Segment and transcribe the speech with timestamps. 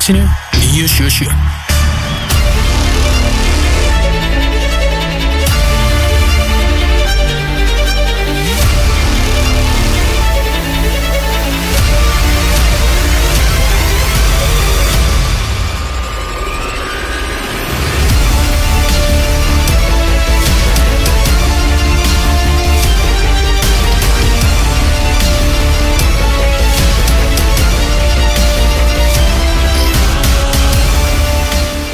[0.00, 0.26] aksine.
[0.80, 1.32] Yaşıyor yaşıyor.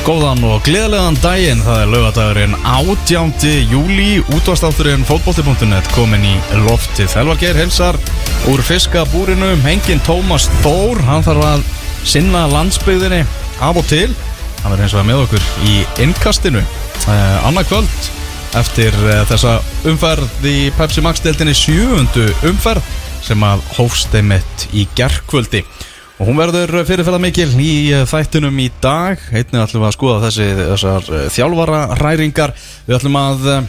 [0.06, 3.32] Góðan og gleðilegan daginn, það er laugadagurinn 18.
[3.72, 7.16] júli, útvastátturinn fótbolti.net komin í loftið.
[7.18, 7.98] Elvar Geir helsar
[8.52, 11.64] úr fiskabúrinu, hengin Tómas Þór, hann þarf að
[12.06, 13.24] sinna landsbyggðinni
[13.66, 14.14] af og til.
[14.60, 15.74] Hann verður eins og að með okkur í
[16.06, 18.08] innkastinu, uh, annað kvöld
[18.62, 19.56] eftir uh, þessa
[19.90, 22.94] umferð í Pepsi Max-deltinni sjöundu umferð
[23.26, 25.66] sem að hófst einmitt í gerðkvöldi.
[26.16, 29.20] Og hún verður fyrirferða mikil í eh, þættunum í dag.
[29.36, 32.54] Einnig ætlum við að skoða þessi þessar eh, þjálfara ræringar
[32.86, 33.66] Við ætlum að eh,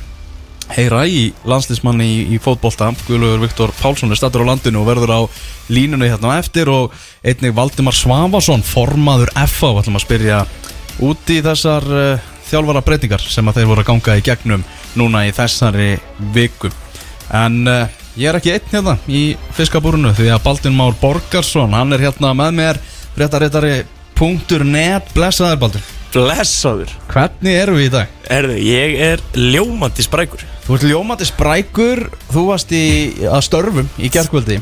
[0.78, 2.94] heyra í landslýsmanni í, í fótbolta.
[3.10, 5.22] Guðlugur Viktor Pálsson er statur á landinu og verður á
[5.76, 6.72] línunni hérna eftir.
[6.72, 10.42] Og einnig Valdimar Svavason, formaður FA ætlum að spyrja
[11.04, 11.84] út í þessar
[12.48, 14.64] þjálfara breytingar Sem að þeir voru að ganga í gegnum
[14.96, 15.98] núna í þessari
[16.32, 16.72] viku.
[17.36, 17.66] En...
[18.18, 19.20] Ég er ekki einn hérna í
[19.54, 22.80] fiskabúrunu því að Baldur Már Borgarsson, hann er hérna með mér
[23.20, 25.84] réttaréttari.net Blessaður Baldur.
[26.16, 26.96] Blessaður.
[27.12, 28.16] Hvernig eru við í dag?
[28.34, 30.48] Erðu, ég er ljómandi sprækur.
[30.66, 32.84] Þú ert ljómandi sprækur, þú varst í
[33.30, 34.58] að störfum í gerðkvöldi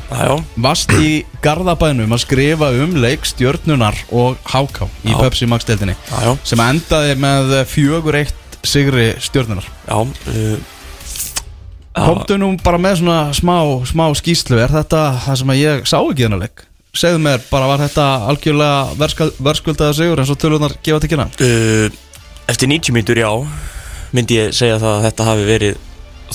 [0.68, 5.16] Varst í Garðabænum að skrifa um leik stjörnunar og háká í.
[5.16, 10.75] Pepsi Max deltinni Jájá sem endaði með fjögur eitt sigri stjörnunar Já uh,
[11.96, 13.56] Komdu nú bara með svona smá,
[13.88, 16.66] smá skýslu Er þetta það sem að ég sá ekki þennan leik?
[16.96, 21.28] Segðu mér, bara var þetta algjörlega verskal, verskuldaða sigur eins og tölunar gefa til kynna?
[21.44, 21.88] uh,
[22.52, 23.30] Eftir 90 mítur já.
[24.16, 25.80] Myndi ég segja það að þetta hafi verið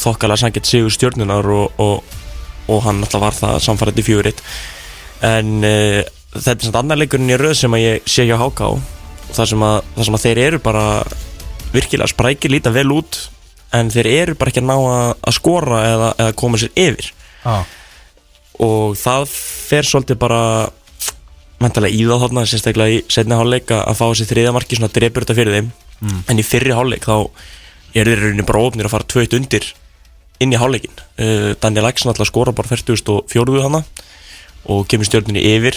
[0.01, 2.17] þokkalega sangett sigur stjórnunar og, og,
[2.71, 4.43] og hann alltaf var það samfærandi fjöguritt
[5.27, 6.01] en uh,
[6.37, 8.81] þetta er samt annar leikurinn í röð sem að ég sé hjá HK og
[9.33, 10.85] það sem að, það sem að þeir eru bara
[11.75, 13.19] virkilega sprækir, líta vel út
[13.77, 17.13] en þeir eru bara ekki að ná að, að skora eða, eða koma sér yfir.
[17.45, 17.61] Já,
[18.61, 20.43] og það fer svolítið bara
[21.61, 25.25] mentalega í þá þarna sérstaklega í setni hálfleik að fá þessi þriða marki svona drepur
[25.25, 25.71] þetta fyrir þeim.
[26.33, 27.17] En í fyrri hálfleik þá
[27.93, 29.67] er þeir rauninni bara ofnir að fara tveit undir
[30.41, 33.83] inn í hálfleikin uh, Daniel Axon alltaf skora bara 40.4 hana
[34.71, 35.77] og kemur stjórninni yfir.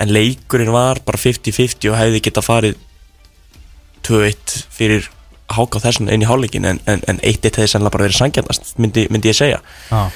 [0.00, 2.78] En leikurinn var bara 50-50 og hefði geta farið
[4.06, 5.10] 2-1 fyrir
[5.56, 8.76] háka á þessum inn í hálfleikin en, en, en 1-1 hefði sannlega bara verið sangjandast
[8.82, 9.62] myndi, myndi ég segja.
[9.90, 10.06] Já,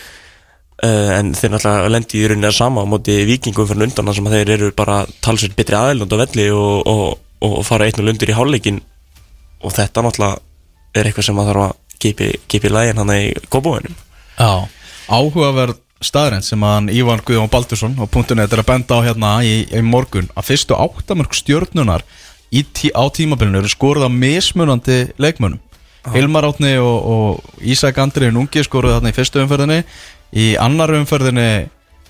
[0.77, 4.27] Uh, en þeir náttúrulega lendi í rauninni að sama á móti vikingum fyrir undan sem
[4.29, 7.15] þeir eru bara talsveit betri aðeilund á velli og, og,
[7.49, 8.83] og fara einn og lundur í hálfleikin
[9.65, 10.37] og þetta náttúrulega
[10.93, 11.73] er eitthvað sem að þarf að
[12.05, 13.97] kipi, kipi lægin hann í kópúinum
[14.37, 14.69] já.
[15.09, 19.33] Áhugaverð staðrænt sem hann Ívan Guðjón Baldursson og punktunni þetta er að benda á hérna
[19.49, 24.99] í, í morgun að fyrstu áttamörk stjörnunar í tí, á tímabilinu eru skorið á mismunandi
[25.19, 25.61] leikmönum
[26.15, 29.81] Hilmar Átni og, og Ísak Andri Nungi skoruði þarna í fyrstu umferðinni.
[30.37, 31.67] Í annar umferðinni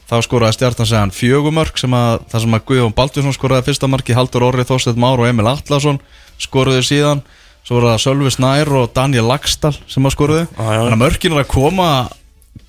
[0.07, 4.17] þá skoraði stjartan segjan fjögumörk sem að það sem að Guðjón Baldursson skoraði fyrsta marki
[4.17, 6.01] Haldur Orri Þorstedt Már og Emil Atlasson
[6.43, 7.25] skoruði síðan.
[7.67, 10.61] Svo voru það Sölvi Snær og Daniel Lagstall sem að skoruði já.
[10.61, 11.89] þannig að mörkin er að koma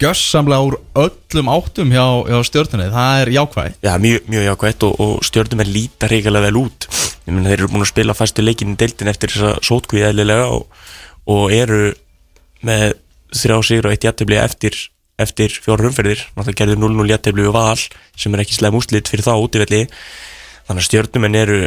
[0.02, 5.00] gjössamlega úr öllum áttum hjá, hjá stjörnunni, það er jákvæð Já, mjög, mjög jákvætt og,
[5.04, 6.88] og stjórnum er líta reyngilega vel út.
[7.28, 10.52] Ég meina þeir eru búin að spila fæstu leikin í deildin eftir þessa sótkvíð eðlilega
[10.54, 10.68] og,
[11.34, 11.82] og eru
[12.68, 12.98] með
[13.36, 14.78] þrjá sigur og eitt jættibli eftir,
[15.20, 16.24] eftir fjóra umferðir.
[16.36, 19.86] Náttúrulega gerður 0-0 jættibli og val sem er ekki sleim úslit fyrir þá útivelli.
[20.68, 21.62] Þannig að stjórnum eru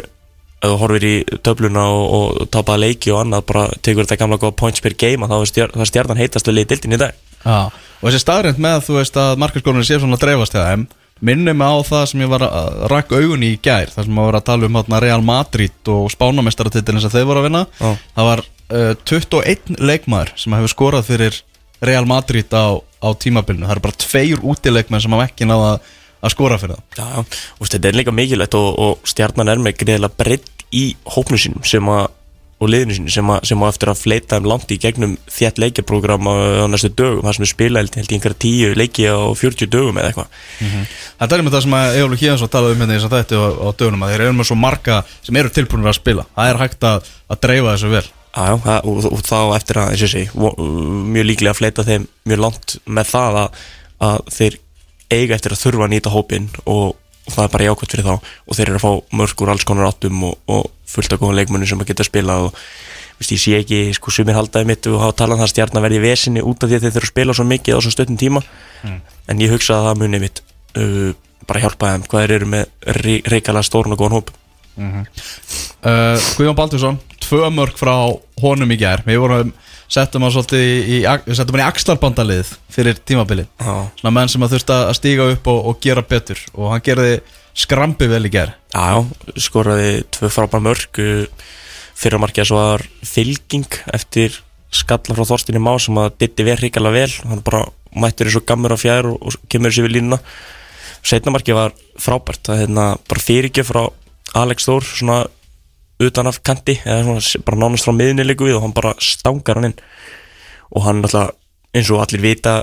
[0.61, 4.57] þú horfir í töfluna og, og tapaða leiki og annað, bara tekur þetta gamla góða
[4.61, 8.23] points per game að það er stjarnan heitast að leiði deildin í dag og þessi
[8.23, 10.87] staðrind með þú veist að markaskólanir sé svona að dreifast hjá þeim
[11.21, 14.27] minnum mig á það sem ég var að rakka augunni í gær þar sem að
[14.27, 17.63] vera að tala um hérna, Real Madrid og spánamestaratitlinn sem þeir voru að vinna.
[17.77, 17.91] Já.
[18.17, 21.41] það var uh, 21 leikmaður sem hefur skorað fyrir
[21.81, 23.67] Real Madrid á, á tímabilinu.
[23.67, 25.75] Það eru bara tveir útileikmenn sem hafa ekki náða
[26.21, 26.97] að skora fyrir það.
[26.97, 31.37] Já, og þetta er líka mikilvægt og, og stjarnan er með greiðilega breytt í hópnu
[31.41, 32.09] sínum sem að
[32.61, 36.27] og liðinu sínu sem, sem á eftir að fleita um langt í gegnum þétt leikjaprogram
[36.29, 36.33] á,
[36.69, 40.11] næstu dögum, það sem er spila held í einhverja tíu leiki á 40 dögum eða
[40.11, 40.39] eitthvað.
[41.17, 43.69] Þetta er með það sem að Ejólu Híðansson talaði um hérna í þetta á, á
[43.81, 46.27] dögunum að þeir eru með svo marga sem eru tilbúinir að spila.
[46.37, 48.05] Það er hægt að, að dreifa þessu vel.
[48.31, 50.55] Já, já, það- og, og þá eftir að, og vo-
[51.17, 53.63] mjög líklega að fleita þeim mjög langt með það að,
[54.07, 54.59] að þeir
[55.11, 56.93] eiga eftir að þurfa að nýta hópin og,
[57.31, 58.31] og það er bara jákvæmt fyrir þá.
[58.47, 61.37] Og þeir eru að fá mörg úr alls konar áttum og, og fullt af góðum
[61.39, 62.57] leikmunni sem að geta að spila og
[63.21, 65.99] veist, ég sé ekki, sko, sumir haldaði mitt og hafa talað um það stjarnar verði
[66.01, 68.17] í vesinni út af því að þeir þurfa að spila svo mikið á svo stöttum
[68.19, 68.41] tíma.
[69.29, 70.41] En ég hugsa að það muni mitt
[70.75, 71.11] uh,
[71.47, 72.05] bara hjálpa þeim.
[72.09, 72.65] Hvað þeir eru með
[73.31, 74.33] reykala stórn og góðan hóp.
[75.85, 76.99] Uh, Guðjón Baldursson,
[77.31, 77.95] tvö mörg frá
[78.41, 79.05] honum í gær.
[79.07, 79.53] Við vorum,
[79.91, 80.99] settum hann svolítið í, í,
[81.31, 83.47] settum hann í axlarbandalið fyrir tímabilið.
[84.01, 86.41] Svona menn sem að þurfti að stíga upp og, og gera betur.
[86.57, 87.21] Og hann gerði
[87.57, 88.53] skrambi vel í gær.
[88.73, 89.03] Já,
[89.47, 91.01] skoraði tvö frábæra mörg
[92.01, 94.39] fyrir að markja svo var fylging eftir
[94.71, 97.29] skalla frá Þorstinni Má sem að ditti verð hrikalega vel.
[97.29, 100.19] Hann bara mættur þessu gammur á fjær og, og kemur þessu við línuna.
[101.03, 102.43] Setna markið var frábært.
[102.47, 103.83] Það er hérna bara fyrirgjöf frá
[104.41, 105.21] Alex Þór svona
[106.01, 109.59] utan af kanti eða svona bara nánast frá miðinni líku við og hann bara stangar
[109.59, 109.79] hann inn.
[110.71, 111.35] Og hann alltaf
[111.75, 112.55] eins og allir vita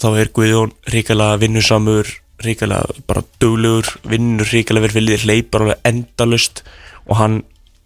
[0.00, 2.08] þá er Guðjón hrikalega vinnusamur
[2.40, 6.62] hrikalega bara duglegur vinnur hrikalega verið fyrir hleypar alveg endalust
[7.06, 7.40] og hann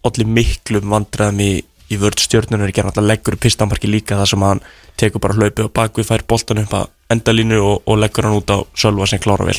[0.05, 1.51] allir miklu vandræðum í,
[1.91, 4.63] í vörd stjórnunum er ekki alltaf leggur pistamarki líka þar sem hann
[4.99, 8.53] tekur bara hlaupið á bakvið fær boltan upp að endalínu og, og leggur hann út
[8.53, 9.57] á sölva sem klára vel.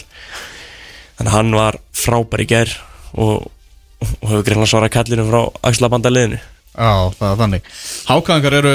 [1.18, 2.72] Þannig að hann var frábær í ger
[3.14, 3.50] og,
[4.02, 5.40] og hefur greinlega svarað kallinu frá
[5.70, 6.40] axlabandaliðinu
[6.76, 7.68] Já, það er þannig.
[8.04, 8.72] Hákangar eru,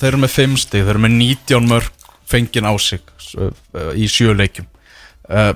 [0.00, 3.04] þeir eru með 5 stig Þeir eru með 19 mörg fengin á sig
[3.38, 3.52] uh,
[3.94, 4.66] Í sjöleikjum
[5.30, 5.52] uh,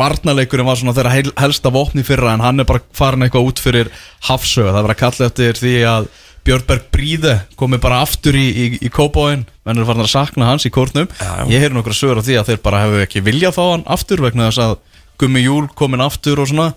[0.00, 3.92] Varnarleikurinn var svona þeirra helsta vopni fyrra En hann er bara farin eitthvað út fyrir
[4.28, 6.10] Hafsöga, það var að kalla eftir því að
[6.48, 10.64] Björnberg Bríði komi bara aftur í, í, í kópáin Menn eru farin að sakna hans
[10.64, 11.08] í kórnum.
[11.52, 14.22] Ég heyr nokkra sögur af því að þeir bara hefur ekki viljað fá hann aftur
[14.24, 14.78] Vegna þess að
[15.20, 16.70] Gummi Júl komin aftur og svona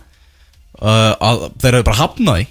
[0.82, 2.48] uh, að Þeir hefur bara hafnað því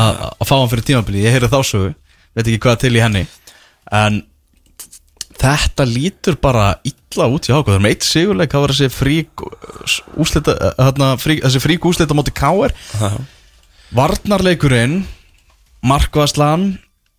[0.00, 1.94] að, að fá hann fyrir tímabili Ég heyri þá sögu,
[2.34, 3.24] veit ekki hvað til í henni.
[3.90, 4.20] En
[5.40, 8.90] þetta lítur bara illa út í háka Það er með eitt sigurleik, það var þessi
[8.94, 9.44] frík
[10.20, 12.74] úslita, þarna, frík, þessi frík úslita móti Káer
[13.96, 15.00] Varnarleikurinn
[15.86, 16.74] Markvarslan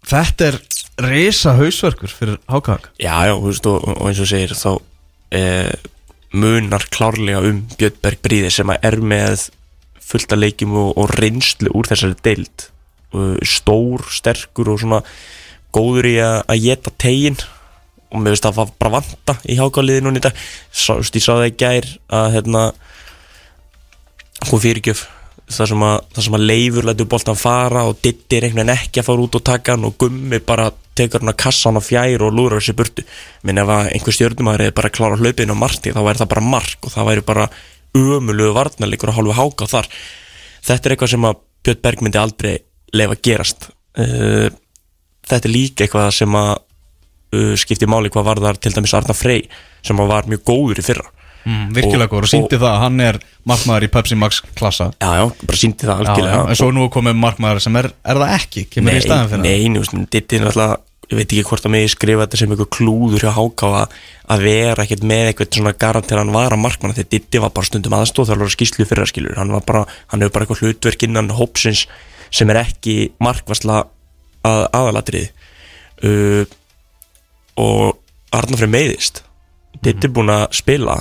[0.07, 0.59] Þetta er
[1.01, 4.71] risa hausverkur fyrir hákak Já, já, þú veist, og, og eins og segir þá
[5.37, 5.73] eh,
[6.31, 9.49] munar klárlega um Björnberg Bríði sem er með
[10.11, 12.67] fullt af leikjum og, og reynslu úr þessari deild.
[13.47, 15.01] Stór, sterkur og svona
[15.75, 17.39] góður í að að geta tegin
[18.11, 20.43] og mér finnst það var bara vanta í hákáliði núna í dag.
[20.71, 22.67] Sá, þú veist, ég sá það í gær að hérna
[24.49, 25.07] hún fyrirgjöf
[25.51, 29.07] það sem að, það sem að leifur lætur boltan fara og ditti veginn ekki að
[29.09, 32.25] fara út og taka hann og gummi bara tekur hann að kassa hann á fjær
[32.27, 33.05] og lúrar þessi burtu.
[33.47, 36.31] Minn ef að einhver stjórnumæður er bara að klára hlaupinu á marki þá væri það
[36.35, 37.47] bara mark og það væri bara
[37.97, 39.89] ömulugu varnarleikur að hálfu háka þar.
[40.65, 42.53] Þetta er eitthvað sem að Björn Berg myndi aldrei
[42.95, 43.69] leifa gerast.
[43.97, 44.49] Uh,
[45.27, 49.15] þetta er líka eitthvað sem að uh, skipti máli hvað var þar til dæmis Arna
[49.17, 49.47] Frey
[49.85, 51.07] sem að var mjög góður í fyrra.
[51.41, 53.17] Mm, Virkilega góður og síndi það að hann er
[53.49, 54.91] markmaður í Pepsi Max klassa.
[55.01, 56.41] Já, já, bara síndi það algjörlega.
[56.53, 59.69] En svo nú komið markmaður sem er, er það ekki Kemur í staðan fyrir Nei,
[59.73, 62.53] nei, þú veist, Ditti er náttúrulega ég veit ekki hvort að mig skrifa þetta sem
[62.53, 63.95] eitthvað klúður hjá Háká að,
[64.31, 67.67] að vera ekkert með eitthvað svona garantir hann var að markmanna því Ditti var bara
[67.67, 69.39] stundum aðstóð þegar hann var skýslu fyrir að skilur.
[69.39, 69.81] Hann var bara,
[70.13, 71.83] hann hefur bara eitthvað hlutverk innan hópsins
[72.31, 73.81] sem er ekki markvarsla
[74.47, 75.31] að, aðalatriði.
[76.01, 76.45] Uh,
[77.59, 77.99] og
[78.31, 79.25] Arnafrið meiðist.
[79.83, 80.95] Ditti er búin að spila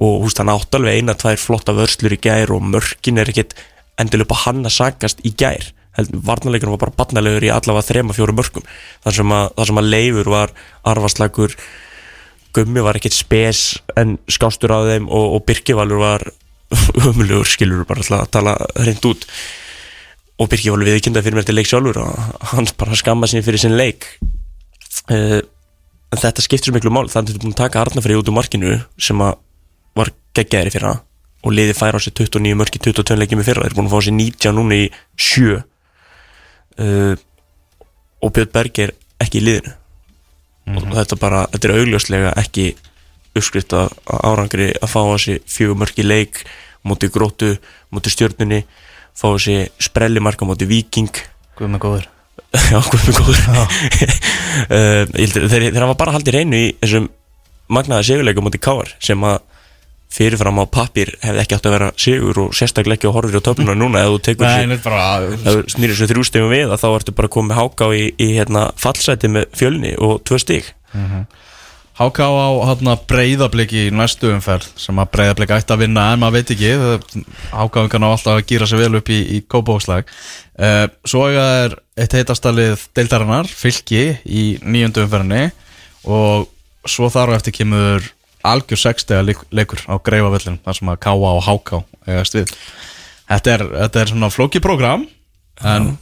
[0.00, 3.58] og húst hann átt alveg eina, tvær flotta vörslur í gær og mörkin er ekkert
[4.00, 8.14] endilega upp á hann að sagast í gær varnarleikunum var bara barnalegur í allavega þrema
[8.16, 8.66] fjóru mörgum
[9.04, 10.52] þar sem að, þar sem að leifur var
[10.92, 11.56] arfaslagur
[12.54, 13.62] gummi var ekkert spes
[13.98, 16.26] en skástur á þeim og, og Birkivalur var
[17.10, 19.26] umlugur skilur bara alltaf að tala hreint út.
[20.40, 23.76] Og Birkivalur viðkynda fyrir mér til leik sjálfur og hann bara skamma sinni fyrir sin
[23.78, 24.08] leik.
[25.10, 25.38] Uh,
[26.10, 28.78] en þetta skiptir miklu mál þannig að er búin að taka Arnafrið út úr markinu
[28.98, 29.38] sem að
[29.98, 31.06] var geggjæri fyrir það
[31.40, 34.02] og liði færa á sig 29 mörki 22 leikjum í fyrra, þeir búin að fá
[34.04, 35.62] sér 19 núna í 7
[36.80, 37.14] uh,
[38.20, 39.74] og Björn Berg er ekki í liðinu.
[40.70, 42.66] Og þetta bara, þetta er augljóslega ekki
[43.36, 43.92] uppskrift að
[44.26, 46.42] árangri að fá á sig fjögur mörki leik
[46.86, 47.54] múti grótu,
[47.90, 48.64] múti stjörnunni
[49.16, 51.10] fá sig sprellimarka múti viking
[51.58, 52.08] Guð með góður.
[52.50, 53.40] Já, hvað með góður.
[54.70, 57.10] Uh, þeir, þeir hafa bara haldið reynu í þessum
[57.70, 59.42] magnaða sigurleikum múti káar sem að
[60.10, 63.46] fyrirfram á pappir hefði ekki átt að vera sigur og sérstaklega ekki að horfir á
[63.46, 66.54] töfluna núna ef þú tekur sér þetta er bara ef þú snýrir þessu þrjú stegum
[66.54, 70.40] við að þá ertu bara komið háká í, í hérna, fallsæti með fjölni og tvö
[70.42, 70.72] stig.
[72.00, 76.38] Háká á hátna breyðabliki í næstu umferð sem að breyðabliki ætti að vinna en maður
[76.38, 80.86] veit ekki Háká kann á alltaf að gýra sig vel upp í, í kópákslag uh,
[81.04, 85.50] Svo er eitt heitastalið deildarinnar, fylki í nýjöndu umferðinni.
[86.08, 86.48] Og
[86.88, 88.06] svo þar á eftir kemur
[88.46, 92.54] algjör sextega leik, leikur á greifavöllin þar sem að Káa og Háká eigast við.
[93.30, 95.06] Þetta er, þetta er svona flóki program
[95.60, 95.92] en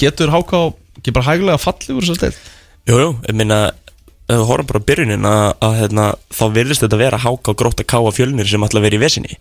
[0.00, 3.60] getur Háká ekki bara hægulega fallið úr þess að stil Jú, jú, ég minna
[4.26, 7.58] ef við horfum bara á byrjunin að, að hérna, þá virðist þetta vera háka og
[7.60, 9.38] gróta káa fjölnir sem ætla að vera í vesinni.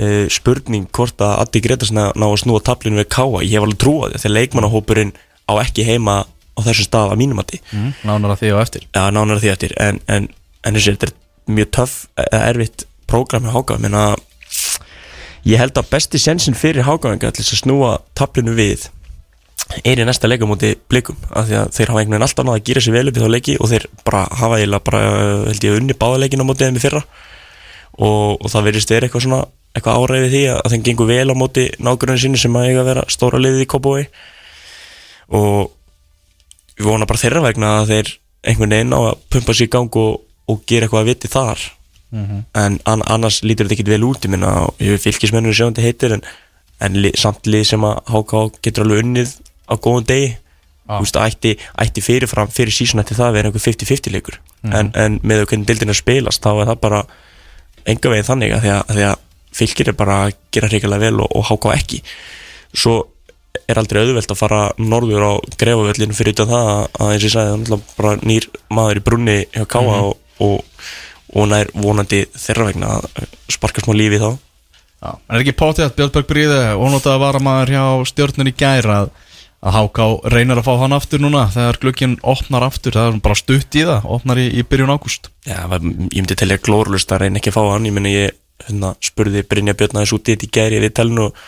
[0.00, 3.80] Uh, spurning hvort að Addi Gretas ná að snúa tablinu við káa ég hef alveg
[3.80, 5.12] trúið að leikmannahópurinn
[5.48, 7.60] á ekki heima á þessu stað að mínum mati.
[7.72, 7.90] Mm.
[8.08, 8.86] Nánar að því á eftir.
[8.88, 10.28] Já, nánar því eftir en, en,
[10.64, 11.14] en þessi, þetta er
[11.50, 13.78] mjög töff eða erfitt prógram með háka.
[13.82, 14.02] Minna,
[15.48, 18.88] ég held að besti sensin fyrir hákaðinga til að snúa tablinu við
[19.86, 22.58] er í næsta leikum múti blikum af því að þeir hafa einhvern veginn alltaf náða
[22.58, 25.44] að gera sér vel upp í þá leiki og þeir bara hafa eiginlega bara uh,
[25.48, 27.02] held ég unni báðaleikin á móti þeim í fyrra.
[27.92, 29.40] Og, og það verðist þeir eitthvað svona
[29.72, 32.90] eitthvað áræði því að þeim gengur vel á móti nágrunni sínu sem að eiga að
[32.90, 34.02] vera stóra liðið í Kópói
[35.32, 35.72] og
[36.76, 39.98] við vona bara þeirra vegna að þeir einhvern veginn á að pumpa sér í gang
[40.02, 40.20] og,
[40.50, 41.64] og gera eitthvað að viti þar.
[42.12, 46.18] En an, annars lítur þetta ekkit vel út ég minna, ég er fylgismennur sjöfandi heitir
[46.18, 46.24] en,
[46.84, 49.34] en li, samt lið sem að HK getur alveg unnið
[49.70, 50.34] á góðum degi.
[50.82, 50.96] Já.
[50.98, 54.38] Þú veist, ætti, ætti fyrirfram fyrir sísun ætti það að vera einhver 50-50 leikur.
[54.66, 57.04] En, en með hvernig dildin er spilast þá er það bara
[57.88, 61.24] enga veginn þannig að því að, að, að fylgir er bara að gera hreikalega vel
[61.24, 62.02] og, og HK ekki.
[62.72, 62.98] Svo
[63.68, 67.28] er aldrei auðvelt að fara norður á grefavöllinu fyrir utan það að, að eins og
[67.28, 70.62] ég sagði, það er náttúrulega bara nýr maður í brunni hjá Káa og, og,
[71.32, 74.30] og nær vonandi þeirra vegna að sparka smá lífi þá.
[75.02, 75.10] Já.
[75.10, 78.86] En er ekki potið að Björnberg Bríði ónótað að vara maður hjá stjórnun í gær
[78.86, 79.08] að,
[79.62, 82.94] að Háká reynir að fá hann aftur núna þegar glukkinn opnar aftur?
[82.94, 85.32] Það er bara stutt í það, opnar í, í byrjun ágúst.
[85.48, 87.88] Já, ég myndi telja glórlust að reyna ekki að fá hann.
[87.90, 91.28] Ég myndi ég hérna, spurði Brynja Björn aðeins út í þetta í gæri við telnu
[91.28, 91.40] og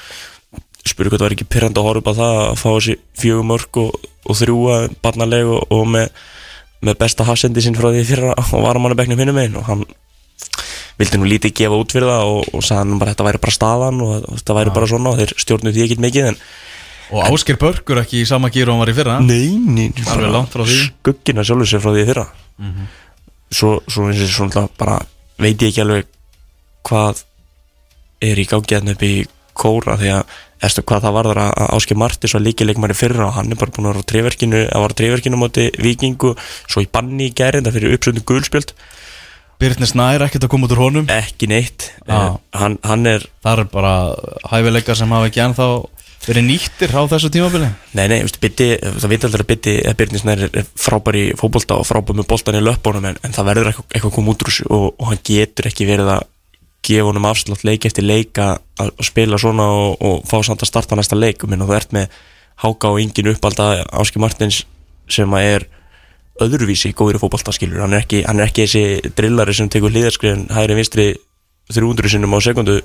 [0.85, 4.09] spurði hvað það var ekki pyrrandi að horfa það að fá þessi fjögum mörg og,
[4.27, 6.25] og þrjúa barnaleg og, og með,
[6.85, 9.67] með besta hafsendi sinn frá því fyrra og varum hann að bekknum hinnum einn og
[9.71, 9.85] hann
[11.01, 13.57] vildi nú lítið gefa út fyrir það og, og sagði hann bara þetta væri bara
[13.57, 16.41] staðan og þetta væri bara svona og þeir stjórnu því ekkit mikið en
[17.15, 19.19] Og Ásker Börgur ekki í sama gíru hann var í fyrra?
[19.23, 19.91] Nei, nei.
[20.73, 22.25] Skuggina sjálfur sér frá því fyrra.
[23.55, 24.97] Svo, svo eins og svona bara
[25.39, 26.09] veit ég ekki alveg
[26.89, 27.21] hvað
[28.25, 29.13] er í gangi upp í
[29.57, 30.35] kóra því að
[30.65, 33.75] eftir hvað það varður að Ásker Martis var líki leikmæri fyrra og hann er bara
[33.75, 37.29] búin að vera á treyverkinu að var á treyverkinu á móti vikingu svo í banni
[37.29, 38.75] í gærinda fyrir uppsöndu gulspjöld.
[39.61, 41.11] Byrnir Snær ekkert að koma út úr honum?
[41.13, 41.93] Ekki neitt.
[42.09, 43.93] Eh, hann, hann er Það er bara
[44.51, 45.69] hæfileikar sem hafa ekki ennþá
[46.25, 47.69] verið nýttir á þessu tímabili.
[47.93, 51.77] Nei, nei, veistu, bytti, það veit aldrei að að Byrni Snær er frábær í fótbolta
[51.77, 54.45] og frábær með boltan í löpunum en, en það verður eitthvað, eitthvað að koma út
[54.47, 56.25] úr og, og hann getur ekki verið að
[56.85, 58.61] gefa honum afslátt leik eftir leik að,
[59.05, 61.45] spila svona og, og fá samt að starta næsta leik.
[61.45, 62.19] Og minna þú ert með
[62.63, 64.63] Háka og Ingin uppalda Áski Martins
[65.11, 65.67] sem að er
[66.45, 67.83] öðruvísi góður í fótbolta skilur.
[67.85, 71.09] Hann hann er ekki þessi drillari sem tekur hlýðarskriðin hægri vinstri
[71.73, 72.81] 300 sinnum á sekundu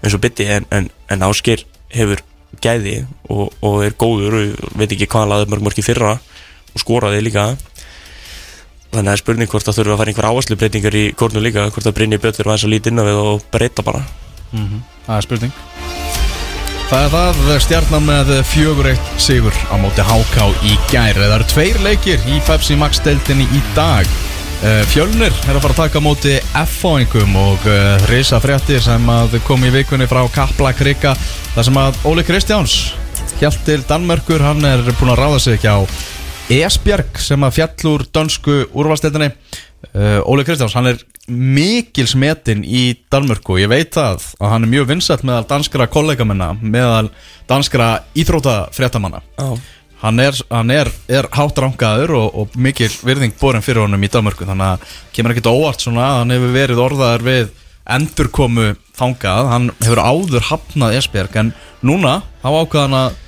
[0.00, 2.22] eins og bytti en, en, en Áskir hefur
[2.62, 6.12] gæði og, og er góður og veit ekki hvað hann laði mörg mörg í fyrra
[6.70, 7.50] og skoraði líka
[8.90, 11.42] þannig að það er spurning hvort það þurfa að fara einhver áherslu breytingar í kórnu
[11.44, 14.00] líka hvort það Brynni Björn þurfa aðeins að líti inn á við og breyta bara.
[15.06, 15.52] Það er spurning.
[16.90, 21.20] Það er það, stjarnan með fjögur eitt sigur á móti HK í gær.
[21.20, 24.10] Það eru tveir leikir í Pepsi Max deildinni í dag.
[24.60, 29.06] Eh, Fjölnir er að fara að taka móti F-fáingum og uh, risa fréttir sem
[29.46, 31.14] kom í vikunni frá Kapla Krika
[31.54, 32.74] þar sem að Óli Kristjáns
[33.40, 35.80] hjælt til Danmörkur, hann er búin að ráða sig ekki á
[36.50, 40.98] Esbjerg sem að fjallur dönsku úrvalstildinni uh, Óli Kristjáns, hann er
[41.30, 46.58] mikil smetin í Danmörku ég veit það að hann er mjög vinsætt meðal danskra kollegamennar,
[46.58, 47.12] meðal
[47.50, 49.48] danskra íþrótafréttamanna Já,
[50.02, 54.10] hann er, hann er, er hátt rangaður og, og mikil virðing borin fyrir honum í
[54.10, 57.52] Danmörku þannig að kemur ekkert óvart svona að hann hefur verið orðaðar við
[57.90, 61.54] endurkomu þangað, hann hefur áður hafnað Esbjerg en
[61.86, 63.20] núna hafa ákvaðan að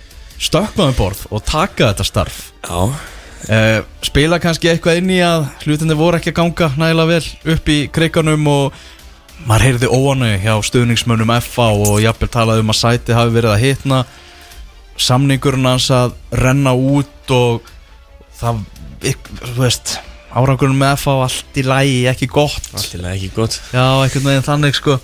[0.42, 5.96] stökkva um borð og taka þetta starf uh, spila kannski eitthvað inn í að hlutinni
[5.98, 8.82] voru ekki að ganga nægilega vel upp í kreikanum og
[9.48, 13.64] maður heyrði óanu hjá stuðningsmönnum FA og jafnvel talaði um að sæti hafi verið að
[13.64, 14.04] hitna.
[15.02, 17.66] Samningurinn hans að renna út og
[18.38, 18.62] það,
[19.02, 19.96] þú veist
[20.32, 22.70] árangurinn með FA allt í lægi ekki gott.
[22.76, 23.58] Allt í lagi ekki gott.
[23.74, 24.98] Já, einhvern veginn þannig sko.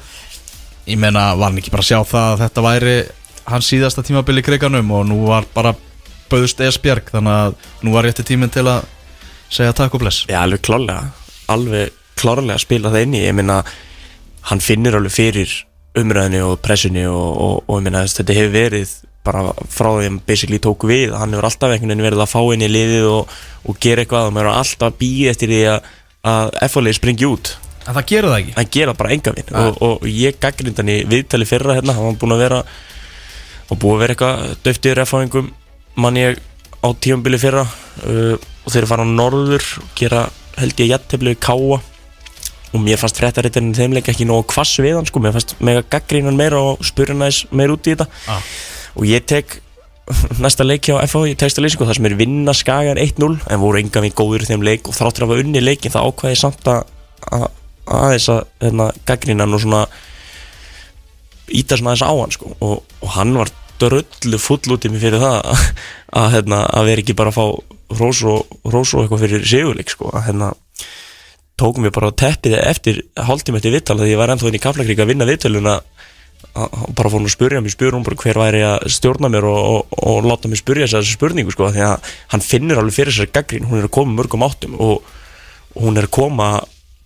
[0.89, 2.97] Ég meina, var hann ekki bara að sjá það að þetta væri
[3.49, 5.75] hans síðasta tímabili í kriganum og nú var bara
[6.31, 7.57] bauðst Esbjerg þannig að
[7.87, 8.87] nú var rétti tíminn til að
[9.53, 10.27] segja takk og bless.
[10.29, 11.11] Já, alveg klárlega.
[11.53, 13.25] Alveg klárlega að spila það inn í.
[13.25, 13.61] Ég meina,
[14.51, 15.55] hann finnir alveg fyrir
[15.99, 18.97] umræðinu og pressunni og, og, og ég þess, þetta hefur verið
[19.29, 21.15] bara frá því að hann basically tók við.
[21.17, 24.29] Hann hefur alltaf einhvern veginn verið að fá inn í liðið og, og gera eitthvað
[24.29, 25.89] og maður er alltaf býja eftir því að,
[26.33, 27.55] að F-fólið springi út.
[27.89, 28.55] En það gerir það ekki?
[28.59, 32.11] Hann gera bara enga vinn og, og ég gaggrind hann í viðtali fyrra hérna, hann
[32.11, 32.59] var búin að vera
[33.69, 35.49] og búið að vera eitthvað döftir erfáingum
[35.99, 36.39] mann ég
[36.79, 40.27] á tíumbili fyrra uh, og þeir fara á norður og gera
[40.59, 41.79] held ég við káa
[42.69, 45.85] og mér fannst fréttaritinn þeim leik ekki nógu kvass við hann sko, mér fannst mega
[45.89, 48.07] gaggrínan meira og spurði næs meira út í þetta.
[48.29, 48.43] Ah.
[48.99, 49.57] og ég tek
[50.43, 54.03] næsta leiki á FH í textalýsingu þar sem er vinna skagan 1-0 en voru enga
[54.05, 54.89] við góður þeim leik.
[54.89, 56.85] Og þráttur að hafa unni leikin það ákvæði ég samt að
[57.33, 57.51] að-
[57.89, 59.83] aðeins að hérna, gaggrínan og svona
[61.49, 62.53] íta svona aðeins á hann sko.
[62.61, 63.53] Og, og hann var
[63.83, 65.67] dröllu full út í mig fyrir það að,
[66.23, 69.95] að, hérna, að vera ekki bara að fá rós og, rós og eitthvað fyrir sigurleik
[69.95, 70.51] sko að hérna
[71.59, 75.01] tókum við bara teppið eftir hálftíma eftir viðtal því ég var ennþá inn í Kaflakrík
[75.03, 75.81] að vinna að
[76.95, 80.27] bara fór hún að spurja mér bara hver væri að stjórna mér og, og, og
[80.27, 83.81] láta mér spurja þessa spurningu sko því að hann finnur alveg fyrir þessari gaggrín hún
[83.81, 85.07] er að koma mörgum áttum og
[85.79, 86.49] hún er að koma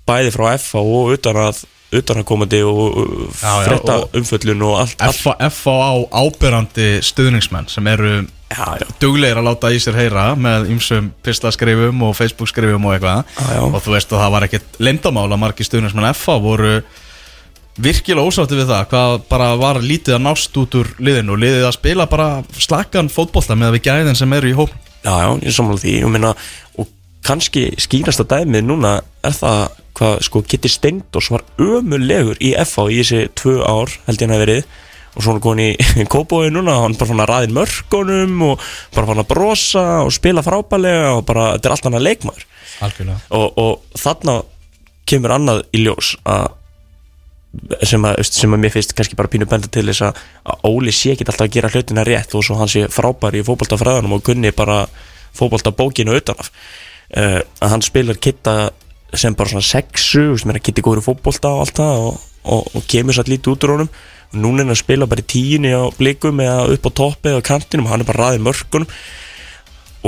[0.08, 5.52] bæði frá FA og utan að utan að komandi og og- umföllun og allt, allt.
[5.52, 8.26] FA á áberandi stuðningsmenn sem eru
[9.00, 13.24] duglegir að láta í sér heyra með ymsum pistaskrifum og Facebook skrifum og eitthvað.
[13.62, 16.74] Og þú veist að það var ekkert lendamál að margir stuðningsmenn FA voru
[17.82, 21.64] virkilega ósátti við það hvað bara var lítið að nást út úr liðinu og liðið
[21.70, 22.26] að spila bara
[22.60, 25.94] slakkan fótbolta með við gæðin sem eru í hóp Já, já, ég sammála því.
[26.06, 26.28] Og, minna,
[26.78, 26.90] og
[27.26, 28.92] kannski skýrasta dæmið núna
[29.24, 29.64] er það
[29.98, 34.36] hvað sko Kitty Steindors var ömulegur í FH í þessi tvö ár held ég hann
[34.36, 34.70] að verið.
[35.12, 39.20] Og svona góðin í kópói núna hann bara fann að raðin mörgunum og bara fann
[39.20, 42.48] að brosa og spila frábælega og bara, þetta er allt annað leikmaður.
[42.86, 43.20] Algjörlega.
[43.36, 44.40] Og, og þarna
[45.12, 46.50] kemur annað í ljós að
[47.84, 50.94] sem að, sem að mér finnst kannski bara pínu benda til þess að, að Óli
[50.96, 54.24] sé ekki alltaf að gera hlutina rétt og svo hann sé frábær í fótboltafræðanum og
[54.24, 54.86] kunni bara
[55.36, 58.56] fótboltabókinu utanaf uh, að hann spilar kitta
[59.18, 62.20] sem bara svona sexu, veist, mér að kitti góður í fótbolta og allt það og,
[62.44, 63.90] og, og kemur satt lítið út úr honum.
[64.32, 67.32] Og núna er hann að spila bara í tíunni á blikum eða upp á toppi
[67.32, 68.94] eða kantinum, hann er bara raðið mörkunum.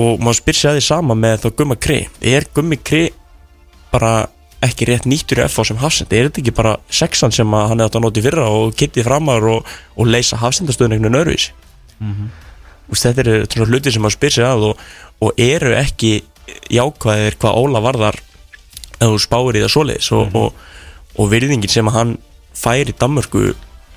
[0.00, 1.98] Og maður spyr sér að því sama með þá Gumma Kri.
[2.24, 3.04] Er Gummi Kri
[3.92, 4.14] bara
[4.64, 7.90] ekki rétt nýttur í FH sem hafsendi er þetta ekki bara sexan sem hann hefði
[7.90, 9.68] átt að nota í fyrra og kittið framar og,
[10.00, 11.52] og leysa veginn öðruvísi?
[12.00, 12.14] Mm
[12.92, 14.80] þetta eru svona hluti sem maður spyr sér að og,
[15.24, 16.12] og eru ekki
[16.72, 18.18] jákvæðir hvað Óla varðar
[19.00, 20.64] ef þú spáir í það svoleiðis og, og,
[21.18, 22.16] og virðingin sem að hann
[22.54, 23.52] fær í Danmörku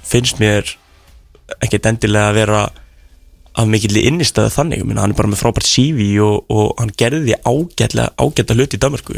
[0.08, 0.76] finnst mér
[1.64, 2.62] ekkert endilega að vera
[3.58, 7.38] af mikill innistæðu þannig, meina, hann er bara með frábært CV og, og hann gerði
[7.42, 9.16] ágætlega ágætla hluti í Danmörku.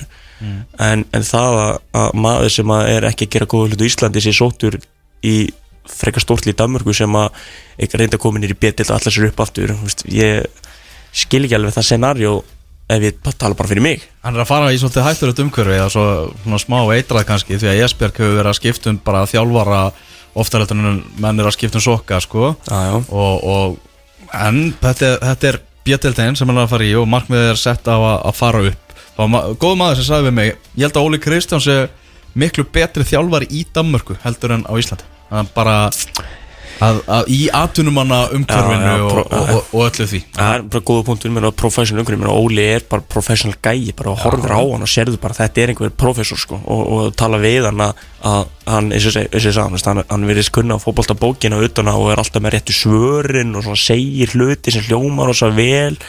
[0.79, 3.91] En, en það að, að maður sem að er ekki að gera góða hluti í
[3.91, 4.79] Íslandi sé sóttur
[5.27, 5.35] í
[5.89, 7.41] frekar stórtli í Danmörku sem að
[7.75, 9.75] eitthvað reynda komin í betild og allar sér upp aftur
[10.13, 10.47] ég
[11.11, 12.33] skil ekki alveg það scenarjó
[12.89, 14.03] ef ég tala bara fyrir mig.
[14.25, 16.05] Hann er að fara í svolítið hættulegt umhverfi eða svo
[16.43, 19.81] svona smá eitrað kannski því að Jesbjörg hefur verið að skipta um bara þjálfara
[20.39, 22.53] oftar heldur en menn er að skipta um sokka sko.
[22.65, 22.97] Já.
[22.97, 23.77] og, og
[24.33, 27.89] en þetta, þetta er bjöldin sem hann er að fara í og markmiðið er sett
[27.89, 28.97] á að, að fara upp.
[29.19, 31.89] Og ma góð maður sem sagði við mig ég held að Óli Kristjáns er
[32.39, 35.05] miklu betri þjálfari í Danmörku heldur en á Íslandi.
[35.29, 35.91] Hann bara
[36.83, 40.21] að, að í atvinnumanna umhverfinu og, og, og, og öllu því.
[40.35, 44.13] Það er bara góða punktur með professional umhverjum menn Óli er bara professional gæi bara
[44.13, 47.17] og horfir á hann og sérðu bara að þetta er einhver professor sko og, og
[47.19, 48.39] tala við hann að, að
[48.69, 51.91] hann, eins og og ég sagði, hann, hann, hann verðist kunna að fótbolta bókina utan
[51.91, 55.51] á og er alltaf með réttu svörin og svona segir hluti sem hljómar og svo
[55.55, 55.99] vel.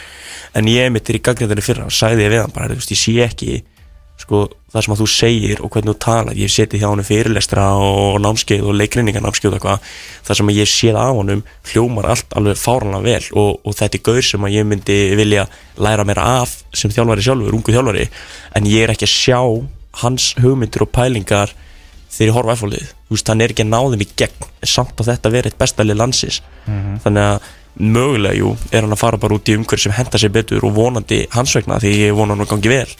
[0.56, 3.14] En ég mitt er í gaggrindinni fyrra og sagði ég við hann bara, ég sé
[3.22, 3.60] ekki
[4.20, 7.06] sko, það sem að þú segir og hvernig þú talar ég hef setið hjá hann
[7.08, 9.88] fyrirlestra og námskeið og leikrinninga námskeið og eitthvað
[10.28, 13.98] það sem að ég séð af honum hljómar allt alveg fáranlega vel og, og þetta
[13.98, 15.48] er gaur sem að ég myndi vilja
[15.80, 18.06] læra mér af sem þjálfari sjálfur, ungu þjálfari
[18.60, 19.40] en ég er ekki að sjá
[20.04, 21.56] hans hugmyndir og pælingar
[22.10, 25.00] þegar ég horfa efallið, þú veist, hann er ekki að ná þeim í gegn samt
[25.00, 26.40] að þetta verið eitt bestalið landsins.
[27.04, 27.48] Þannig að
[27.80, 30.74] mögulega, jú, er hann að fara bara út í umhverf sem henda sér betur og
[30.76, 32.90] vonandi hans vegna því ég vona hann að gangi vel.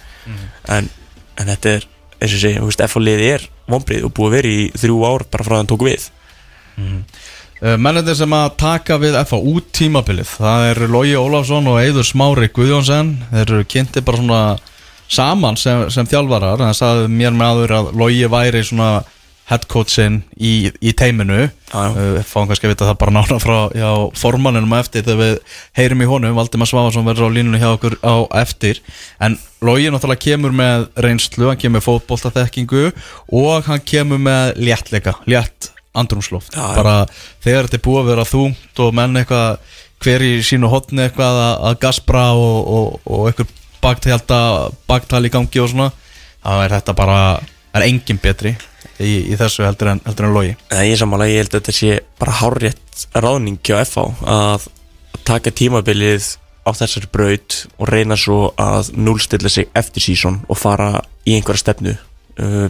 [0.77, 0.91] En,
[1.39, 1.89] en þetta er,
[2.19, 5.27] eins og segi, þú veist, F-liði er vonbrið og búið að vera í þrjú ár
[5.31, 6.09] bara frá að hann tók við.
[7.61, 12.07] Uh, Mennendir sem að taka við FA út tímabilið Það er Lógi Ólafsson og Eiður
[12.09, 13.11] Smári Guðjónsson.
[13.35, 14.43] Þeir eru kynnti bara svona
[15.11, 16.63] saman sem, sem þjálfarar.
[16.63, 18.91] Það sagði mér með aður að Lógi væri svona
[19.51, 21.49] headcoachin í, í teiminu.
[21.71, 21.91] Já, já.
[21.91, 25.35] uh, Fáum kannski að vita það bara nána frá já, formanninum á eftir Þegar við
[25.79, 26.37] heyrum í honum.
[26.39, 28.81] Valdimar Svafarsson verður á línunni hjá okkur á eftir.
[29.23, 32.87] En Lógi náttúrulega kemur með reynslu Hann kemur með fótboltaþekkingu
[33.37, 36.77] Og hann kemur með léttleika Létt andrumsloft Já, já.
[36.79, 36.95] bara
[37.43, 41.41] þegar þetta er búið að vera þungt og menn eitthvað hver í sínu hotni eitthvað
[41.43, 43.51] að, að gaspra og, og, og eitthvað
[43.83, 44.39] baktælda
[44.89, 45.89] baktal í gangi og svona
[46.45, 47.19] þá er þetta bara
[47.75, 48.55] er engin betri
[49.01, 50.53] í, í þessu heldur en, heldur en logi?
[50.71, 54.69] Ég er sammála, ég held að þetta sé bara hárrétt ráðning hjá FH að
[55.29, 56.35] taka tímabilið
[56.67, 61.65] á þessari braut og reyna svo að núlstilla sig eftir sísón og fara í einhverja
[61.65, 61.97] stefnu.
[62.41, 62.69] Uh,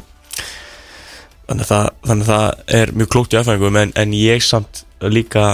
[1.48, 4.84] þannig, að það, þannig að það er mjög klókt í FH en, en ég samt
[5.00, 5.50] líka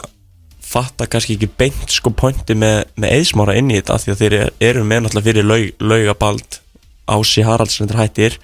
[0.66, 4.36] fatta kannski ekki beint sko pointi með, með eðsmára inn í þetta því að þeir
[4.68, 6.60] eru með náttúrulega fyrir laug, laugabald
[7.06, 8.38] Haralds sem þetta hættir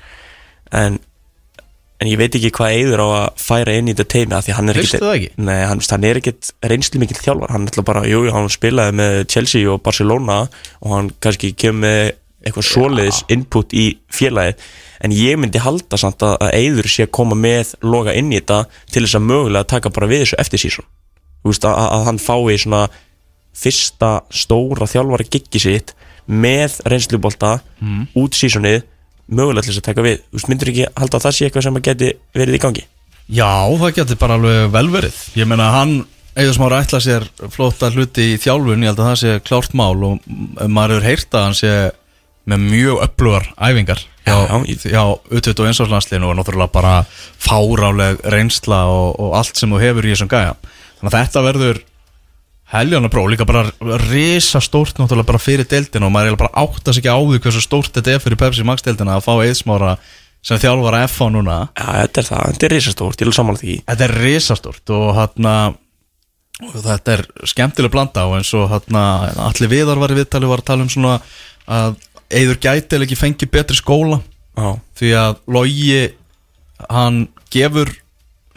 [0.70, 1.00] en
[2.02, 4.56] en ég veit ekki hvað Eiður á að færa inn í þetta teimi að því
[4.58, 5.30] hann er Veistu það ekki?
[5.48, 9.18] Nei, hann, hann er ekkit reynslu mikill þjálfar hann ætla bara, jú, hann spilaði með
[9.32, 10.38] Chelsea og Barcelona
[10.82, 12.00] og hann kannski kemur með
[12.42, 14.64] eitthvað svoleiðis input í félagið
[15.06, 18.64] en ég myndi halda samt að, Eiður sé að koma með loga inn í þetta
[18.90, 20.88] til þess að mögulega taka bara við þessu eftir sísón
[21.46, 22.82] veist, að, að hann fái svona
[23.62, 25.94] fyrsta stóra þjálfari giggi sitt
[26.26, 28.04] með reynslubolta Mm.
[28.14, 28.84] út sísonið
[29.38, 30.24] mögulega til þess að taka við.
[30.32, 32.84] Þú myndir ekki halda að það sé eitthvað sem að geti verið í gangi?
[33.32, 35.18] Já, það getur bara alveg vel verið.
[35.38, 35.96] Ég meina hann,
[36.36, 39.96] eða smára ætla sér flóta hluti í þjálfun, ég held að það sé klárt mál
[40.08, 40.32] og
[40.66, 41.74] maður hefur heyrt að hann sé
[42.50, 46.92] með mjög öflugar æfingar Já, já, hjá U21 árslandsliðinu og náttúrulega bara
[47.42, 50.52] fáráleg reynsla og, og allt sem þú hefur í þessum gæja.
[51.00, 51.80] Þannig að þetta verður
[52.72, 53.66] heljána próf, líka bara
[54.08, 57.62] risa stórt náttúrulega bara fyrir deildina og maður eiginlega bara áttast ekki á því hversu
[57.64, 59.96] stórt þetta er fyrir Pepsi Max deildina að fá eðsmára
[60.42, 61.58] sem þjálfara F á núna.
[61.76, 63.76] Já, þetta er það, þetta er risastórt, ég vil samanlega því.
[63.90, 65.54] Þetta er risastórt og hérna
[66.62, 69.04] og þetta er skemmtileg blanda og eins og hérna
[69.48, 71.18] allir viðar var í viðtali var að tala um svona
[71.70, 71.96] að
[72.32, 74.22] eður gæti eða ekki fengi betri skóla.
[74.56, 76.00] Já, því að logi
[76.88, 77.92] hann gefur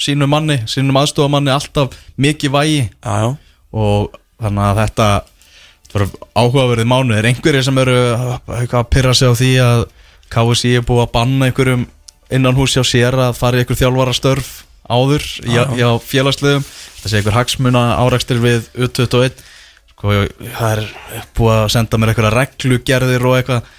[0.01, 2.85] sínu manni, sínum aðstofamanni alltaf mikið vægi.
[3.03, 3.35] Já, já
[3.75, 5.07] og þannig að þetta
[5.95, 7.27] þetta áhugaverðið mánuðir.
[7.29, 7.97] Einhverjir sem eru
[8.45, 9.83] að pyrra sig á því að
[10.33, 11.85] KSI er búið að banna einhverjum
[12.35, 14.51] innan hús hjá sér að fara í einhver þjálfara störf
[14.85, 15.63] áður Já.
[15.77, 16.65] hjá félagsliðum.
[17.01, 19.43] Það sé einhver hagsmuna árækstir við U21.
[19.93, 20.19] Sko,
[20.57, 20.85] það er
[21.37, 23.73] búið að senda mér einhverja reglugerðir og eitthvað.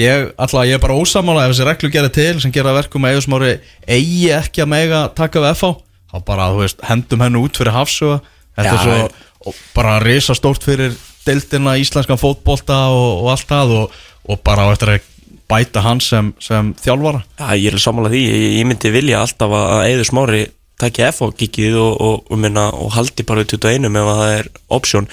[0.00, 3.50] Ég, alltaf, ég er bara ósamála ef þessi reglugerði til sem gera verkum að eðusmári
[3.84, 5.72] eigi ekki að mega taka við FH
[6.12, 8.22] þá bara, þú veist, hendum hennu út fyrir hafsuga
[8.56, 8.96] þetta Já, er svo
[9.46, 10.94] og bara risa stórt fyrir
[11.26, 14.00] deildina, íslenskan fótbolta og, og allt það og,
[14.30, 15.08] og bara á eftir að
[15.52, 17.22] bæta hann sem, sem þjálfara.
[17.38, 20.42] Já, ég er samanlega því, ég, ég myndi vilja alltaf að Eiður Smári
[20.82, 25.08] taki F á gigið og, og, haldi bara við 21 ef að það er option.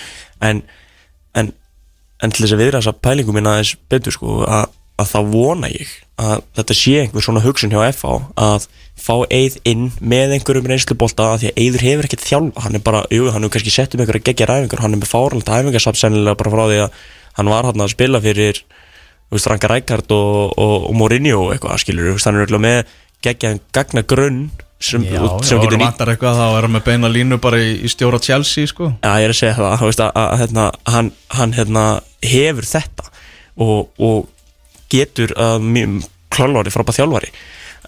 [0.46, 0.62] En,
[1.38, 1.52] en,
[2.24, 5.72] en til þess að viðra þessa pælingu minna aðeins betur sko að, að þá vona
[5.72, 8.68] ég að þetta sé einhver svona hugsun hjá F á að
[9.00, 12.84] fá Eið inn með einhverjum reynslubolta að því að Eiður hefur ekkert þjálfa hann er
[12.84, 16.02] bara, jú, hann hefur kannski sett um einhverja geggja ræfingar hann er með fáralt æfingarsamt
[16.02, 16.98] sennilega bara frá því að
[17.40, 18.64] hann var hann að spila fyrir
[19.30, 22.80] Ranka Rækard og, og, og Mourinho eitthvað, skilur, hann er með
[23.24, 27.12] geggjaðan gagna grunn sem, Já, sem já, getur nýtt eitthvað þá er hann með beina
[27.12, 28.94] línu bara í, í stjóra Chelsea sko.
[29.04, 31.86] Já, ég er að segja það, að, að, að hérna, hann, hann hérna,
[32.24, 33.10] hefur þetta.
[33.60, 34.30] Og, og
[34.94, 37.32] getur að mjög klálvari, frábæð þjálfari.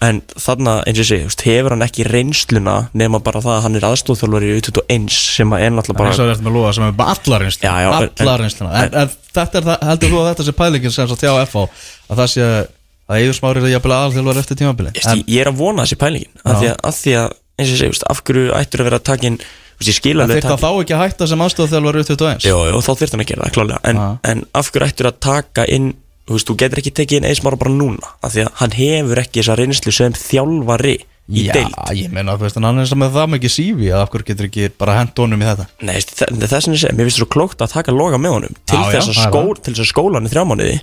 [0.02, 3.76] En þarna, eins og ég veist, hefur hann ekki reynsluna nema bara það að hann
[3.78, 6.86] er aðstóðþjálfari í 21 sem að er eins og bara það er með lúa sem
[6.88, 8.72] er bara allar reynsluna Já, já, en- allar reynsluna.
[8.80, 11.64] En, en þetta er það, heldur þú að þetta sé pælingin sem svo þjá FH
[12.08, 12.70] að það sé að
[13.12, 16.42] Eður Smári er jafnvel aðalþjálfar eftir tímabili Ég, ég, ég er að vona þessi pælingin
[16.48, 19.00] af því að, að því að, eins og ég veist, af hverju ættur að vera
[19.02, 22.56] að ég en alveg þetta taka- þá ekki að hætta sem aðstofþjálfar út 21 Jó,
[22.70, 23.80] jó, þá þurft hann að gera það, klálega.
[23.90, 24.00] En,
[24.32, 25.90] en af hverju ættur að taka inn
[26.22, 29.20] Þú veist, þú getur ekki tekið inn eismára bara núna Af því að hann hefur
[29.24, 30.92] ekki þessa reynslu sem þjálfari
[31.32, 31.74] í Já, deild.
[31.98, 34.26] ég meina þú veist en hann er sem með það mikið sífi að af hverju
[34.30, 35.66] getur ekki bara hent honum í þetta?
[35.86, 38.56] Nei, þa- er sem ég segi, mér finnst svo klókt að taka loga með honum
[38.66, 40.44] Til Já, já, þess að það er skól, til þess að skóla hann í þrjá
[40.50, 40.78] mánuði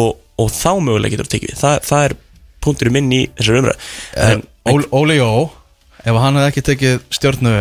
[0.00, 0.08] og,
[0.42, 1.52] og þá mögulega getur að tekið.
[1.52, 2.16] Við það, það er
[2.66, 3.90] punktur minn í þessar umræð
[4.26, 5.30] En, Ó- Óli Jó,
[6.04, 7.54] ef hann hefði ekki tekið stjórnu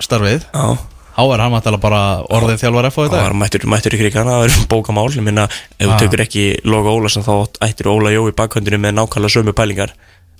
[0.00, 0.66] starfið já
[1.16, 4.00] þá er hann mættilega bara orðið þjálfar FH í Það dag var mættur, mættur í
[4.00, 5.44] krikana, það er bókamál Ég minna,
[5.78, 5.98] ef þú Ah.
[5.98, 7.34] tekur ekki logo Ólason þá
[7.66, 9.92] ættir Óla Jó í bakhöndinu með nákvæmlega sömu pælingar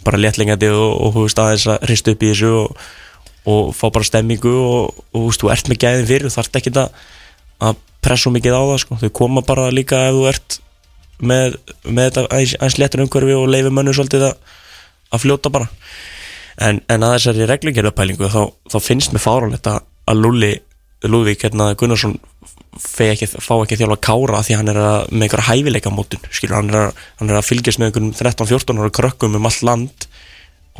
[0.04, 2.76] bara léttlingandi og, þú veist aðeins að hrista upp í þessu og,
[3.46, 6.72] og fá bara stemmingu og, þú veist, þú ert með gæðin fyrir þú þarft ekki
[6.80, 6.88] að,
[7.60, 8.96] að pressa mikið á það sko.
[9.02, 10.60] þau koma bara líka ef þú ert
[11.20, 14.34] með, með þetta aðeins, aðeins léttur umhverfi og leifir mönnu svolítið að,
[15.12, 15.68] að fljóta bara
[16.56, 17.18] en, en að
[20.10, 20.52] að, að Lulli
[21.00, 22.18] Lúðvík hérna Gunnarsson
[23.00, 26.58] ekki, fá ekki að þjálfa kára því hann er að, með einhverja hæfileika mótun skilur,
[26.58, 30.06] hann að, hann er að fylgjast með einhverjum 13-14 ára krökkum um allt land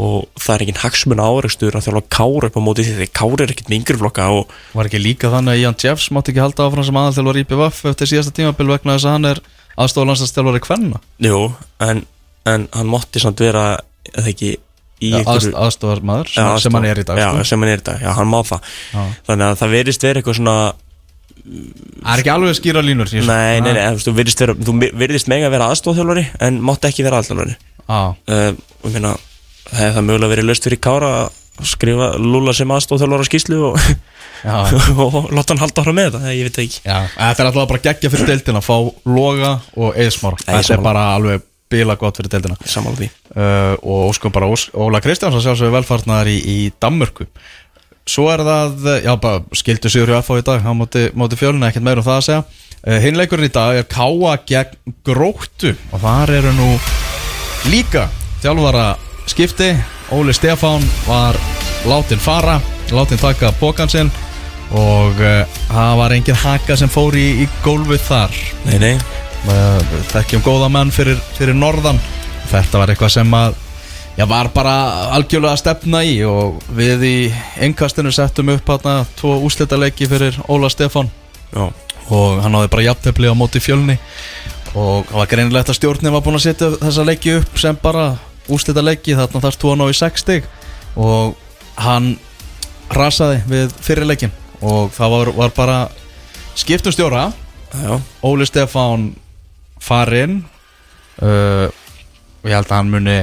[0.01, 3.45] og það er engin hagsmuna áreikstur að þjálfa kára upp á móti því því kára
[3.45, 6.45] er ekkert með yngri flokka og Var ekki líka þannig að Ian Jeffs mátti ekki
[6.45, 9.43] halda áfram sem aðalþjálfar í BVF eftir síðasta tímabil vegna þess að hann er
[9.81, 11.03] aðstofalansastjálfari kvenna?
[11.27, 11.43] Jú,
[11.85, 12.05] en,
[12.49, 13.67] en hann mátti samt vera
[14.15, 14.55] eða ekki
[15.01, 17.45] í Já, einhverju- aðst, aðstofar maður Já, sem hann er í dag já, sko.
[17.51, 18.61] sem hann er í dag, já, hann má það.
[18.93, 19.03] Já.
[19.31, 20.57] þannig að það verðist vera eitthvað svona
[21.41, 23.27] Það er ekki alveg að skýra línur þessu.
[23.27, 24.13] nei, nei, nei, þú
[24.61, 27.57] þú virðist mega að vera aðstofþjálfari en mátt ekki vera aðstofþjálfari
[27.91, 28.53] Já, uh,
[28.85, 29.15] og ég meina
[29.71, 33.81] það hefði það mögulega verið löst fyrir Kára að skrifa Lúla sem aðstofþjálfara skýslu og,
[35.05, 36.81] og láta hann halda ára með þetta, ég veit það ekki.
[36.87, 38.77] Já Þetta er alltaf bara geggja fyrir deildina að fá
[39.17, 39.97] Loga og
[40.47, 42.57] Nei, ég Þetta er bara alveg bila gott fyrir deildina.
[42.67, 43.11] Samála því.
[43.35, 47.29] Uh, og óskum bara Ós, Óla Kristjáns að sjálfsögðu velfarnar í, í Danmörku.
[48.11, 51.71] Svo er það, já bara skildu sigur hjá FH í dag á móti, móti fjöluna,
[51.71, 52.43] ekkert meira um það að segja.
[52.81, 56.69] Uh, hinleikurinn í dag er Káa gegn Gróttu og þar eru nú
[57.71, 58.09] líka
[58.43, 58.91] þjálfara
[59.31, 59.75] skipti.
[60.11, 61.39] Óli Stefán var
[61.87, 62.59] látin fara
[62.91, 64.11] látin taka bókan sinn
[64.75, 68.39] og uh, það var engin haka sem fór í, í gólfið þar.
[68.67, 68.95] Nei, nei,
[70.11, 72.01] þekkjum góða menn fyrir, fyrir norðan.
[72.51, 73.55] Þetta var eitthvað sem að
[74.19, 74.75] já, var bara
[75.17, 77.15] algjörlega að stefna í og við í
[77.63, 81.11] engkastinu settum upp hérna tvo úslitaleiki fyrir Óla Stefán.
[81.55, 81.71] Já,
[82.11, 83.99] og hann náði bara jafntefli á móti fjölni.
[84.75, 88.11] Og það var greinilegt að stjórnin var búin að setja þessa leiki upp sem bara
[88.51, 90.51] úslitaleiki þarna þarf þú að ná í 6 stig.
[91.01, 91.35] Og
[91.81, 92.13] hann
[92.91, 95.79] rasaði við fyrirleikin og það var, var bara
[96.59, 97.31] skiptum stjóra.
[98.27, 99.13] Óli Stefán
[99.83, 100.41] farinn.
[101.21, 101.69] Uh,
[102.41, 103.17] og ég held að hann muni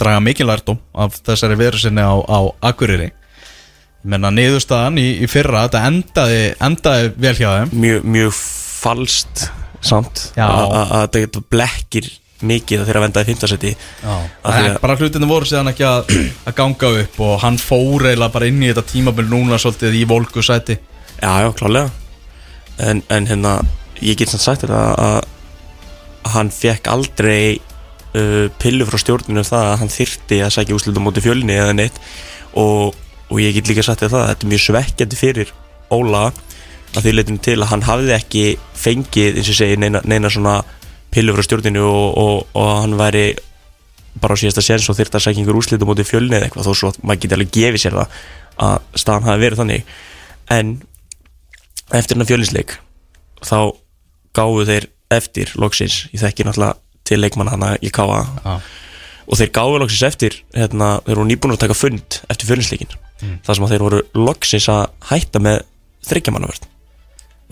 [0.00, 2.38] draga mikið lærdóm af þessari veru sinni á, á
[2.72, 3.10] Akureyri.
[4.02, 7.74] Menna niðurstaðan í, í fyrra þetta endaði, endaði vel hjá þeim.
[7.84, 8.32] Mjög, mjög
[8.82, 9.44] falskt
[9.82, 10.28] samt
[10.96, 12.08] að þetta blekkir
[12.42, 13.28] mikið þegar vendaði
[14.42, 16.10] Það er að- bara hlutinu voru síðan ekki að,
[16.50, 20.02] að ganga upp og hann fór eiginlega bara inn í þetta tímabil núna svolítið í
[20.10, 20.78] volku sæti.
[21.22, 21.90] Já, já, klálega.
[22.82, 23.52] En, en hérna,
[24.02, 25.30] ég get samt sagt þetta að, að
[26.34, 31.06] hann fekk aldrei uh, pillu frá stjórninu um það að hann þyrti að sækja úslutum
[31.08, 31.98] móti fjölni eða neitt.
[32.58, 32.94] Og,
[33.28, 35.54] og ég get líka sagt þetta að þetta er mjög svekkjandi fyrir
[35.92, 36.26] Óla
[36.92, 38.44] að því leitinu til að hann hafði ekki
[38.76, 40.58] fengið, eins og segi, neina, neina svona
[41.12, 43.26] pillu frá stjórninu og, og, og hann væri
[44.20, 46.72] bara á síðasta séns og þyrta að sækja einhver úslitum móti fjölni eða eitthvað þó
[46.76, 48.16] svo að maður geti alveg gefið sér það
[48.66, 49.92] að staðan hafi verið þannig.
[50.52, 50.72] En
[51.96, 52.74] eftir hennar fjölinsleik
[53.40, 53.58] þá
[54.36, 58.54] gáðu þeir eftir loksins, ég þekki náttúrulega til leikmanna hana í Káa Já.
[59.26, 62.96] og þeir gáðu loksins eftir hérna, þeir voru nýbúin að taka fund eftir fjölinsleikin
[63.46, 65.60] þar sem að þeir voru loksins að hætta með
[66.08, 66.64] þryggjamannavörn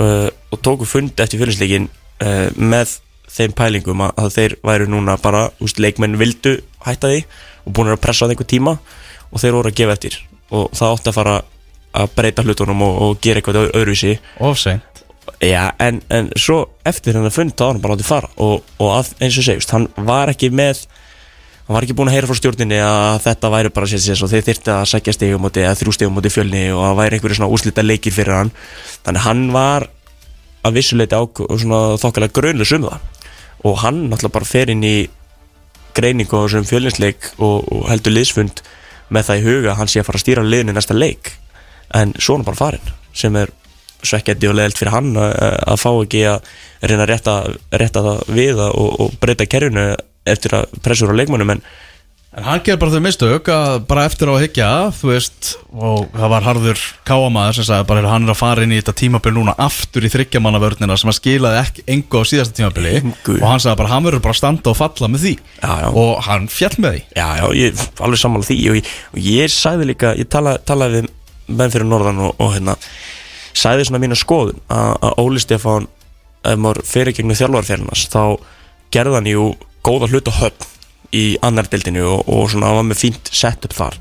[0.02, 1.86] uh, og tóku fund eftir fjölinsleikin
[2.24, 2.96] uh, með
[3.30, 7.20] þeim pælingum að, að þeir væru núna bara, úst, leikmenn vildu hætta því
[7.66, 8.72] og búin að pressa það einhver tíma
[9.30, 10.16] og þeir voru að gefa eftir.
[10.50, 11.34] Og það átti að fara
[12.00, 14.16] að breyta hlutunum og, og gera eitthvað öð- öðruvísi
[15.44, 18.90] Já, en, en svo eftir hennar fund þá var hann bara látið fara og, og
[18.96, 20.82] að, eins og segist, hann var ekki með
[21.70, 24.30] hann var ekki búin að heyra frá stjórninni að þetta væri bara sér sér og
[24.32, 27.38] þeir þyrfti að sækja stegum móti eða þrjú stegum móti fjölni og það væri einhverju
[27.38, 28.50] svona úslita leikir fyrir hann.
[29.06, 29.86] Þannig hann var
[30.66, 31.20] að vissuleiti
[32.02, 33.06] þokkalega grönlega um það.
[33.70, 34.96] Og hann náttúrulega bara fer inn í
[35.94, 38.64] greiningu á þessum fjölninsleik og, og heldur liðsfund
[39.14, 41.36] með það í huga að hann sé að fara að stýra liðinu næsta leik.
[41.94, 43.54] En svo hann bara farin sem er
[44.06, 46.50] svekkjandi og leðilt fyrir hann að, fá ekki að
[46.86, 47.36] reyna að rétta,
[47.82, 49.86] rétta það við og, og breyta kerfinu
[50.28, 51.64] eftir að pressur á leikmannum en
[52.30, 56.04] En hann ger bara þau mistök að bara eftir á að hyggja, þú veist, og
[56.14, 59.32] það var harður káamaður sem sagði bara hann er að fara inn í þetta tímabil
[59.34, 63.34] núna aftur í þryggjamannavörnina sem að skilaði ekki engu á síðasta tímabili Engu.
[63.40, 65.88] og hann sagði bara hann verður bara að standa og falla með því Já, já.
[66.04, 67.02] og hann fjall með því.
[67.18, 71.00] já, já, ég alveg sammála því og ég, og ég sagði líka, ég tala, talaði
[71.00, 71.10] við
[71.50, 72.78] menn fyrir norðan og, og hérna
[73.56, 75.88] sagði svona mína skoðun að, Óli Stefán
[76.46, 78.22] ef maður fyrir gegnum þjálfarferðinast þá
[78.94, 79.48] gerði hann jú
[79.86, 80.68] góða hlut og höfn
[81.16, 83.98] í annar deildinu og, og svona var með fínt setup þar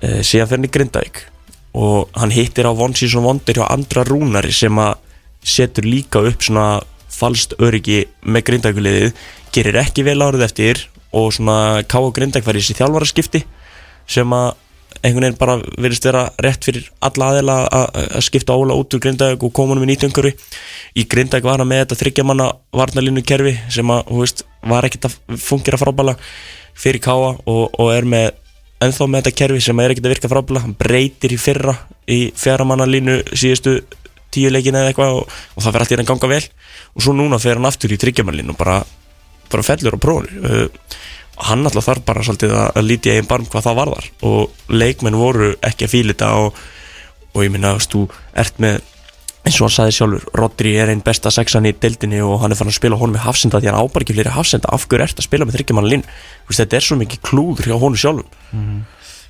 [0.00, 1.22] e, síðan fyrir hann í Grindavík
[1.80, 4.96] og hann hittir á von síðan vondir hjá andra rúnari sem að
[5.42, 6.80] setur líka upp svona
[7.10, 9.22] falskt öryggi með Grindavíkuliðið
[9.54, 10.84] gerir ekki vel árið eftir
[11.16, 12.12] og svona K.O.
[12.14, 13.42] Grindavík var í þessi þjálfaraskipti
[14.10, 14.52] sem að
[15.00, 19.44] einhvern veginn bara verðist vera rétt fyrir alla aðeila að skipta Óla út úr Grindavík
[19.46, 23.94] og koma hann með nýtjöngur í Grindavík var hann með þetta þryggjamanna varnalínu kerfi sem
[23.94, 26.16] að, þú veist, var ekkert að fungera frábæla
[26.80, 28.28] fyrir Káa og, og er með
[28.84, 31.76] ennþá með þetta kerfi sem er ekkert að virka frábæla hann breytir í fyrra
[32.10, 33.78] í fjaramannalínu síðustu
[34.34, 36.42] tíu leikin eða eitthvað og, og það fer allt í hann ganga vel.
[36.94, 38.80] Og svo núna fer hann aftur í þryggjamanlínu og bara,
[39.50, 40.98] bara fellur á prófunu uh,
[41.48, 44.10] hann alltaf þarf bara svolítið að, að líti eigin barm hvað það varðar.
[44.28, 46.62] Og leikmenn voru ekki að fíla þetta og,
[47.34, 48.06] og ég minna, þú þú
[48.44, 48.80] ert með
[49.40, 52.58] eins og hann sagði sjálfur, Rodri er einn besta sexan í deildinni og hann er
[52.60, 55.22] fann að spila honum með hafsenda því hann ábar ekki fleiri hafsenda, af hverju ert
[55.22, 56.04] að spila með þryggjaman lín,
[56.50, 58.28] þetta er svo mikið klúður hjá honum sjálfum.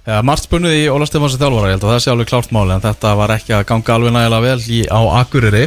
[0.09, 2.73] Ja, margt spunnið í Óla Stefansi þjálfara, ég held að það sé alveg klárt máli
[2.75, 5.67] en þetta var ekki að ganga alveg nægilega vel í, á Akureyri.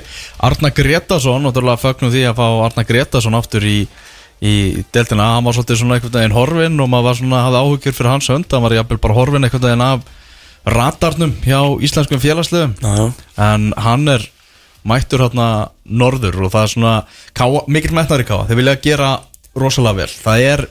[0.49, 3.77] Arna Gretarsson, náttúrulega fögnum því að fá Arna Gretarsson aftur í,
[4.43, 7.97] í deltina, hann var svolítið svona einhvern veginn horfin og maður var svona, hafði áhugjur
[7.97, 10.07] fyrir hans hönd, hann var jafnvel bara horfin einhvern veginn af
[10.63, 12.75] radarnum hjá íslenskum félagsliðum.
[12.83, 13.07] Já, já.
[13.47, 14.27] en hann er
[14.87, 15.49] mættur hérna
[15.87, 16.95] norður og það er svona
[17.35, 19.11] káa, mikill metnar í káa, þeir vilja gera
[19.55, 20.65] rosalega vel, það er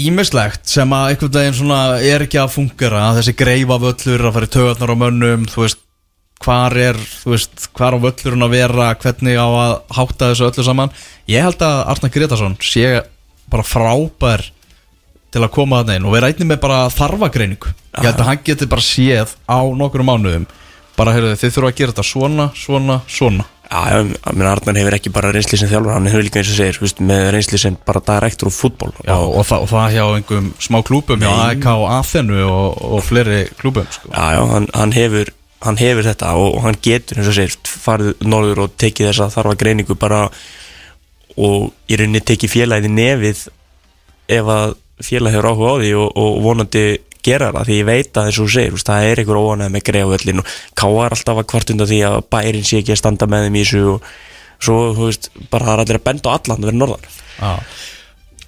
[0.00, 4.48] ímislegt sem að einhvern veginn svona er ekki að fungera þessi greifa völlur að fara
[4.48, 5.80] í töðarnar á mönnum þú veist,
[6.40, 10.64] hvar er þú veist, hvar á völlurinn að vera hvernig á að hátta þessu öllu
[10.66, 10.94] saman.
[11.28, 13.02] Ég held að Arnar Gretarsson sé
[13.50, 14.46] bara frábær
[15.30, 17.74] til að koma að neinn og vera einnig með bara þarfagreiningu.
[18.00, 20.48] Ég held að hann geti bara séð á nokkrum mánuðum
[21.00, 23.46] bara heyrðu þið þurfa að gera þetta svona, svona, svona.
[23.70, 26.48] Já, já, ég meina Arnar hefur ekki bara reynsli sem þjálfur, hann hefur líka eins
[26.50, 29.70] og segir, þú veist, með reynsli sem bara direktor og fútból Já, og, það, og
[29.70, 34.10] það hjá einhverjum smá klúpum hjá AEK og Athenu og, og fleiri klúpum sko.
[34.10, 35.30] Já, já, hann, hann, hefur,
[35.64, 39.28] hann hefur þetta og, og hann getur, eins og segir, farið norður og tekið þessa
[39.34, 40.22] þarfa greiningu bara
[41.40, 43.44] og í rauninni tekið félagið nefið
[44.30, 46.84] ef að félag hefur áhuga á því og, og vonandi
[47.24, 49.86] gera það því ég veit að eins og segir, veist, það er einhver óanæð með
[49.90, 53.28] greiðavöllin og Ká er alltaf að kvart undan því að bærin sé ekki að standa
[53.30, 54.10] með þeim í þessu og
[54.60, 57.52] svo, þú veist, bara það er allir að benda á allan að vera norðan Já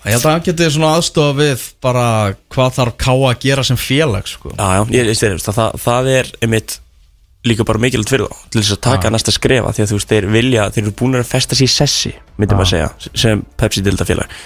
[0.03, 2.07] Ég held að hann geti svona aðstofa við bara
[2.51, 4.51] hvað þarf Ká að gera sem félag sko.
[4.57, 6.75] Já, já, ég veist það, það, það er einmitt
[7.49, 9.13] líka bara mikilvægt fyrir þá til þess að taka Já.
[9.15, 11.73] næsta skrefa því að þú veist, þeir vilja, þeir eru búin að festa sér í
[11.75, 12.59] sessi myndi Já.
[12.59, 12.91] maður segja,
[13.25, 14.37] sem Pepsi-dilda félag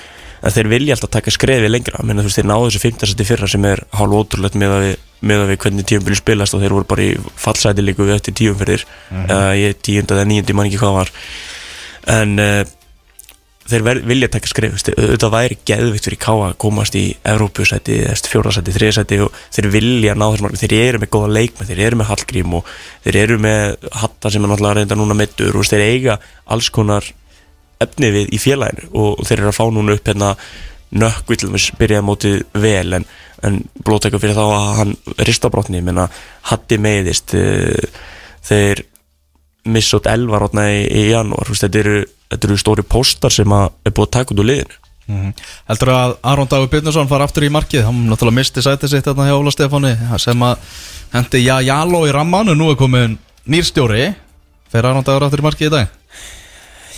[0.47, 3.11] en þeir vilja alltaf taka skrefi lengra menn þú veist, þeir náðu þessu 15.
[3.13, 4.97] seti fyrra sem er hálf ótrúlegt með að við,
[5.29, 7.13] með að við hvernig tíumbili spilast og þeir voru bara í
[7.45, 8.87] fallsæti líku við eftir tíumferðir
[9.27, 11.13] eða ég tíunda eða níundi, mann ekki hvað það var
[12.17, 12.76] en uh,
[13.71, 17.99] þeir ver, vilja taka skrif auðvitað væri geðvikt fyrir káa að komast í Evrópusæti,
[18.31, 22.01] fjórasæti, þriðasæti og þeir vilja ná þessum margum þeir eru með góða leikmenn, þeir eru
[22.01, 22.73] með Hallgrím og
[23.05, 26.19] þeir eru með Hatta sem er náttúrulega reynda núna mittur og þeir eiga
[26.55, 27.11] alls konar
[27.83, 30.33] efni við í félaginu og þeir eru að fá núna upp hérna
[30.97, 33.07] nökkvi til þess byrjaði mótið vel en,
[33.45, 34.93] en blótækja fyrir þá að hann
[35.27, 36.07] ristabrotni, menna
[36.51, 37.91] Hatti meiðist eh,
[38.47, 38.87] þeir
[39.67, 42.01] missa út elvar í, í janúar, þetta eru,
[42.33, 44.83] þetta eru stóri póstar sem að er búið að taka út úr liðinu.
[45.07, 45.33] Mm
[45.69, 47.85] Heldur að Aron Dagur Byrnason fara aftur í markið?
[47.87, 50.81] Hann náttúrulega misti sætið sitt þarna hjá Óla Stefáni sem að
[51.13, 53.15] hendi já, jáló í ramman og nú er komin
[53.47, 54.09] nýrstjóri
[54.73, 55.95] fer Aron Dagur aftur í markið í dag?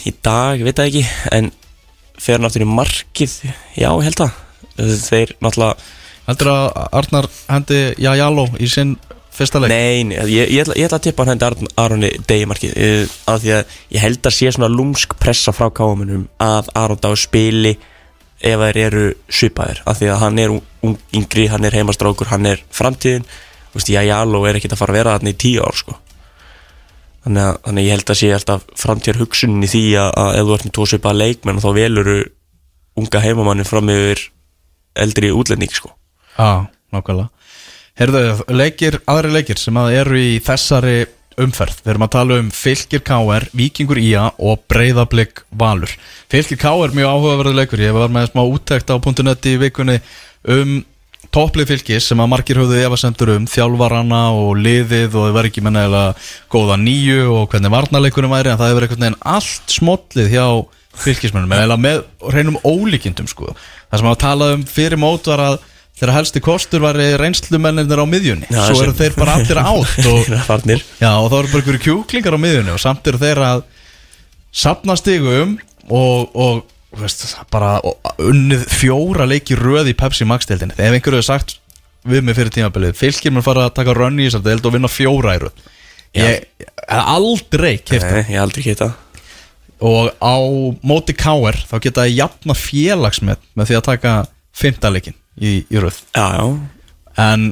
[0.08, 1.04] Í dag, ég veit það ekki
[1.36, 1.52] en
[2.16, 3.36] fer hann aftur í markið?
[3.76, 4.42] Já, ég held það.
[4.78, 5.96] Þeir náttúrulega
[6.28, 8.98] Heldur að Arnar hendi já, jáló í sinn
[9.38, 12.10] fyrsta leik Nei, nei, ég, ég, ætla, ég ætla að tippa hann hendi Ar- Aroni
[12.28, 16.72] degimarkið uh, af því að ég held að sé svona lúmsk pressa frá káumunum að
[16.78, 17.76] Aron Dagur spili
[18.38, 22.46] ef þeir eru svipaðir af því að hann er ung, yngri, hann er heimastrákur hann
[22.46, 23.26] er framtíðin
[23.88, 25.96] já, Jaló er ekkert að fara að vera þarna í tíu ár sko.
[27.24, 30.38] þannig, að, þannig að ég held að sé alltaf framtíðar hugsunin í því að, að
[30.38, 32.18] ef þú ert með tvo svipaða leikmenn þá veluru
[32.98, 34.24] unga heimamannin fram yfir
[34.98, 35.92] eldri útlending sko.
[36.38, 37.28] Já, nákvæmlega
[37.98, 38.20] Herðu,
[38.54, 41.00] leikir, aðri leikir sem að eru í þessari
[41.42, 41.80] umferð.
[41.82, 45.90] Við erum að tala um Fylgir KR, Víkingur IA og Breiðablик Valur.
[46.30, 47.82] Fylgir KR mjög áhugaverðu leikur.
[47.82, 49.98] Ég var með smá úttækt á .net í vikunni
[50.46, 50.78] um
[51.34, 55.64] topplið fylgis sem að margir höfðu efasendur um þjálfarana og liðið og það var ekki
[55.66, 56.04] mennilega
[56.52, 60.46] góða nýju og hvernig varnarleikunum væri en það hefur einhvern veginn allt smollið hjá
[60.98, 63.52] fylgismennum en eiginlega með reynum ólíkindum sko.
[63.90, 65.58] það sem að tala um fyrir mót var að
[65.98, 68.48] þeirra helsti kostur var reynslumennir á miðjunni.
[68.50, 70.32] Já, svo eru sem- þeir bara allir átt og,
[71.02, 73.62] já, og þá eru bara einhverju kjúklingar á miðjunni og samt eru þeir að
[74.54, 75.56] sapna stigum
[75.88, 77.78] og, og veist, bara
[78.22, 81.58] unnið fjóra leiki röð í Pepsi Max-deildinni þegar einhverju hefur sagt
[82.08, 84.88] við mig fyrir tímabilið fylgir mér fara að taka rönni í þessar deild og vinna
[84.88, 85.66] fjóra í röð.
[86.16, 86.46] Ég
[86.88, 88.92] hef aldrei Nei, ég hef aldrei geta
[89.84, 90.34] og á
[90.82, 91.54] móti K.R.
[91.68, 94.14] þá geta það jafna félagsmet með því að taka
[94.58, 96.02] fymtaleikin í, í röð.
[96.16, 96.44] Já, já,
[97.28, 97.48] en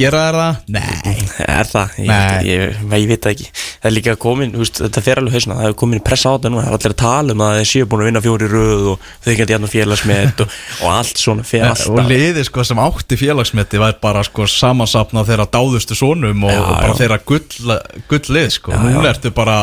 [0.00, 0.60] gera þær það?
[0.72, 1.20] Nei
[1.60, 1.94] er það?
[2.00, 2.46] Ég, Nei.
[2.46, 3.48] ég, ég, ég veit það ekki.
[3.80, 6.52] Það er líka komin, veist, þetta fer alveg hausna Það er komin pressa á þetta
[6.52, 8.88] núna, það er allir að tala um að þeir séu búin að vinna fjóri röð
[8.92, 12.10] og þau geta jafna félagsmet og, og allt svona fer og alltaf.
[12.12, 16.74] liði sko sem átti félagsmeti var bara sko samansapna þeirra dáðustu sonum og, Já, og
[16.74, 16.98] bara já.
[17.02, 17.78] þeirra gull,
[18.12, 18.76] gull lið sko.
[18.76, 19.58] Já, núna ertu bara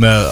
[0.00, 0.26] með,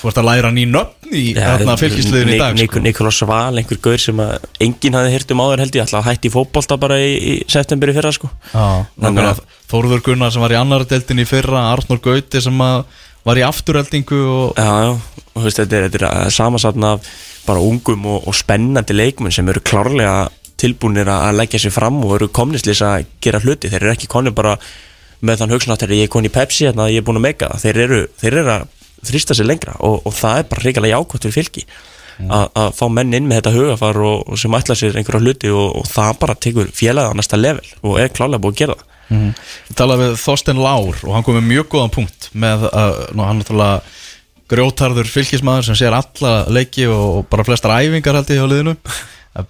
[0.00, 2.82] þú ert að læra ný nöfn í þarna fylgisliðin í dag sko.
[2.84, 4.34] Nikolás Val, einhver gaur sem að
[4.64, 7.96] enginn hafði hýrt um áður held ég að hætti í fótbolta bara í, í septemberi
[7.96, 9.46] fyrra sko Já, nákvæmlega.
[9.68, 12.82] Þórður Gunnar sem var í annar deildin í fyrra Arnur Gauti sem að
[13.28, 17.12] var í afturheldingu og Já, já, og þú veist, þetta er, þetta er samansatna af
[17.48, 20.28] bara ungum og, og spennandi leikmenn sem eru klárlega
[20.58, 24.10] tilbúinir að að leggja sér fram og eru komnislis að gera hluti, þeir eru ekki
[24.10, 24.56] konni bara
[25.24, 27.50] með þann hugsunátt ég er konni í Pepsi, þannig að ég er búin að meika
[27.52, 28.66] það þeir eru, þeir eru að
[29.06, 31.64] þrýsta sér lengra og, og það er bara reyngarlega jákvæmt fyrir fylki
[32.18, 35.52] að að fá menn inn með þetta hugafar og, og sem ætla sér einhverja hluti
[35.54, 38.78] og, og það bara tekur félagið á næsta level og er klárlega búið að gera
[38.80, 38.86] það.
[39.68, 43.22] Ég talaði við Þorsten Lár og hann kom með mjög góðan punkt með að nú,
[43.24, 43.78] hann náttúrulega
[44.48, 48.76] grjótarður fylgismæður sem sér alla leiki og bara flestar æfingar held ég hjá liðinu.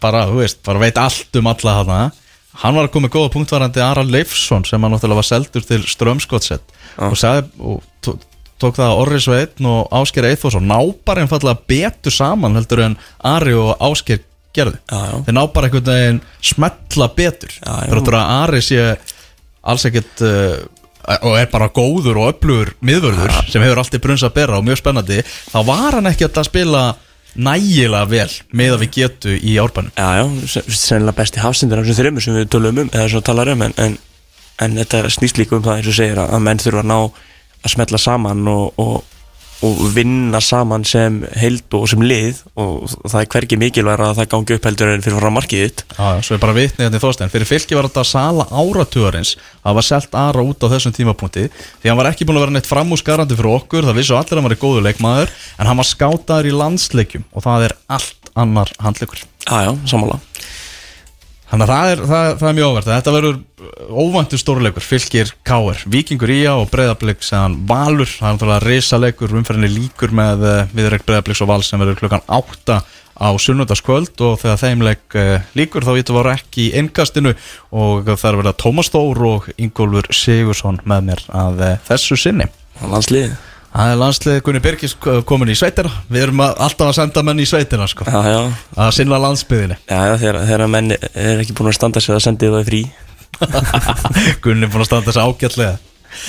[0.03, 2.01] Bara, veist, bara veit allt um alla hana
[2.63, 5.65] hann var að koma með góða punkt varandi Ara Leifsson sem hann náttúrulega var seldur
[5.67, 8.19] til Strömskottsett og sagði og
[8.63, 12.97] tók það að Orri Sveitn og Ásker Eithforsson ná bara einfallega betur saman heldur en
[13.33, 14.25] Ari og Ásker
[14.57, 15.19] gerðu Já, já.
[15.29, 16.21] þeir ná bara einhvern veginn
[16.53, 17.91] smetla betur Já, já.
[17.93, 18.83] þrjóttur að Ari sé
[19.69, 20.57] alls ekkert uh,
[21.25, 24.81] og er bara góður og öflugur miðvörður sem hefur alltaf brunns að bera og mjög
[24.83, 25.21] spennandi
[25.53, 26.83] þá var hann ekki að spila
[27.39, 30.25] nægilega vel með að við getu í árbænum Já, já,
[30.57, 33.65] sen- sennilega besti hafsindur af þessum þreymur sem við tölum um, eða svona talar um
[33.69, 33.97] en, en,
[34.65, 36.99] en þetta snýst líka um það eins og segir að menn þurfa að ná
[37.65, 39.05] að smetla saman og, og,
[39.67, 44.31] og vinna saman sem heild og sem lið og það er hvergi mikilvæg að það
[44.35, 45.83] gangi upp heldur en fyrir frá markið þitt.
[46.23, 49.35] Svo er bara vitnið hérna í þóstein Fyrir fylki var þetta sala áratugarins.
[49.65, 51.49] Það var selt Ara út á þessum tímapunkti.
[51.83, 53.89] Því hann var ekki búin að vera neitt framúsgarandi fyrir okkur.
[53.91, 57.27] Það vissu allir að hann var í góðu leikmaður En hann var skátaður í landsleikjum
[57.35, 60.21] Og það er allt annar handleikur Já, já, sammála
[61.49, 63.37] Þannig að það er, það, það er mjög óvært Þetta verður
[63.89, 64.85] óvæntur stórleikur.
[64.85, 70.45] Fylkir Káir, Víkingur Ía og Breiðablík Seðan Valur, það er náttúrulega risaleikur Umferðinni líkur með
[70.45, 72.79] uh, viðreik Breiðablíks og Vals sem verður klukkan 8
[73.19, 77.33] á sunnudagskvöld og þegar þeim leik uh, líkur þá getur var ekki í innkastinu
[77.73, 82.21] og það er verið að Tómas Þór og Ingólfur Sigursson með mér að uh, þessu
[82.21, 82.53] sinni.
[82.85, 83.39] Landsliðið
[83.79, 85.91] Það er landslið Gunni Birgis komin í sveitina.
[86.11, 88.39] Við erum að, alltaf að senda menn í sveitina sko, Já, já,
[88.75, 92.25] að sinna landsbyðinni já, já þegar, þegar menn er ekki búin að standa sig að
[92.25, 92.81] sendi það frí.
[94.43, 95.77] Gunni er búin að standa þessi ágætlega.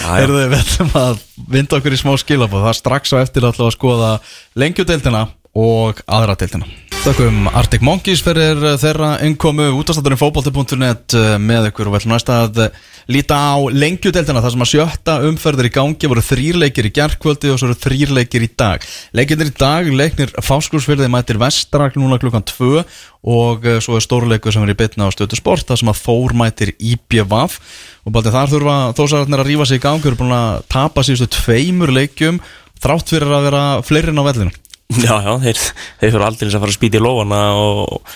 [0.04, 1.24] Heyrðu, við ætlum að
[1.56, 4.12] vinda okkur í smá skilabóð Það er strax á eftir alltaf að skoða
[4.60, 5.24] lengjudeildina
[5.58, 6.68] og aðra deildina
[7.00, 9.70] Þakkum Arctic Monkeys fyrir eh, þeirra innkomu.
[9.80, 12.76] Útastátturinn fótbolti.net eh, með ykkur og ætlum næsta að eh,
[13.16, 17.62] líta á lengjudeildina þar sem að sjötta umferðir í gangi voru þrýrleikir í gerkvöldi og
[17.62, 18.84] svo eru þrýrleikir í dag.
[19.16, 22.84] Leikirnir í dag, leiknir fáskursfyrði mætir vestrak núna klukkan 2
[23.32, 26.36] og svo er stórleikur sem er í bytna á stötu sport þar sem að Þór
[26.44, 27.60] mætir IPVAF
[28.04, 30.04] og bara þar þurfa þósararnir að rífa sig í gang.
[30.04, 32.44] Eru búin að tapa síðustu tveimur leikjum
[32.84, 34.60] þrátt fyrir að vera fleiri inn á vellinu
[34.90, 35.60] Já, já, þeir,
[36.00, 38.14] þeir fyrir aldrei að fara að spýta í lófana og,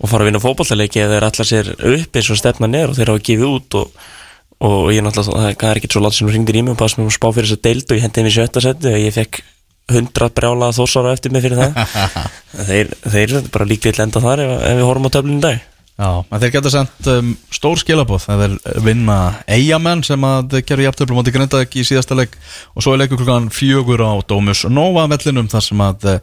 [0.00, 2.98] og fara að vinna fótballtaleiki eða þeir allar sér upp eins og stefna neður og
[2.98, 4.02] þeir hafa gefið út og,
[4.66, 6.92] og ég náttúrulega, það er ekki svo látt sem þú ringdir í mig og bara
[6.92, 9.16] sem spá fyrir þess að deild og ég hendi þeim í sjötta seti og ég
[9.20, 9.42] fekk
[9.90, 11.78] hundra brjála þósara eftir mig fyrir það.
[12.68, 15.62] Þeir, þeir bara líklega lenda þar ef, ef við horfum á töflinu dag
[16.00, 18.54] Já, en þeir geta sendt um, stór skilabóð það er
[18.86, 22.38] vinna eigamenn sem að gerðu jafntöflum átti Grindavík í síðasta leik.
[22.72, 26.22] Og svo er leikur klukkan fjögur á Dómus Nova vellinum þar sem að uh,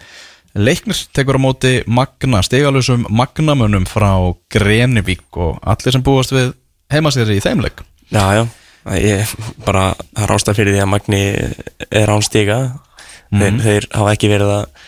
[0.58, 4.10] leiknir tekur á móti magna, stegalusum magnamönnum frá
[4.54, 5.28] Grenivík.
[5.38, 6.56] Og allir sem búast við
[6.90, 7.86] heima sér í þeim leik.
[8.10, 8.44] Já, já,
[8.98, 9.92] ég bara
[10.26, 11.24] ástæð fyrir því að Magni
[11.92, 12.60] er án stiga.
[13.28, 14.86] Þeir, þeir hafa ekki verið að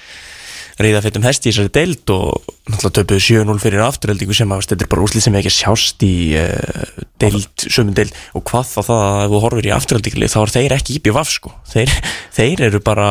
[0.80, 4.66] reyða fyrir um hesti í þessari deild og náttúrulega töpuðu 7-0 fyrir afturheldingu sem að
[4.70, 8.80] þetta er bara úslið sem ekki sjást í uh, deild, sömum deild og hvað þá
[8.90, 11.96] það að ef þú horfir í afturheldingu þá er þeir ekki íbjöf af sko þeir,
[12.38, 13.10] þeir eru bara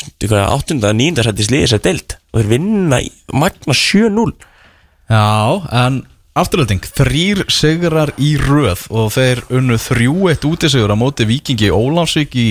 [0.00, 0.78] 8.
[0.80, 1.24] 9.
[1.26, 3.02] sætti sliðið þessari deild og þeir vinna
[3.36, 4.30] magna 7-0
[5.10, 6.04] Já, en
[6.38, 12.36] afturölding, þrýr sigrar í röð og þeir unnu þrjú eitt útisigur á móti Víkingi Ólafsvík
[12.38, 12.46] í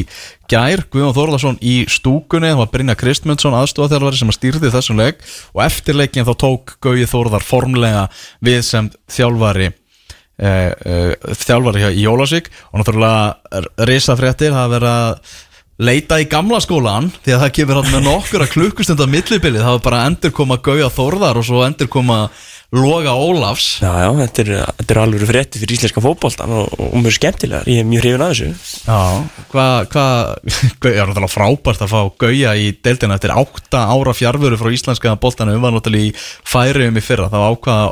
[0.52, 5.24] gær, Guðjón Þorlason í stúkunni, það var Brynja Kristmundsson aðstofþjálfari sem að stýrði þessum leik
[5.54, 8.08] og eftir leikin þá tók Gauði Þórðar formlega
[8.44, 15.38] við sem þjálfari uh, uh, þjálfari hjá í Ólafsvík og náttúrulega risafréttir það verið að
[15.80, 19.64] leita í gamla skólan því að það kemur hann með nokkur að klukkustund af millibilið,
[19.64, 22.26] það var bara endur koma Gauða Þórðar og svo endur koma
[22.70, 23.80] Loga Ólafs.
[23.82, 27.70] Já, já, þetta er, þetta er alveg frétti fyrir íslenska fótboltan og, og mjög skemmtilegar,
[27.72, 28.50] ég er mjög hrifin að þessu.
[28.86, 29.00] Já,
[29.50, 30.04] hvað hva,
[30.84, 35.16] hva, er náttúrulega frábært að fá Gauja í deildina eftir átta ára fjárvöru frá íslenska
[35.18, 36.14] boltana um var náttúrulega í
[36.46, 37.32] færium í fyrra.
[37.34, 37.90] Þá ákvaða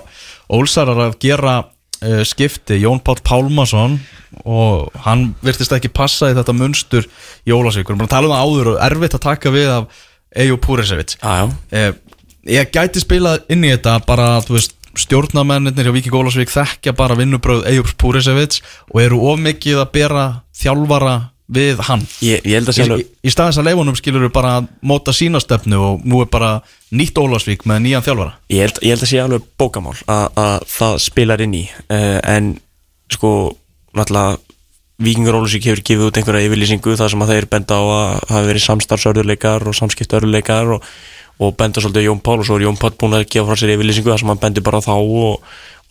[0.57, 3.97] Ólsarar að gera uh, skipti Jón Páll Pálmason
[4.45, 7.07] og hann virtist ekki passa í þetta munstur
[7.47, 9.71] í Ólasvík við erum bara að tala um það áður og erfitt að taka við
[9.73, 10.03] af
[10.37, 12.06] Eju Púrisevits Já, já, uh,
[12.51, 17.17] ég gæti spilað inn í þetta bara, þú veist, stjórnamennir hjá Víking Ólasvík þekkja bara
[17.19, 20.23] vinnubröð Eju Púrisevits og eru of mikið að bera
[20.57, 21.17] þjálfara
[21.47, 22.03] við hann.
[22.25, 25.39] Ég, ég að í, í, í staðins að leifunum skilur við bara að móta sína
[25.39, 26.57] stefnu og nú er bara
[26.91, 28.33] nýtt Ólasvík með nýjan þjálfara.
[28.51, 32.19] Ég held, ég held að sé alveg bókamál að, að það spilar inn í uh,
[32.25, 32.51] en
[33.13, 33.31] sko
[33.95, 34.43] náttúrulega
[34.97, 38.47] Víkingur Ólusík hefur gefið út einhverja yfirlýsingu þar sem að þeir benda á að hafa
[38.47, 40.87] verið samstarfsörðuleikar og samskiptörðuleikar og,
[41.37, 43.75] og benda svolítið Jón Pál og svo er Jón Pál búin að gefa frá sér
[43.75, 45.43] yfirlýsingu þar sem hann bendi bara þá og,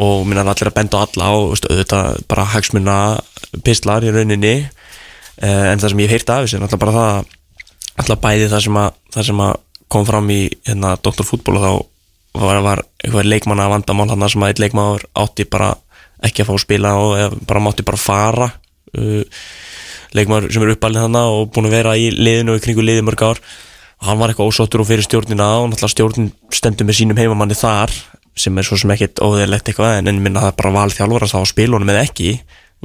[0.03, 2.97] og minna allir að benda á alla og veist, auðvitað bara hagsmuna
[3.67, 7.13] pistlar í rauninni uh, en það sem ég heyrt af þessu er náttúrulega bara það
[7.13, 7.35] að
[7.97, 9.55] alltaf bæði það sem að, það sem að
[9.95, 11.25] kom fram í hérna, Dr.
[11.25, 15.71] Fútból og þá var, var eitthvað leikmanna vandamál hann sem að eitt leikmaður átti bara
[16.27, 19.23] ekki að fá að spila og bara mátti bara fara uh,
[20.17, 23.25] leikmaður sem er uppalinn hann og búin að vera í liðinu og kringu liði mörg
[23.31, 23.43] ár
[24.01, 27.57] og hann var eitthvað ósóttur og fyrir stjórnina og náttúrulega stjórnin stendur með sínum heimamanni
[27.57, 27.95] þar
[28.37, 31.33] sem er svo sem ekkit óðeirlegt eitthvað en minna það er bara val þjálfur að
[31.33, 32.33] það á spilunum eða ekki.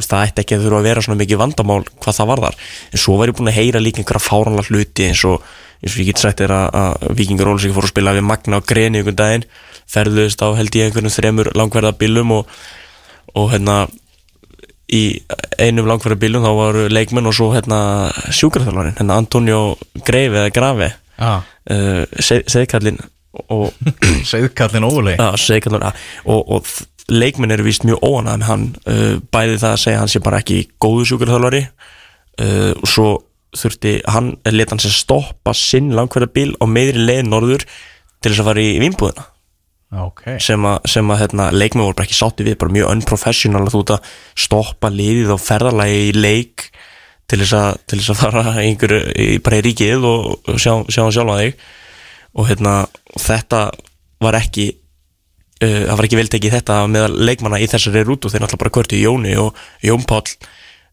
[0.02, 2.56] Það ætti ekki að þurfa að vera svona mikið vandamál hvað það var þar
[2.96, 5.44] en svo var ég búin að heyra líka einhverja fáranlega hluti eins og,
[5.84, 8.58] eins og ég get sagt þér að, að Víkingur Ólusík fór að spila við Magna
[8.58, 9.46] og Greni einhvern daginn
[9.92, 12.56] ferðuðist á held ég einhvernum þremur langverða bílum og,
[13.38, 13.78] og hérna
[14.90, 15.04] í
[15.60, 19.62] einum langverða bílum þá voru leikmenn og svo hérna sjúkarþjálfarinn, hérna Antonio
[20.08, 20.90] Greifi eða Grafi
[21.22, 21.48] ah.
[21.72, 23.00] uh, Segðkallin
[25.16, 25.86] Já, segkallur
[26.32, 28.66] og, og leikminn eru vist mjög óanað með hann.
[28.86, 33.10] Uh, bæði það að segja hann sé bara ekki góðu sjúkurþjálfari uh, og svo
[33.58, 38.44] þurfti hann leta hann sér stoppa sinn langverða bíl á meðri leið norður til þess
[38.44, 39.28] að fara í vinnbúðina.
[39.92, 40.38] Okay.
[40.40, 43.82] sem að, sem að hérna, leikminn voru ekki sátti við bara mjög unprofessional að þú
[43.82, 46.70] ert að stoppa liðið og ferðalagi í leik
[47.30, 51.40] til þess að, til þess að fara einhverju, bara í ríkið og sjá, sjá sjálfa
[51.42, 51.66] þig.
[52.32, 52.76] Og hérna,
[53.20, 53.66] þetta
[54.24, 58.32] var ekki uh, það var ekki vel tekið þetta meðal leikmanna í þessari rútu.
[58.32, 60.36] Þeir náttúrulega bara kvörtu í Jóni og Jón Páll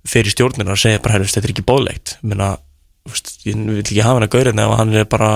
[0.08, 2.52] fyrir stjórnina og segja bara þetta er ekki bóðlegt Menna,
[3.08, 5.30] veist, ég vil ekki hafa hann að gaura ef hann er bara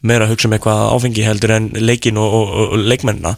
[0.00, 3.34] meira að hugsa um eitthvað áfengi heldur en leikin og, og, og leikmennina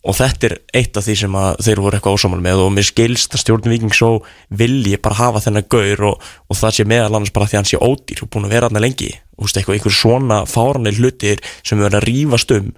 [0.00, 3.34] og þetta er eitt af því sem þeir voru eitthvað ósámal með og mér skilst
[3.36, 4.10] að stjórnum viking svo
[4.48, 7.68] vilji bara hafa þennan gaur og, og það sé meðal annars bara því að hann
[7.68, 9.10] sé ódýr og búin að vera aðna lengi.
[9.36, 12.72] Og eitthvað, einhver svona fáranleil hlutir sem við verðum að rífast um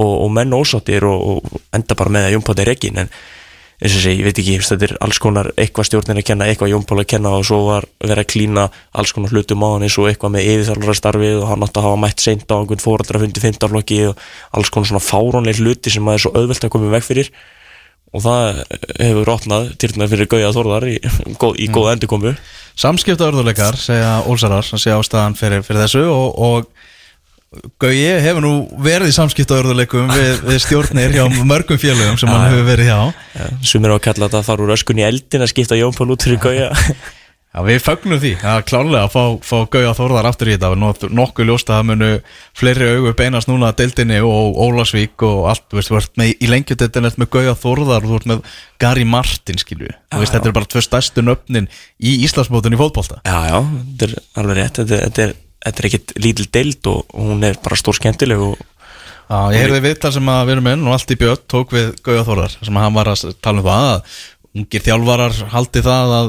[0.00, 3.12] og, og menn ósáttir og, og enda bara með að Jónpátt er ekki en
[3.82, 6.70] eins og sé, ég veit ekki, þetta er alls konar eitthvað stjórnir að kenna, eitthvað
[6.70, 8.66] Jónpál að kenna og svo var verið að klína
[8.98, 11.88] alls konar hlutum á hann eins og eitthvað með yfirþjálfara starfið og hann átti að
[11.88, 14.22] hafa mætt seint á einhvern fóraldra fundi 15 flokki og
[14.54, 17.32] alls konar svona fárónleir hluti sem það er svo auðvelt að koma veg fyrir.
[18.12, 18.62] Og það
[19.00, 20.96] hefur rótnað týrnað fyrir gauða þorðar í,
[21.64, 22.36] í góð endurkomu.
[22.78, 26.81] Samskipta örðuleikar segja Ólsarar að segja ástæðan fyrir, fyrir þessu og, og
[27.82, 32.68] Gauji hefur nú verið í samskiptaörðuleikum við, við stjórnir hjá mörgum félögum sem hann hefur
[32.70, 33.00] verið hjá.
[33.66, 36.24] Sumir á að kalla þetta að fara úr öskun í eldin að skipta Jónpál út
[36.24, 36.70] fyrir Gauja.
[37.52, 41.10] Já, við fagnum því, það er klálega að fá, fá Gauja Þórðar aftur í þetta.
[41.18, 42.08] Nokkuð ljóst að munu
[42.56, 46.48] fleiri augur beinast núna að deildinni og Ólasvík og allt, veist, þú ert með í
[46.48, 50.56] lengjutildin með Gauja Þórðar og þú ert með Gary Martin, skilju, þú veist, þetta er
[50.62, 51.68] bara tvö stærstu nöfnin
[52.00, 52.80] í Íslandsmótun í
[53.52, 58.60] já, þetta er ekkit lítil deild og hún er bara stór skemmtileg og
[59.32, 61.70] Já, ég heyrði við það sem að við erum inn og allt í bjött tók
[61.72, 64.16] við Gauða Þórðar sem að hann var að tala um það að
[64.52, 66.28] ungir þjálfarar haldi það að,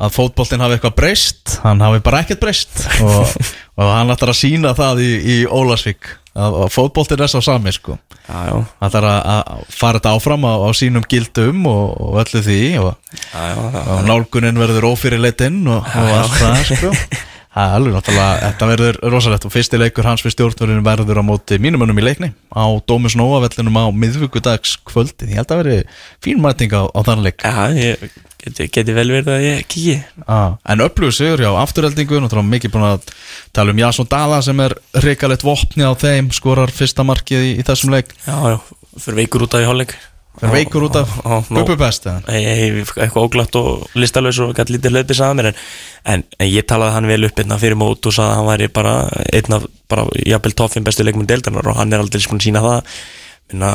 [0.00, 2.82] að fótboltinn hafi eitthvað breyst hann hafi bara ekkert breyst.
[3.06, 3.36] Og,
[3.78, 7.74] og hann ætlar að sína það í, í Ólasvík að, að fótboltinn er svo sami
[7.76, 8.00] sko.
[8.26, 12.60] Hann ætlar að, að fara þetta áfram á, á sínum gildum og, og öllu því
[12.82, 12.92] og,
[13.30, 16.94] Já, já, og nálgunin verður ófyrirleitinn og, og allt það sko
[17.60, 19.44] Það er alveg náttúrulega, þetta verður rosalegt.
[19.44, 23.76] Og fyrsti leikur hans við stjórnverðinu verður á móti mínumönnum í leikni á Dómus Nóavellinum
[23.76, 25.76] á miðvíkudags kvöldi ég held að veri
[26.24, 27.44] fín mæting á, á þann leik.
[27.44, 28.06] Já, ég
[28.40, 29.98] geti, geti vel verið að ég kiki.
[30.24, 33.12] Ah, En upplöðu sigur já, afturheldingu náttúrulega mikið búin að
[33.52, 37.66] tala um Jasson Dala sem er reikalett vopni á þeim skorar fyrsta markið í, í
[37.68, 38.16] þessum leik.
[38.24, 38.58] Já, já,
[38.96, 39.98] fyrir veikur út af í hálfleik
[40.38, 41.10] Er veikur út af
[41.50, 45.58] Guppu best Eitthvað óglatt og listalös og gæti lítið hlaupið sagða mér en,
[46.14, 48.68] en, en ég talaði hann vel upp einna fyrir mót og sagði að hann væri
[48.72, 48.94] bara
[49.34, 49.58] einna,
[49.90, 52.94] bara jafnvel toffin bestu leikmenn deildanar og hann er aldrei að sína það
[53.50, 53.72] minna,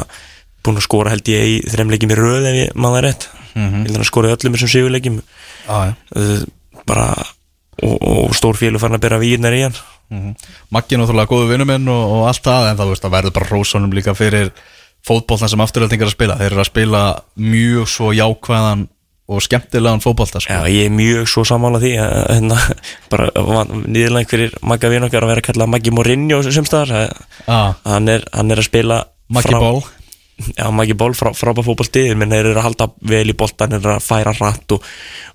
[0.64, 3.28] búin að skora held ég í þreim leikjum í röð ef ég maður er rétt
[3.54, 3.98] mm -hmm.
[3.98, 5.20] hann skora í öllum þessum sigurleikjum
[5.68, 6.40] ah, ja.
[6.88, 7.10] bara
[7.84, 9.76] og, og stór fél og farin að bera výrnar í hann
[10.10, 10.36] mm -hmm.
[10.70, 14.16] Maggi náttúrulega góðu vinnuminn og, og allt það en það, það verður bara rósónum líka
[14.16, 14.52] fyrir
[15.06, 16.38] fótboltan sem afturöldingar að spila.
[16.42, 17.02] Þeir eru að spila
[17.38, 18.86] mjög svo jákvæðan
[19.26, 20.54] og skemmtilegan fótbolta sko.
[20.54, 22.60] Já, ég er mjög svo sammála því að hérna,
[23.12, 23.30] bara
[23.74, 27.14] nýðilega einhverjir Magga vinn okkar að vera að kalla Maggi Morinho sem staðar,
[27.50, 29.04] ah, hann er, hann er að spila
[29.34, 29.82] Maggi frá- Ból
[30.36, 33.80] Já, Maggi Ból frá, frábæð fótbolti menn þeir eru að halda vel í boltan þeir
[33.86, 34.88] eru að færa rætt og,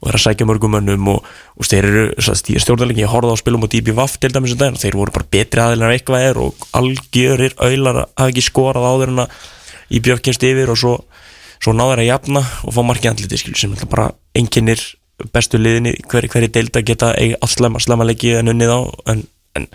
[0.04, 3.64] og eru að sækja mörgum mönnum og, og þeir eru stjórnarleikin, ég horfði á spilum
[3.64, 7.56] og dýpi vaff til dæmis þeir voru bara betri aðeins en eitthvað er og algjörir
[7.56, 9.40] auðlar hafa ekki skorað en að
[9.90, 10.94] í bjöfkjast yfir og svo,
[11.60, 14.82] svo náður að jafna og fá markið andliti skilur sem bara enginnir
[15.34, 18.80] bestu liðinni hverju hver deild að geta eiga allt slemma, slemma leiki en unnið á
[19.12, 19.24] en,
[19.58, 19.66] en,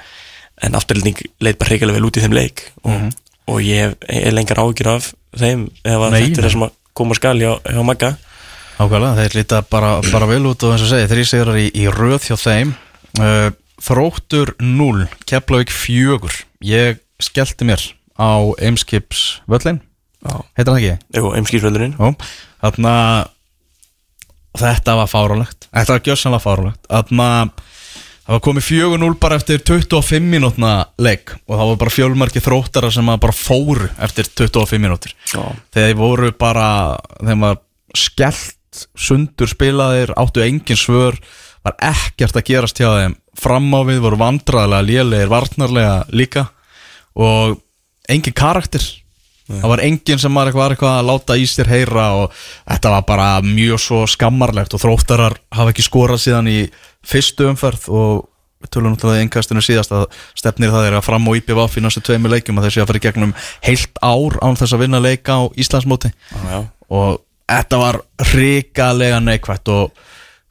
[0.65, 3.11] en afturlending leit bara hreikalega vel út í þeim leik og,
[3.51, 6.65] og ég hef, ég hef lengar ágjur af þeim ef Nei, þetta er það sem
[6.65, 8.15] að koma skal hjá, hjá Magga.
[8.75, 11.85] Ákvæðlega, þeir líta bara, bara vel út og eins og segi, þrý sigrar í, í
[11.91, 12.73] röð hjá þeim.
[13.19, 13.51] Uh,
[13.83, 16.31] Þróttur 0, Keflavík 4
[16.63, 17.83] Ég skellti mér
[18.15, 19.81] á Eimskips völlin.
[20.55, 21.19] Heitir það ekki?
[21.19, 22.11] Jú, heimskýrsvöldurinn Jó,
[22.63, 22.95] þarna
[24.55, 27.29] Þetta var fárálegt Þetta var gjössanlega fárálegt Þarna
[28.25, 32.89] Það var komið 4-0 bara eftir 25 mínútna leik og það var bara fjölmarki þróttara
[32.89, 35.13] sem að bara fóru eftir 25 mínútur.
[35.29, 35.43] Já.
[35.75, 36.69] þegar þeir voru bara
[37.19, 37.59] þeim var
[37.93, 41.19] skellt sundur spilaðir, áttu engin svör
[41.61, 43.15] var ekkert að gerast hjá þeim.
[43.37, 46.47] Fram á við voru vandræðilega lélegir varnarlega líka
[47.13, 47.59] og
[48.09, 48.81] engin karakter
[49.49, 53.03] það var engin sem var eitthvað, eitthvað að láta í sér heyra og þetta var
[53.09, 56.61] bara mjög svo skammarlegt og þróttarar hafa ekki skorað síðan í
[57.05, 58.23] fyrstu umferð og
[58.65, 61.85] við tölum náttúrulega í engastinu síðast að stefnir það er að fram og IPVF í
[61.85, 63.35] næstu tveimur leikjum að þessi að fara í gegnum
[63.67, 66.11] heilt ár án þess að vinna leika á Íslandsmóti.
[66.33, 66.57] Já,
[66.89, 67.21] og
[67.51, 70.05] þetta var hrikalega neikvætt og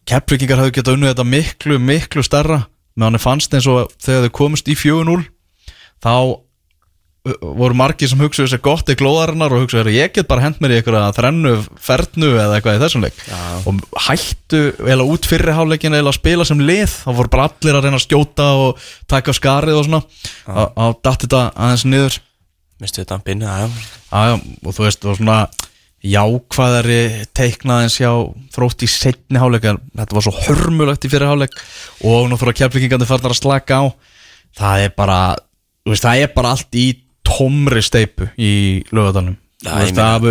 [0.09, 2.65] keppvikingar hafðu getað unnið þetta miklu, miklu starra
[2.95, 5.25] meðan þeir fannst eins og þegar þeir komist í 4-0
[6.05, 6.15] þá
[7.25, 10.75] voru margir sem hugsaðu sér gott í glóðarinnar og hugsaðu ég get bara hent mér
[10.75, 13.21] í einhverja þrennu, fernu eða eitthvað í þessum leik.
[13.25, 13.39] Já.
[13.71, 16.99] og hættu eða út fyrir hálfleikin eða að spila sem lið.
[17.01, 20.03] Þá voru bara allir að reyna að skjóta og taka skarið og svona.
[20.45, 22.19] Á, datt þetta aðeins niður.
[22.83, 23.87] Minnstu þetta pinni, já, já.
[24.11, 25.39] Já, já, og þú veist, og svona
[26.05, 27.01] jákvæðari
[27.33, 28.11] teiknaðins hjá
[28.53, 31.57] þrótt í setni hálfleik þetta var svo hörmulegt í fyrir hálfleik.
[32.05, 33.85] Og náttúrulega kjærflingandi farnar að slaka á.
[34.61, 35.19] Það er bara
[35.89, 36.87] veist, það er bara allt í
[37.35, 38.53] tómri steipu í
[38.95, 40.29] lögadalum það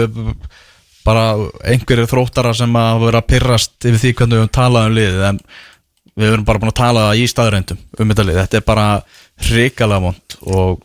[1.03, 1.23] bara
[1.67, 5.27] einhverjir þróttara sem að vera að pyrrast yfir því hvernig við höfum talað um liðið
[5.27, 5.39] en
[6.13, 8.87] við höfum bara búin að tala í staðrændum um þetta lið, þetta er bara
[9.49, 10.81] hrikalega vond og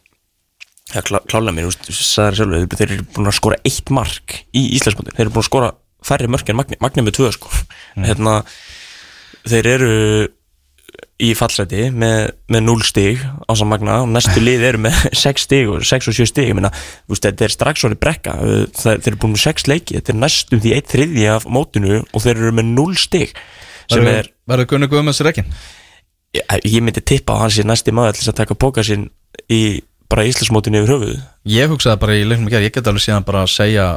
[0.89, 4.39] Já, klá, klálega mér, þú sagði þér sjálfur þeir eru búin að skora eitt mark
[4.57, 5.69] í Íslandsbúndin þeir eru búin að skora
[6.09, 7.53] færri mörk en Magni, Magni með tvö sko.
[7.99, 8.39] Hérna,
[9.49, 9.93] þeir eru
[11.19, 14.01] í fallseti með, með 0 stig á saman Magna.
[14.05, 16.51] Og næstu lið eru með 6 stig og 6 og 7 stig.
[16.53, 16.71] Ég meina,
[17.11, 18.37] þetta er strax svona brekka.
[18.79, 22.03] Það, þeir eru búin með 6 leiki, þetta er næstum því 1 þriði af mótinu
[22.07, 23.35] og þeir eru með 0 stig
[23.89, 25.47] sem verður, er, verður Gunni Guðmunds rekin
[26.37, 29.09] ég, ég myndi tippa á hans í næsti maður til að taka póka sinn
[29.53, 29.81] í
[30.12, 31.16] bara Íslandsmótinu yfir höfuðu
[31.49, 33.89] Ég hugsaði bara í leiknum gerð, ég get alveg síðan bara að segja,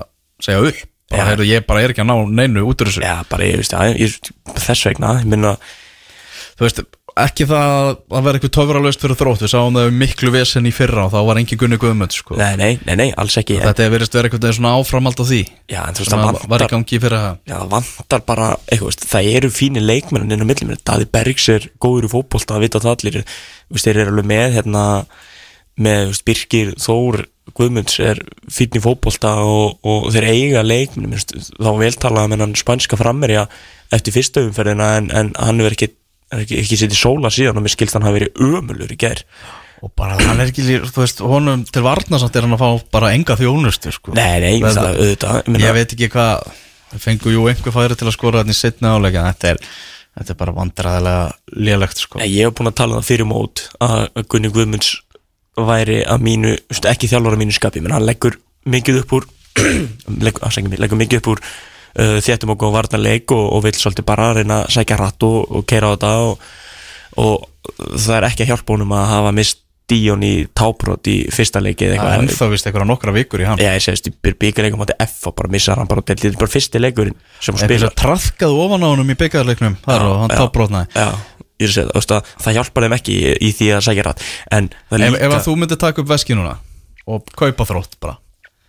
[0.44, 0.82] segja upp.
[1.12, 1.28] Bara, Já.
[1.32, 3.04] heyrðu, ég bara er ekki að ná neinu út úr þessu.
[3.04, 4.32] Já, bara ég veist, já, ég,
[4.64, 5.58] þess vegna, ég minna
[6.62, 6.80] Þú veist,
[7.20, 11.06] ekki það að vera eitthvað töfralaust fyrir þrótt, við sáum það miklu vesen í fyrra
[11.08, 12.38] og þá var engin Gunni Guðmund sko.
[12.40, 13.58] Nei, nei, nei, nei, alls ekki.
[13.60, 15.42] En, Þetta er verið vera eitthvað svona áframald á því
[15.72, 17.24] Já, en þú veist, það að var í vantar gangi í fyrra.
[17.50, 21.50] Já, það vantar bara, eitthvað, veist, það eru fínir leikmenn inn á millum, Daði Bergs
[21.52, 23.20] er góður í fótbolta, það vita það allir.
[23.82, 24.86] Þeir eru alveg með, hérna
[25.82, 27.26] með, veist, Birkir, Þór
[27.58, 28.20] Guðmunds er
[28.54, 33.48] fínn í fótbolta og, og þeir eiga leikmenn veist, þá veltalað með hann spænska frammerja
[33.92, 35.76] eftir fyrsta umferðina en, en hann hefur
[36.32, 39.24] ekki, ekki, ekki setið sóla síðan og mér skilst hann hafi verið ömulur í ger
[39.82, 42.92] og bara hann er ekki, líf- þú veist, honum til varnasamt er hann að fá
[42.94, 44.14] bara enga þjónustu sko.
[44.14, 46.52] Nei, nei, Það- það, auðvitað ég meina- Ég veit ekki hvað,
[46.94, 49.58] við fengum jú einhver færi til að skora þetta í setna áleika þetta er,
[50.20, 52.20] þetta er bara vandræðilega lélegt sko.
[52.22, 54.92] Nei, ég hef búin að tala um það fyrir mót að Gunni Guðmunds
[55.58, 58.38] væri að mínu, ekki þjálfur að mínu skapi menn hann leggur
[58.70, 59.26] mikið upp úr
[60.22, 61.42] leggur, afsækjum mig, leggur mikið upp úr
[62.00, 65.40] uh, þéttum og góð varnarleik og, og vil svolítið bara reyna að sækja rætt og,
[65.50, 66.48] og keira á þetta og,
[67.22, 71.60] og það er ekki að hjálpa honum að hafa mist Díón í tábrót í fyrsta
[71.60, 72.22] leiki eitthvað.
[72.22, 73.60] Ennþá vist einhverja nokkra vikur í hann.
[73.60, 76.38] Já, ég segist, ég byggur leikum átti F og bara missar hann bara þetta er
[76.40, 80.16] bara fyrsti leikurinn sem Eitthvað spila sem trafkaði ofan á honum í byggjarleiknum þar og
[80.22, 80.38] hann já.
[80.40, 80.96] tábrotnaði.
[80.96, 81.10] Já,
[81.68, 84.26] að segja það, að það hjálpar þeim ekki í, í því að sækja rætt
[84.58, 86.58] en það Ef, líka ef að þú myndir taka upp veski núna
[87.12, 88.18] og kaupa þrótt bara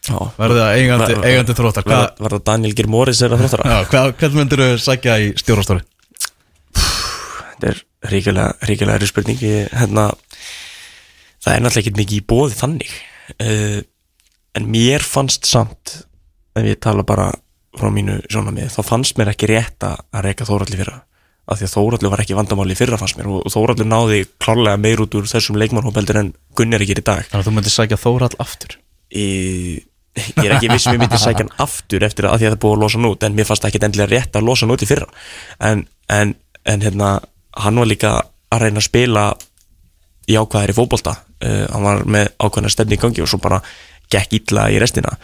[0.03, 1.87] Það eigandi, Var- eigandi þróttar?
[1.87, 3.77] var það Daniel Geir Morris er að þróttara?
[3.91, 5.85] hvað, hvað myndir þú sækja í stjórastóri?
[6.75, 9.39] Þetta er ríkilega, ríkilega er spurning.
[9.71, 10.09] Hérna,
[11.43, 12.91] Það er náttúrulega ekki mikið í bóði þannig.
[13.43, 13.81] Uh,
[14.59, 15.97] en mér fannst samt
[16.59, 17.31] ef ég tala bara
[17.79, 20.99] frá mínu sjónamið, þá fannst mér ekki rétt að reyka Þóralli fyrra.
[21.51, 25.03] Af því að Þóralli var ekki vandamáli fyrra fannst mér og Þóralli náði klárlega meir
[25.03, 27.25] út úr þessum leikmannhópeldur en Gunnar ekki í dag.
[27.27, 28.77] Þannig að þú myndir sækja Þórall aftur?
[29.11, 29.27] Í,
[30.17, 32.63] ég er ekki viss um ég myndi sækja hann aftur eftir að, því að það
[32.65, 34.85] búið að losa hann út en mér fannst ekki endilega rétt að losa hann út
[34.85, 35.09] í fyrra.
[35.69, 36.35] En, en,
[36.69, 37.13] en hérna
[37.65, 38.13] hann var líka
[38.53, 39.25] að reyna að spila
[40.29, 41.17] í ákvæðir í fótbolta.
[41.43, 43.63] Uh, hann var með ákvæðina stefni í gangi og svo bara
[44.13, 45.17] gekk illa í restina.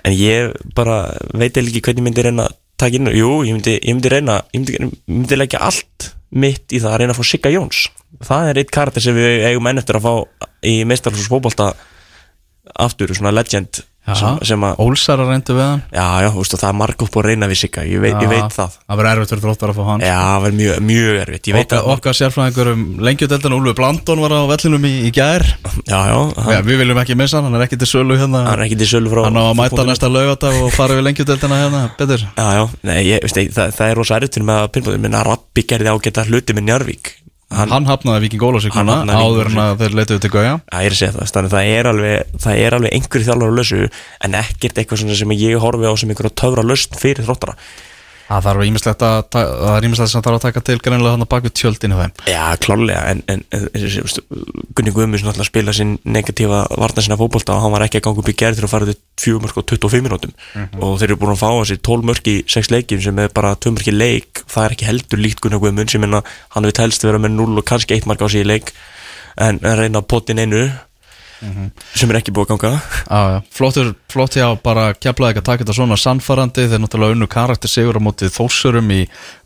[0.00, 1.02] En ég bara
[1.36, 4.62] veit ekki hvernig myndi reyna að taka inn jú, ég myndi, ég myndi reyna ég
[4.62, 7.84] myndi, myndi leggja allt mitt í það að reyna að fá Sigga Jóns.
[8.24, 11.74] Það er eitt karakter sem við eigum enn eftir að fá í meistarhús fótbolta
[12.80, 13.89] aftur, svona legend sem, sem
[14.80, 15.82] Ólsar að reyndu við hann.
[15.94, 18.70] Já, já, og það er margótt búið að reyna við Sigga, ég ég veit það.
[18.86, 21.54] Það verður erfitt fyrir þróttar að fá hann já, það var mjög, mjög erfitt, ég
[21.58, 25.42] veit Okkar, sérfræðingur um lengjudeldan Úlfur Blandón var á vellinum í, í gær.
[25.86, 28.40] Já, já, hann, Já, Við viljum ekki missa hann, hann er ekki til sölu hérna.
[28.46, 31.06] Hann er ekki til sölu frá Hann á að mæta næsta laugardag og fara við
[31.08, 34.48] lengjudeldina hérna Betur Já, já, nei, ég, veist, ég, það, það er rosa erfitt fyrir
[34.50, 34.90] mig að pinna
[37.50, 40.52] Hann, hann, hafnaði Viking hafnaði áður en að þeir leituðu til Gauja.
[40.70, 43.50] Að ég er segja það, þannig að það er alveg það er alveg einhverju þjálfur
[43.50, 43.80] að lausu
[44.28, 47.56] en ekkert eitthvað sem ég horfi á sem einhverju töfra lausn fyrir þróttara
[48.30, 51.30] Það þarf ímislegt að það er ímislegt sem þarf að taka til greinlega hann að
[51.32, 52.12] baka tjöldinu þeim.
[52.30, 53.64] Já, klálega, en, en, en
[54.78, 58.22] Gunni Guðmunds náttúrulega spila sinn negatífa varna sinna fótbolta og hann var ekki að ganga
[58.22, 60.36] upp í gerð til að fara til 4 mörg og 25 minútum
[60.78, 63.34] og þeir eru búin að fá að sér 12 mörg í 6 leikjum sem er
[63.34, 64.44] bara 2 mörg í leik.
[64.46, 66.22] Það er ekki heldur líkt Gunni Guðmunds ég menna
[66.54, 68.70] hann vil helst vera með 0 og kannski 1 mark á sig í leik
[69.40, 70.68] en, en reyna pottin einu
[71.40, 72.80] sem er ekki búið að ganga.
[73.08, 77.16] Já, já, flottur, flott hjá bara keflaði ekki að taka þetta svona sannfarandi þeir náttúrulega
[77.16, 79.00] unnu karakter sigur á mótið þósurum í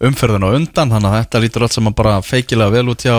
[0.05, 3.17] umferðinu á undan þannig að þetta lítur allt saman bara feikilega vel út hjá,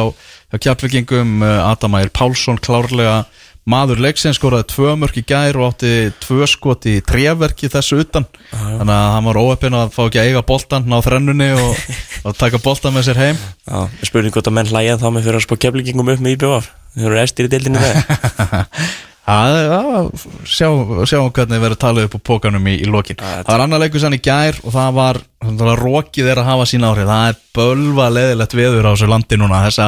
[0.51, 3.23] hjá keflvikingum Adamægir Pálsson klárlega
[3.69, 8.27] maður leiksins skoraði tvö mörk í gær og átti tvö skot í trefverki þessu utan.
[8.51, 11.83] Þannig að hann var óöppin að fá ekki að eiga boltan á þrennunni og,
[12.29, 13.43] og taka boltan með sér heim.
[13.65, 16.73] Já, spurning hvort að menn hlæja þá með fyrir að spá keflingum upp með IBF
[16.95, 18.79] þeir eru estir í Það er
[19.25, 20.11] að
[20.45, 20.67] sjá,
[21.09, 23.17] sjá hvernig verður talið upp á pókanum í, í lokin.
[23.17, 26.67] Það var annar leikur sann í gær og það var, var rokið þeirra að hafa
[26.69, 27.09] sína áhrif.
[27.09, 29.87] Það er bölva leðilegt veður á þessu landi núna þessa,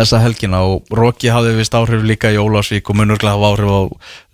[0.00, 3.82] þessa helgina og rokið hafði vist áhrif líka í Ólafsvík og munurglega hafa áhrif á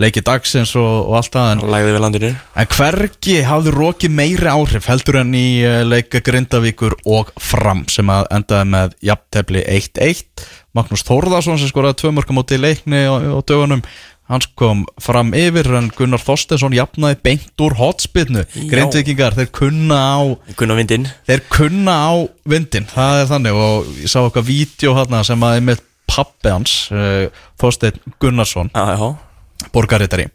[0.01, 5.35] leiki dagsins og, og allt það en, en hvergi hafði rokið meiri áhrif heldur en
[5.37, 11.71] í eh, leika Grindavíkur og Fram sem að endaði með jafntefli 1-1 Magnús Þórðarsson sem
[11.71, 13.83] skoraði tvö mörgum á til leikni á, á dögunum
[14.29, 20.21] Hans kom fram yfir en Gunnar Þorstensson jafnaði beint úr hotspinnu Grindvikingar, þeir kunna á
[20.59, 22.13] Gunnar Vindin þeir kunna á
[22.49, 23.57] vindin, það er þannig.
[23.57, 27.29] Og ég sá eitthvað vídeo hérna sem að með pappi hans uh,
[27.61, 28.71] Þorstein Gunnarsson,
[29.75, 30.29] borgarittari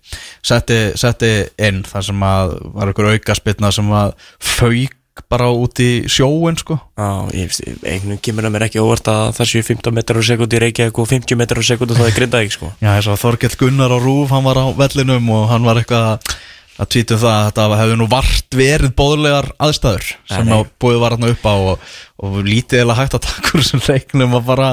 [0.45, 1.31] setti, setti
[1.63, 4.99] inn þar sem að var einhver auka spilna sem að fauk
[5.29, 6.77] bara út í sjóin sko.
[6.97, 7.07] Já,
[7.37, 10.23] ég veist, einhvern veginn kemur að mér ekki óvart að það séu 15 metrar á
[10.29, 12.71] sekund í Reykjavík og 50 metrar á sekund og það er Grindavík sko.
[12.81, 16.07] Já, þess að Þorkell Gunnar á Rúf, hann var á vellinum og hann var eitthvað
[16.15, 16.33] að-
[16.81, 21.11] að tvítu það að þetta hefði nú vart verið bóðlegar aðstæður sem að búið var
[21.17, 21.79] hann upp á og,
[22.17, 24.69] og lítið eða hægt að taka úr þessum leiknum að bara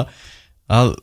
[0.71, 0.95] að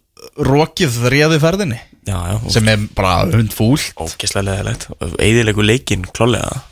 [0.42, 1.78] rokið réði ferðinni.
[2.08, 4.86] Já, já, sem er bara hundfúl ókesslega leðilegt
[5.20, 6.62] Eðilegu leikinn klálega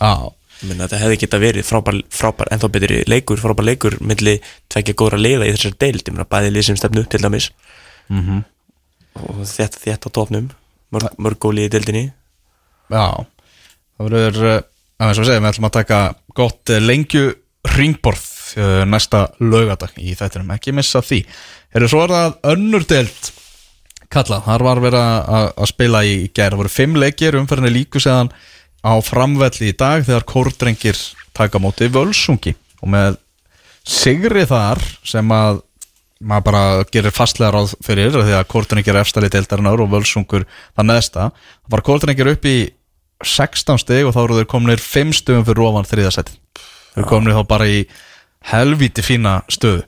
[0.00, 0.32] Já,
[0.64, 4.38] Meina, Þetta hefði geta verið frábær, frábær ennþá betri leikur, frábær leikur milli
[4.72, 6.08] tvekja góðra leiða í þessari deild.
[6.32, 7.50] Bæði lið sem stefnu til dæmis.
[8.08, 8.44] Mhm.
[9.16, 10.50] og þetta, þetta á topnum
[10.92, 12.12] mörg, mörg góli í deildinni.
[12.92, 13.24] Já.
[13.96, 14.64] Það verður,
[15.00, 16.00] eins og við segjum, við ætlum að taka
[16.36, 17.22] gott uh, lengju
[17.76, 18.26] ringborð
[18.60, 21.22] uh, næsta laugadag í þættinum, ekki missa því.
[21.76, 23.32] Eru svo það önnur deild
[24.12, 27.72] kalla, þar var verið að, að- að spila í gær, það voru fimm leikir umferðinni
[27.80, 28.30] líku seðan
[28.84, 30.98] á framvelli í dag þegar kórdrengir
[31.36, 32.56] taka móti völsungi.
[32.82, 33.20] Og með
[33.86, 35.62] sigri þar sem að
[36.26, 36.62] maður bara
[36.92, 41.74] gerir fastlega ráð fyrir því að kórdrengir er efstali deildarinnar og völsungur það neðsta það
[41.74, 42.56] var kórdrengir upp í
[43.24, 47.36] 16 stig og þá eru þeir komnir 5 stöðum fyrir ofan þriðasætti þeir eru komnir
[47.36, 47.82] þá bara í
[48.46, 49.84] helvíti fína stöðu.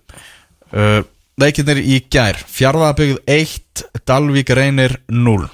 [0.68, 1.00] Uh,
[1.40, 5.48] leikirnir í gær fjárðabyggð 1 Dalvík reynir 0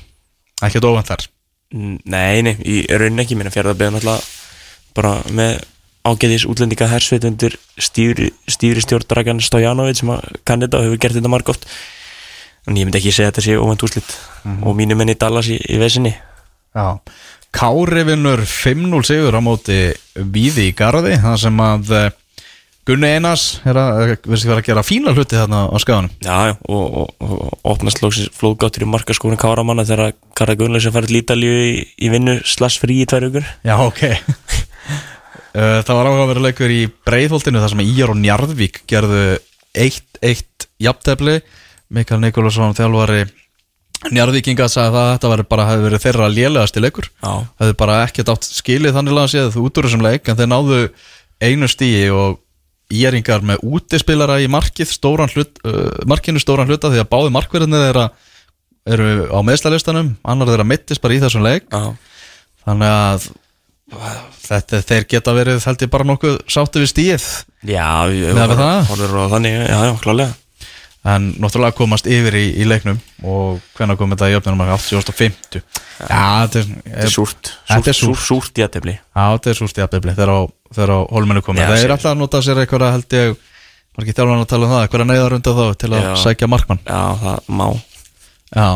[0.65, 1.29] ekkert óvænt þar
[1.75, 3.39] Nei, nei, í rauninni ekki.
[3.39, 4.29] Minna fjárðarbeðan alltaf
[4.95, 5.59] bara með
[6.05, 11.17] ágæðis útlendinga hersveit undir stýri, stýri stjórndragan Stojanovic sem að kann þetta og hefur gert
[11.17, 11.65] þetta margóft
[12.69, 14.13] en ég myndi ekki segja þetta sé óvænt úslit
[14.45, 16.13] og mínu menni Dallas í, í vesinni.
[16.77, 17.01] Já.
[17.55, 19.79] Kári vinnur 5-0 sigur á móti
[20.15, 22.09] Víði í Garði það sem að eh,
[22.85, 26.11] Gunni Einars er að, virðist vera að gera fína hluti þarna á skaganum.
[26.21, 28.03] Já, já, og, og, og opnast
[28.37, 32.99] flóðgáttur í markaskórin Káramanna þegar Karra Gunnlaugs er farið lítalju í, í vinnu slags frí
[33.01, 33.49] í tvær vikur.
[33.65, 34.03] Já, ok.
[35.57, 39.25] Uh, Það var áhugaveruleikur í Breiðholtinu þar sem Íjar og Njarðvík gerðu
[39.73, 41.39] 1-1 jafntefli.
[41.95, 43.25] Mikael Nikolásson þjálfari
[44.13, 47.09] Njarðvíkinga sagði það að þetta var bara hefði verið þeirra lélegasti leikur.
[47.25, 47.33] Já,
[47.63, 50.81] hefði bara ekkert átt skilið þannig að séð út úr þessum leik en þeir náðu
[51.41, 52.43] einu stíi og
[52.93, 57.81] Íjaringar með útispilara í markið stóran hlut, uh, markinu stóran hluta því að báði markverðinni
[57.87, 58.09] þeirra
[58.85, 61.71] eru á meðslalistanum, annar þeirra mittist bara í þessum leik.
[61.73, 61.97] Já,
[62.67, 63.29] þannig að
[64.45, 67.29] þetta, þeir geta verið held ég bara nokkuð sáttu við stíið.
[67.65, 70.44] Já við á þannig, já, já, klálega
[71.05, 76.47] en náttúrulega komast yfir í, í leiknum og hvenær kom þetta í öfnunum 8050 Já,
[76.49, 80.15] þetta er, Þetta er súrt, Þetta er súrt, súrt, súrt jættefli Já, þetta er stjafnibli
[80.17, 80.41] þegar á,
[80.75, 81.67] þegar á hólmennu komið.
[81.69, 83.35] Það er alltaf að nota sér eitthvað held ég,
[83.95, 86.15] var ekki þjálfan að tala um það, eitthvað neyðar undan þá til að Já.
[86.25, 86.83] sækja markmann.
[86.89, 87.69] Já, það má
[88.55, 88.69] Já.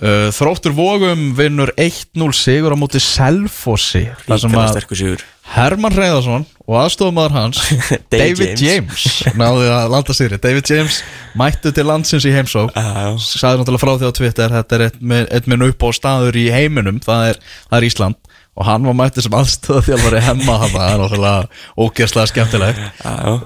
[0.00, 4.06] Uh, þróttur Vogum vinnur 1-0 sigur á móti Selfossi.
[4.24, 7.60] Það sem að Herman Reyðarsson og aðstofumæður hans,
[8.14, 10.38] David James, náði að landa sigri.
[10.40, 11.00] David James
[11.36, 12.70] mættu til landsins í heimsók.
[12.72, 16.46] Já, sagði náttúrulega frá því á Twitter þetta er eitt minn upp á staður í
[16.54, 20.72] heiminum það er, það er Ísland og hann var mættið sem aðstöða þjálfari hemma hann
[20.74, 22.82] það er náttúrulega ógeðslega skemmtilegt.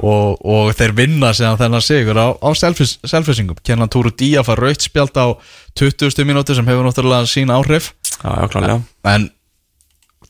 [0.00, 4.86] Og, og þeir vinna síðan þennan sigur á, á selfisingum kennan Túru Díaf að raut
[4.86, 5.36] spjald á
[5.78, 6.24] 20.
[6.26, 7.92] mínúti sem hefur náttúrulega sín áhrif.
[8.24, 8.80] Já, já,
[9.12, 9.28] en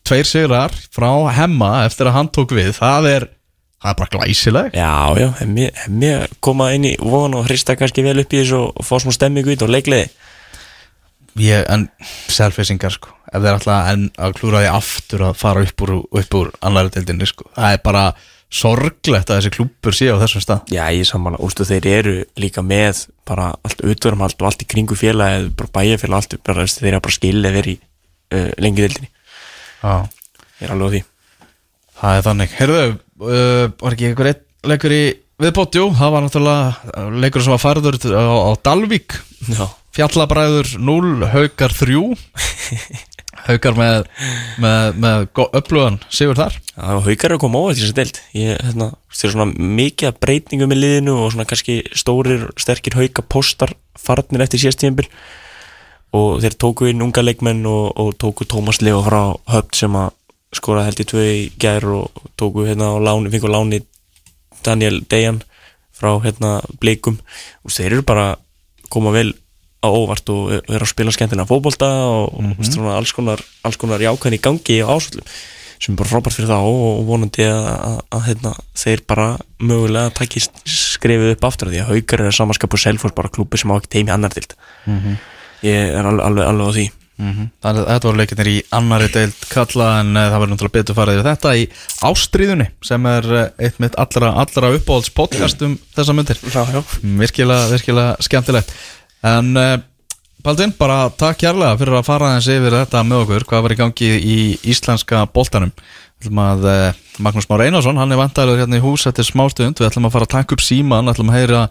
[0.05, 1.09] tveir sigrar frá
[1.39, 3.27] hemma eftir að hann tók við það er,
[3.81, 6.13] það er bara glæsileg Já, já, hemmi
[6.45, 9.53] koma inn í von og hrista kannski vel upp í þessu og fá smá stemmingu
[9.53, 10.11] í þetta og leikliði.
[11.41, 11.89] Ég, en
[12.31, 16.39] selfisingar sko ef þeir alltaf enn að klúra því aftur að fara upp úr, upp
[16.39, 17.49] úr annari deildinni sko.
[17.57, 18.05] það er bara
[18.55, 20.71] sorglegt að þessi klúpur sé á þessum stað.
[20.71, 24.07] Já, ég saman, úrstu þeir eru líka með bara allt allt
[24.39, 27.81] og allt í kringu félagi bara bæjarfélag, allt, bara, þeir eru bara skilið verið í
[28.39, 29.11] uh, lengi dildinni
[29.85, 30.07] Já.
[30.61, 31.03] Ég er alveg á því.
[31.99, 32.55] Það er þannig.
[32.61, 32.85] Heyrðu,
[33.25, 34.31] uh, var ekki einhver
[34.65, 35.03] leikur í
[35.43, 39.19] viðbótt, jú, það var náttúrulega leikur sem var færður á, á Dalvík.
[39.51, 41.99] Já, Fjallabræður 0, Haukar 3
[43.45, 44.07] Haukar með
[44.63, 45.27] með, með
[45.59, 46.59] öflugan sigur þar.
[46.75, 48.21] Já, haukar eru að koma óvægt í þessi deild.
[48.39, 52.99] Ég, hérna, þeir eru svona mikið af breytingum í liðinu og svona kannski stórir, sterkir
[52.99, 55.09] haukapostar farnir eftir síðast tíðanbíl
[56.15, 60.13] og þeir tóku inn unga leikmenn og, og tóku Tómas Leo frá höfn sem að
[60.55, 63.83] skora held í tvö í gær og tóku hérna á láni, fengur láni
[64.65, 65.43] Daniel Dejan
[65.95, 67.19] frá hérna blikum.
[67.67, 69.33] Og þeir eru bara að koma vel
[69.85, 72.71] á óvart og eru að spila skemmtina fótbolta og mm -hmm.
[72.73, 73.41] svona alls konar,
[73.79, 75.29] konar jákvæðin í gangi og ásvöldum
[75.85, 79.29] sem er bara frábært fyrir þá og vonandi að, að, að hérna, þeir bara
[79.59, 83.61] mögulega takist skrefið upp aftur af því að haukar eru samanskap og selfors bara klúpi
[83.61, 84.55] sem á ekki teimi annar dild
[85.65, 86.91] ég er alveg, alveg, alveg á því.
[87.15, 90.97] Þannig að þetta voru leikinnir í annari deild kalla en uh, það var náttúrulega betur
[90.99, 91.67] farið yfir þetta í
[92.09, 96.81] Ástríðunni sem er uh, eitt mitt allra, allra uppáhalds podcast um þessa myndir Já, já.
[97.23, 98.75] virkilega, virkilega skemmtilegt
[99.25, 99.75] en uh,
[100.45, 103.77] Baldvin, bara takk kærlega fyrir að fara aðeins yfir þetta með okkur hvað var í
[103.79, 105.71] gangi í íslenska boltanum.
[105.73, 109.81] Við ætlum að uh, Magnús Már Einarsson hann er vantarður hérna í hús eftir smástund.
[109.81, 111.63] Við ætlum að fara að taka upp síman ætlum að heyra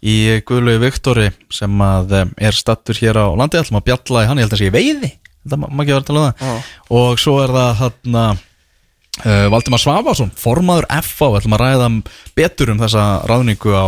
[0.00, 0.14] í
[0.48, 3.60] Guðlu Viktori sem að um, er stattur hér á landi.
[3.60, 5.12] Ætlum að bjalla í hann, ég held að sé í veiði.
[5.42, 6.72] Þetta má ekki vera að tala um það.
[7.02, 11.92] Og svo er það hann uh, Valdimar Svafarsson, formaður FA við ætlum að ræða
[12.38, 13.86] betur um þessa ráðningu á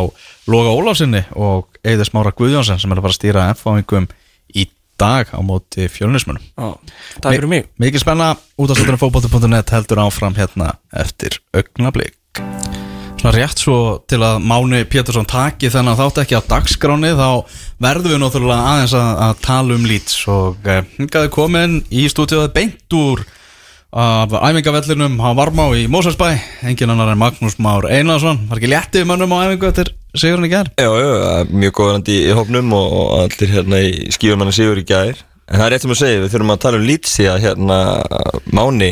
[0.50, 4.08] Loga Ólafsinni og Eður Smára Guðjónsson sem er að fara að stýra FA-ingum
[4.52, 4.66] í
[5.00, 6.76] dag á móti fjölnismunum Já,
[7.20, 7.70] takk fyrir mig.
[7.80, 12.18] Mikið spenna, út af stundinu fótbolti.net heldur áfram hérna eftir augnablík
[13.24, 13.76] Svona rétt svo
[14.10, 17.28] til að Máni Pétursson taki þennan þátt ekki á dagskráni þá
[17.80, 22.52] verðum við náttúrulega aðeins að, að tala um lýts og eh, hingaði komin í stúdíóði
[22.52, 23.24] beint úr
[23.94, 26.34] af æfingavellinum á Varmá í Mósarsbæ
[26.66, 28.40] engin annar en Magnús Már Einarsson.
[28.50, 30.70] Var ekki léttið mönnum á æfingu eftir sigurinn í gær?
[30.74, 34.86] Já, já, er mjög góðrandi í hópnum og, og allir hérna í skífumanni sigur í
[34.88, 35.22] gær.
[35.46, 37.40] En það er rétt sem að segja, við þurfum að tala um Leeds því að
[37.46, 37.78] hérna
[38.50, 38.90] Máni,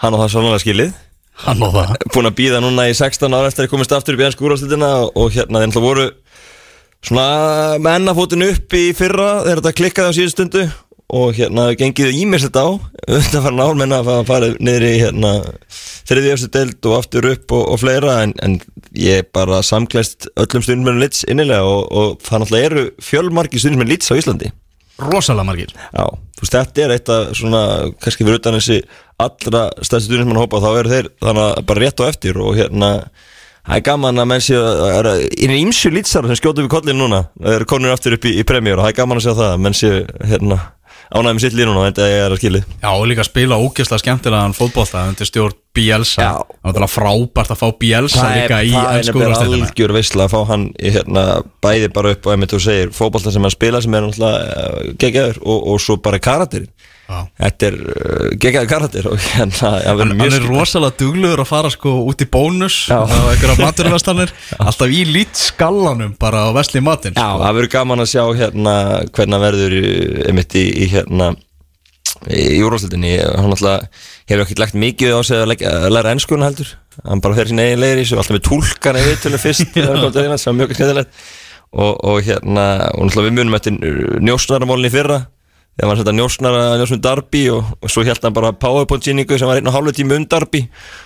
[0.00, 0.96] hann og það svolítið skilið.
[1.44, 1.94] Hann og það.
[2.14, 4.92] Búin að býða núna í 16 ára eftir að komast aftur upp í ennsku úrvastildina
[5.04, 6.10] og, og hérna þeir voru
[7.04, 10.64] svona með ennafótin upp í fyrra þegar þetta klikkaði á síðustu stundu
[11.08, 12.70] og hérna gengið ímest þetta á.
[13.08, 15.32] Þetta var nál menna að fara niður í hérna
[16.08, 18.58] þriði eftir deild og aftur upp og, og fleira en, en
[18.96, 24.12] ég bara samklæst öllum stundum lits innilega og, og það náttúrulega eru fjölmarki stundum lits
[24.12, 24.52] á Íslandi.
[24.98, 25.72] Rosalega margir.
[25.94, 27.62] Já, þú veist, þetta er eitt af svona,
[28.02, 28.80] kannski fyrir utan þessi
[29.22, 32.56] allra stærsti stundum mann hópa, þá eru þeir þannig að bara rétt á eftir og
[32.58, 32.92] hérna
[33.68, 35.08] Það er gaman að menn séu Það er
[35.44, 38.44] einu ímsju lýtsar sem skjótu við kollin núna Það eru konur aftur upp í, í
[38.48, 39.98] premjör og það er gaman að sjá það að menn séu
[40.30, 40.58] hérna
[41.08, 45.28] ánægum sitt en þetta er að skilið Já, og líka spila ógeðslega skemmtilegan fótbolta undir
[45.28, 46.32] stjórn Bielsa Já.
[46.66, 49.70] Það var frábært að fá Bielsa líka í það er ennsku nefnilega úrvarsdeildina.
[49.70, 51.24] algjör veistla að fá hann í, hérna,
[51.64, 55.42] bæði bara upp og einmitt þú segir fótbolta sem hann spila sem er náttúrulega geggjaður
[55.44, 56.97] og, og svo bara karakterin Já.
[57.08, 62.20] Þetta er uh, geggjaður karakter og hérna hann er rosalega duglegur að fara sko út
[62.20, 67.44] í bónus á einhverja maturvestanir alltaf í lít skallanum bara á vesli matinn Já, sko.
[67.46, 68.74] það verður gaman að sjá hérna
[69.16, 69.78] hvernig verður
[70.28, 71.30] einmitt í, í hérna
[72.26, 76.46] í úrvalstildinni, hann alltaf hefur ekkert lagt mikið á sig að, leggja, að læra ennskunum
[76.48, 80.50] heldur, hann bara fer sín eigin í þessu alltaf með túlkan í viðtölu fyrst sem
[80.50, 81.26] var mjög skemmtilegt.
[81.68, 82.62] Og, og hérna,
[82.96, 83.74] og náttúrulega við munum eftir
[84.24, 84.92] njósnaramólin í
[85.78, 89.38] fyrra þegar hann setja njósnara, njósnum Darby og, og svo held hann bara powerpoint síningu
[89.38, 90.64] sem var einn og hálfu tími um Darby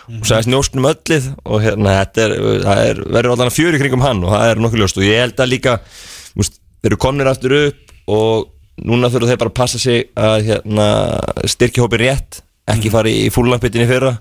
[0.09, 4.05] og sagðist njósnum öllið og hérna, þetta er, það er verður allan að fjöri kringum
[4.05, 5.01] hann og það er nokkuð ljóst.
[5.01, 5.77] Og ég held að líka,
[6.39, 8.49] veist, þeir eru komnir aftur upp og
[8.89, 10.89] núna þurfa þeir bara að passa sig að hérna,
[11.53, 12.41] styrkja hópi rétt
[12.73, 14.17] ekki fara í fúllampitin í fyrra.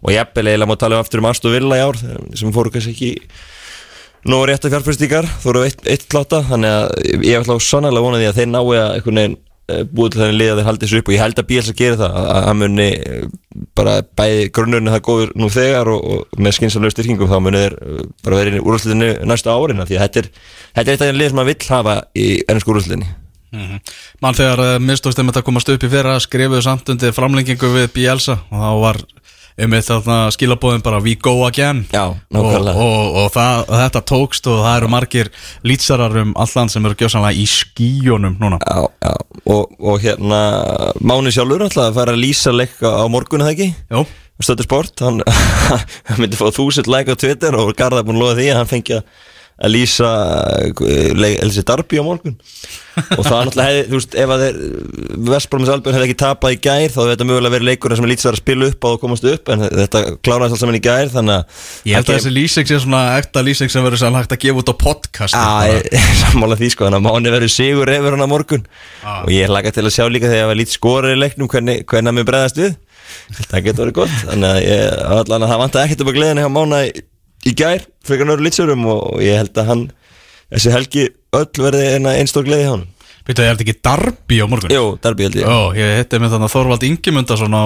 [0.00, 2.96] Og jafnvel eiginlega má tala um aftur um Aston Villa í ár sem fóru kannski
[2.96, 3.12] ekki
[4.32, 8.04] nógu rétt að fjárfyrstíkar þú eru eitt, eitt kláta þannig að ég ætla á sannlega
[8.04, 9.36] vona því að þeir nái að einhvern veginn
[9.90, 12.00] búið til þenni lið að þeir haldi þessu upp og ég held að Bielsa gera
[12.00, 13.24] það að hann muni eh,
[13.78, 17.78] bara bæði grunnurinn það góður nú þegar og, og með skynsamlega styrkingum þá muni þeir
[17.78, 20.30] eh, bara verið í úrlustinu næsta árin af því að þetta er,
[20.76, 23.10] þetta er eitt af þeim lið sem maður vill hafa í ennsku úrlustinu
[24.22, 27.88] mann þegar uh, mistókst þeim að komast upp í fyrra skrifuðu samt undir framlengingu við
[27.96, 29.00] Bielsa og þá var
[29.60, 31.84] einmitt þarna skilabóðin bara we go again.
[31.92, 35.30] Já, og, og, og, það, þetta tókst og það eru margir
[35.66, 38.60] lýtsarar um allan sem eru gjósanlega í skíjónum núna.
[38.64, 40.40] Já, já, og, og hérna
[41.00, 43.70] Máni sjálfur alltaf að fara að lýsa leika á morgun eða ekki?
[43.90, 44.04] Jó,
[44.40, 45.20] Stöttu sport, hann,
[46.16, 48.96] myndi fá þúsund like á Twitter og Garðar búin að lofa því að hann fengi
[48.96, 49.26] að
[49.60, 50.10] að lýsa
[51.44, 52.36] Elsi Darby á morgun.
[53.16, 54.56] Og það náttúrulega hefði, þú veist, ef að þeir
[55.30, 58.28] Vestbrómis Albjörn hefði ekki tapað í gær þá hefði þetta mögulega verið leikur sem lítið
[58.28, 61.12] var að spila upp á og komast upp en þetta kláraðist alls saman í gær
[61.14, 64.36] þannig að ég held að þessi lýsing sé svona ekta lýsing sem verður sannlega hægt
[64.36, 67.54] að gefa út á podcast Já, ég er sammála því sko, þannig að Máni verður
[67.54, 68.66] sigur yfir hann á morgun.
[69.04, 69.12] Já.
[69.22, 71.84] og ég hlaka til að sjá líka þegar það var lítið skorur í leiknum hvernig,
[71.86, 72.76] hvernig hann mér bregðast við.
[73.50, 74.82] Það getur verið gott þannig að ég,
[75.20, 76.82] allan að það vantaði ekkert upp á gleðinu hjá Mána
[77.46, 79.84] í, gær frekar nörður lítsurum og, ég held að hann
[80.50, 82.88] þessi helgi öll verði einstór gleði hjá hann
[83.20, 84.72] Býtu, er þetta ekki Darby á morgun?
[84.72, 87.64] Jú, Darby held ég Ó, ég hitti með þannig að Þorvald Ingimundarsson á,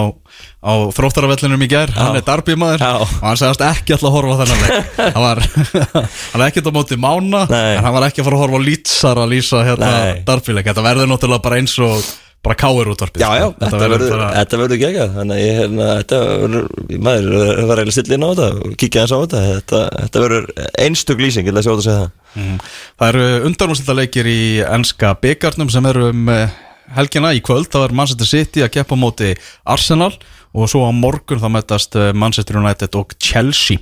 [0.66, 2.91] á þróttaravellinum í gær Hann er Darby maður Já.
[2.99, 5.43] og hann sagðist ekki alltaf að horfa þennan leik Hann var,
[6.35, 7.70] hann er ekkert á móti Mána Nei.
[7.79, 10.20] En hann var ekki að fara að horfa á Lítsar að lýsa hérna Nei.
[10.27, 12.12] Darby leik Þetta verður náttúrulega bara eins og
[12.45, 13.61] bara káir útvarpið Já, já, sko.
[13.65, 16.69] þetta verður, þetta verður geggjað Þannig að ég, hérna, þetta verður
[17.07, 20.51] maður verður eiginlega stilla inn á þetta og kíkja eins á þetta Þetta, þetta verður
[20.87, 22.59] einstök lýsing, ég ætla að sjá þetta að segja það Mm.
[22.99, 26.55] Það eru undanúrslita í ennska byggarnum sem eru um eh,
[26.97, 29.29] helgina í kvöld þá er Manchester City að keppa á móti
[29.65, 30.13] Arsenal
[30.55, 33.79] og svo á morgun þá mætast eh, Manchester United og Chelsea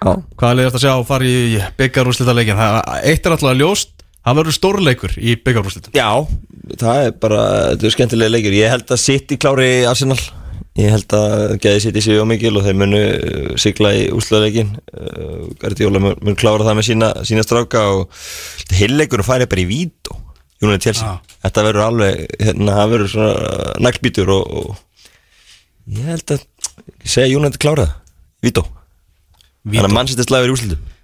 [0.00, 2.62] Já, Hvað er þetta að sjá að fara í byggarúrslita leikin?
[3.02, 3.90] Eitt er alltaf ljóst,
[4.26, 6.10] það verður stórleikur í byggarúrslitum Já,
[6.80, 10.18] það er bara, þetta er skemmtilega leikir Ég held að City klári Arsenal.
[10.76, 15.46] Ég held að geði City sér ómikil og þeir munu uh, sigla í úsluleikin uh,
[15.62, 18.18] Guardiola mun, mun klára það með sína, sína stráka og
[18.76, 20.20] heilleikur færi bara í vít og
[20.60, 21.04] Júnið Chelsea.
[21.04, 21.38] Já.
[21.46, 26.44] Þetta verður alveg, hérna, það verður svona naglbítur og, og ég held að,
[27.04, 27.96] ég segja Júnið klára það,
[28.44, 28.66] vító.
[29.66, 30.95] Þannig að mannsættist lagur í úslutum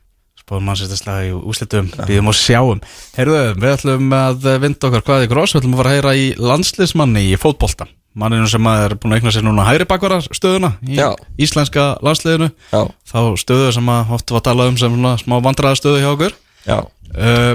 [0.52, 2.80] Spáðum Manchester slag í úrslitum, býðum og sjáum.
[3.16, 6.12] Heyrðu, við ætlum að vinda okkar hvað ykkur ás Við ætlum að fara að heyra
[6.18, 7.86] í landsliðsmanni í fótbolta.
[8.20, 11.08] Manninu sem er búin að eigna sér núna hægri bakvara stöðuna í Já.
[11.40, 12.50] íslenska landsliðinu.
[12.68, 16.10] Já, þá stöðu sem að oft var talað um sem svona smá vandræða stöðu hjá
[16.10, 16.36] okkur.
[16.68, 16.78] Já,
[17.16, 17.54] uh,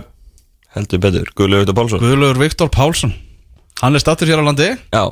[0.73, 2.01] heldur betur, Guðlaug Auðvitað Pálsson.
[2.01, 3.13] Guðlaugur Viktor Pálsson.
[3.83, 4.73] Hann er stattur hér á landi.
[4.89, 5.03] Já,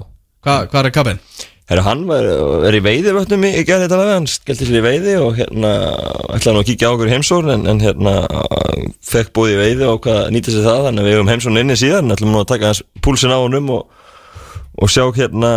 [0.46, 1.22] Hva, hvað er kabin?
[1.66, 2.26] Herru, hann var,
[2.70, 5.32] er í veiði vötnum í, í gerði þetta vega, hann skellti sér í veiði og
[5.40, 5.72] hérna
[6.36, 8.12] ætlaði nú að kíkja á okkur heimsórn en, en hérna
[9.02, 11.78] fekk búið í veiði og hvað nýta sér það þannig að við hefum heimsórn inni
[11.82, 14.06] síðan ætlum nú að taka hans púlsin á honum og,
[14.78, 15.52] og sjá hérna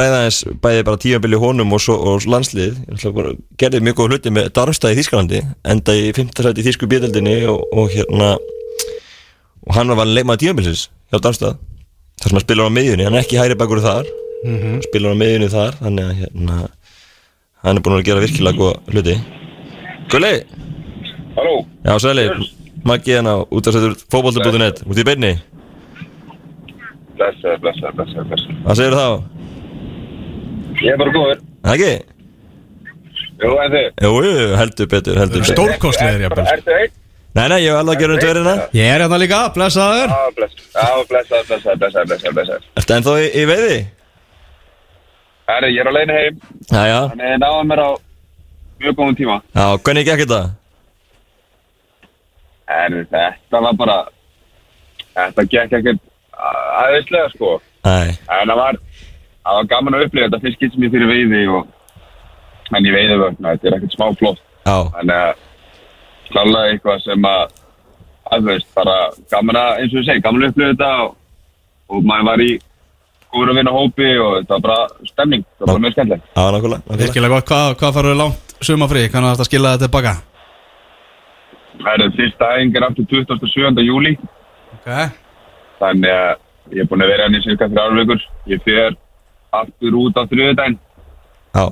[0.00, 4.00] ræða hans bæði bara tímabili honum og, svo, og landslið Ég ætla bara, gerði mjög
[4.00, 5.42] góð hluti með Darmstað í Þískalandi
[5.74, 6.40] enda í 15.
[6.48, 8.32] sæti í Þísku bíðaldinni og, og hérna
[9.68, 11.60] og hann var valin leikmaður tímabilsins hjá Darmstað
[12.16, 14.08] þar sem hann spilar á miðjunni, hann er ekki hæri bakur þar
[14.88, 16.56] spilar á miðjunni þar þannig að hérna
[17.62, 19.16] hann er búin að gera virkilega góða hluti
[20.12, 20.32] Gulli,
[21.36, 21.54] Halló,
[21.86, 22.24] já sæli
[22.84, 25.36] Maggi hérna út af settur fótbolti.net út í beinni,
[27.14, 28.56] blessaður, blessaður, blessaður, blessaður.
[28.64, 29.06] hvað segir þá?
[30.82, 31.44] Ég er bara góður.
[31.62, 31.92] Það ekki?
[33.42, 34.10] Jú, en þið Jú,
[34.58, 36.46] heldur betur, heldur betur Stórkostlegir, jafnvel.
[36.56, 36.92] Ertu einn?
[37.32, 40.20] Nei, nei, ég hef alveg að gera um dverina Ég er hérna líka, blessaður Já,
[40.36, 43.78] bless Já, blessaður, blessaður, blessaður, blessaður, blessaður Ertu ennþá í, í veiði?
[45.52, 46.40] Herri, ég er á leiðinu heim.
[46.72, 47.90] Jæja, Þannig ég náða mér á
[48.82, 49.36] mjög góðum tíma.
[49.56, 50.40] Já, hvernig gekk þetta?
[52.72, 53.98] En þetta var bara
[55.12, 56.00] Þetta gekk ekkert
[56.80, 57.50] aðeinslega sko.
[57.84, 58.78] Nei, En það var
[59.42, 63.16] Það var gaman að upplifa þetta fyrst sem ég fyrir veiði og En ég veiði
[63.20, 64.38] vögna, þetta er ekkert smá flott.
[64.64, 65.42] Já, Þannig að
[66.32, 67.42] klálega eitthvað sem að
[68.32, 68.94] að þú veist, bara
[69.34, 71.10] gaman að, eins og ég segi, gaman að upplifa þetta og,
[71.92, 72.52] og maður var í
[73.32, 76.28] góður að vinna hópi og þetta var bara stemning, það var bara mjög skemmtilegt.
[76.36, 77.00] já, nákvæmlega, nákvæmlega.
[77.02, 79.06] Virkilega gott, hvað, hvað farur langt sumafrí?
[79.08, 80.14] Hvernig er þetta að skila þetta tilbaka?
[81.82, 83.84] Það er fyrsta æfing er aftur 27.
[83.88, 84.16] júli,
[84.76, 84.88] Ok
[85.82, 88.26] þannig að ég er búin að vera hann í cirka þrjár vikur.
[88.50, 88.96] Ég fer
[89.62, 90.78] aftur út á þriðudaginn.
[91.52, 91.64] Já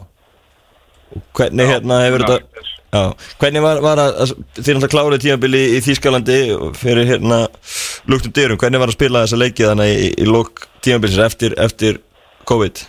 [1.35, 3.03] Hvernig hérna hefur þetta Já,
[3.39, 6.39] hvernig var, var að, þið náttúrulega klárið tímabili í, Þýskalandi
[6.75, 7.37] fyrir hérna
[8.11, 12.01] luktum dyrum, hvernig var að spila þessa leikið þannig í, í lok tímabilisins eftir, eftir
[12.51, 12.83] COVID?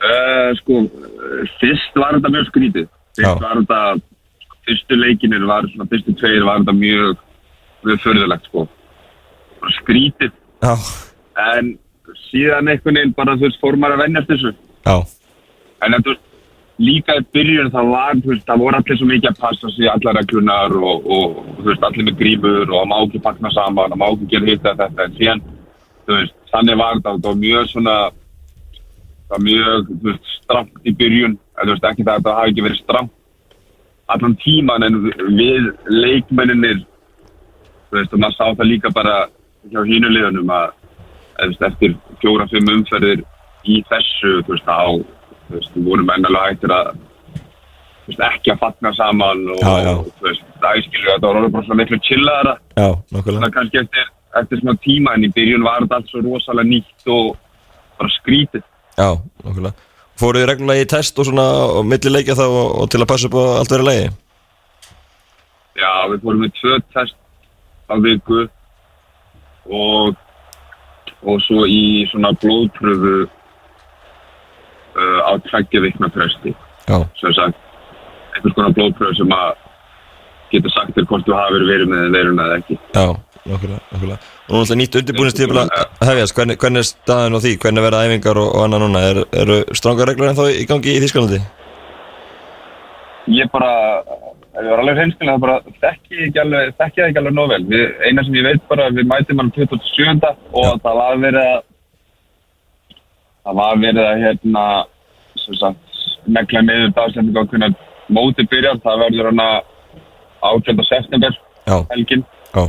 [0.00, 0.84] Uh, sko,
[1.60, 2.86] fyrst var þetta mjög skrítið.
[3.18, 3.34] Fyrst Já.
[3.42, 3.80] var þetta,
[4.68, 7.20] fyrstu leikinir var, svona fyrstu tveir var þetta mjög,
[7.90, 8.64] mjög förðulegt sko.
[9.82, 10.32] Skrítið,
[10.62, 10.72] Já,
[11.58, 11.74] en
[12.30, 14.54] síðan einhvern veginn bara þú veist, fór maður að vennjast þessu.
[14.86, 14.96] já,
[15.84, 16.24] En þú veist,
[16.80, 19.88] líka í byrjun það var, þú veist, það voru allir svo mikið að passa sig,
[19.90, 23.92] allar reglunar og, og þú veist, allir með grímur og það má ekki pakna saman,
[23.92, 25.42] það má ekki gera hitt eða þetta, en síðan,
[26.06, 27.96] þú veist, þannig var þetta, það var mjög svona,
[29.28, 32.40] það var mjög, þú veist, stramt í byrjun, en þú veist, ekki það að það
[32.40, 33.16] hafi ekki verið stramt
[34.10, 35.00] allan tíman, en
[35.36, 36.82] við leikmenninir,
[37.90, 39.16] þú veist, og maður sá það líka bara
[39.68, 40.76] hjá hínulegunum að,
[41.36, 43.24] þú veist, eftir fjóra-fimm umferðir
[43.68, 45.19] í þessu, þú veist, á
[45.50, 49.74] þú veist, við vorum ennalega hættir að þú veist, ekki að fatna saman og, Já,
[49.84, 49.92] já.
[49.98, 53.82] og þú veist, það skilju þetta orðið bara svona miklu chillaðara já, nákvæmlega það kannski
[53.84, 54.10] eftir,
[54.42, 57.30] eftir smá tíma en í byrjun var þetta allt svo rosalega nýtt og
[58.00, 58.66] bara skrítið
[59.00, 59.10] Já,
[59.44, 59.86] nákvæmlega
[60.20, 61.44] Fóruð þið reglulega í test og svona
[61.78, 64.08] og milli leikja þá og, og til að passa upp á allt verið leiði?
[65.80, 67.16] já, við fórum með tvö test
[67.88, 68.40] á viku
[69.70, 70.18] og
[71.20, 73.14] og svo í svona blóðpröfu
[75.26, 76.54] á tveggja vikna fresti.
[76.88, 77.66] Já, sem sagt
[78.34, 79.50] einhvers konar blóðpröfu sem að
[80.50, 82.78] geta sagt þér hvort þú hafið verið með veiruna eða ekki.
[82.96, 83.06] Já,
[83.44, 84.18] nákvæmlega, nákvæmlega.
[84.50, 85.64] Og náttúrulega nýtt undirbúinistíðbila
[86.08, 89.22] hefjast, hvernig, hvernig er staðin á því, hvernig verða æfingar og, og annað núna, er,
[89.44, 91.42] eru stranga reglur en þá í gangi í Þýskalandi?
[93.30, 93.70] ég bara,
[94.54, 96.22] ef ég var alveg hreinskilega, það bara þekki
[97.06, 97.64] ekki alveg, nóg vel.
[98.06, 100.32] Eina sem ég veit bara, við mætum hann 27.
[100.52, 101.60] og það var verið að,
[103.44, 104.64] það var verið að hérna,
[106.26, 107.74] negla niður dagsetningu á hvernig
[108.10, 109.58] móti byrjar, það verður hann að
[110.50, 110.84] 18.
[110.88, 111.36] september
[111.90, 112.24] helgin.
[112.54, 112.64] já,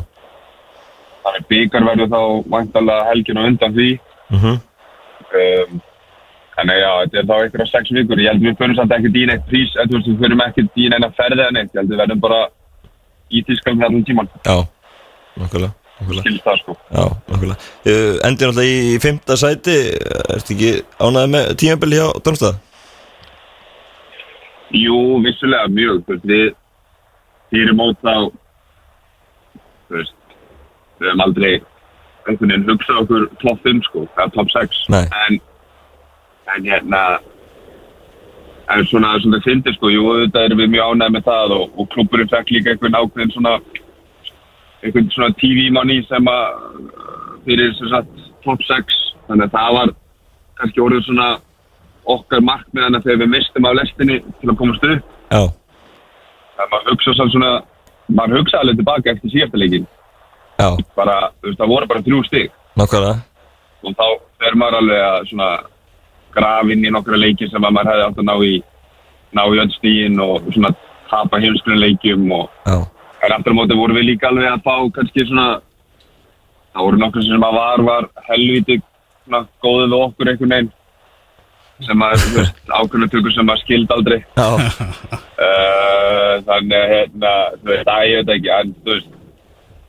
[1.21, 2.21] Þannig byggar verður þá
[2.55, 3.89] væntalega helgin og undan því.
[4.29, 4.59] mhm,
[5.31, 5.81] Um,
[6.51, 8.19] Þannig já, þetta er þá einhverja sex vikur.
[8.19, 11.39] Ég held við fyrir samt ekkert í neitt prís, við fyrir ekkert í neina ferði
[11.39, 11.71] eða neitt.
[11.71, 12.39] Ég held við verðum bara
[13.31, 14.27] í Tískalandi allan tíman.
[14.43, 14.57] já,
[15.39, 15.71] nákvæmlega,
[16.01, 16.75] það sko.
[16.89, 19.77] Já, nákvæmlega uh, Endur náttúrulega í, fymta sæti
[20.35, 22.59] Ertu ekki ánæði með tímabili hjá Dónstað?
[24.71, 26.03] Jú, vissulega mjög.
[26.05, 26.45] Þú veist, við
[27.51, 28.15] fyrir mót þá,
[29.89, 30.15] þú veist,
[31.01, 31.51] við höfum aldrei
[32.21, 34.79] einhvern veginn hugsað okkur top 5 sko, eða top 6.
[34.93, 35.03] Nei.
[35.25, 35.39] En,
[36.55, 37.01] en hérna,
[38.71, 41.91] en svona, svona fyndir sko, jú, þetta erum við mjög ánægð með það og, og
[41.95, 43.57] klubburinn fekk líka einhvern ákveðin svona,
[44.81, 46.45] einhvern svona TV-manni sem að
[47.45, 49.93] fyrir sem sagt top 6, þannig að það var
[50.59, 51.27] kannski orðið svona
[52.11, 55.17] okkar markmiðana þegar við mistum af lestinni til að komast upp.
[55.31, 55.41] Já,
[56.61, 57.51] Það maður hugsa svona,
[58.13, 59.85] maður hugsa alveg tilbaka eftir síðasta leikin.
[60.61, 60.67] já,
[60.97, 62.51] Bara, þú veist, það voru bara þrjú stig.
[62.77, 63.15] Nákvæmlega.
[63.81, 64.05] Og þá
[64.41, 65.47] fer maður alveg að svona
[66.35, 68.53] graf inn í nokkra leiki sem að maður hefði átt að ná í,
[69.33, 70.73] ná í öll stígin og svona
[71.09, 72.77] tapa heimskunum leikjum og Já,
[73.21, 75.47] en aftur á móti voru við líka alveg að fá kannski svona,
[76.73, 78.77] það voru nokkra sem að var, var helviti
[79.25, 80.71] svona góðið við okkur einhvern veginn
[81.85, 82.25] sem að,
[82.69, 84.19] ákveðnutökur sem að skild aldrei.
[84.37, 89.17] Uh, þannig að hérna, þú veist, að ég veit ekki, en þú veist,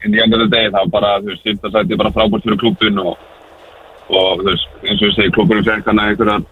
[0.03, 3.29] inn í endur degi þá bara, þú veist, sæti er bara frábært fyrir klubun og,
[4.09, 6.47] og þú veist, eins og ég segi, klubunum fekk hana einhverjar,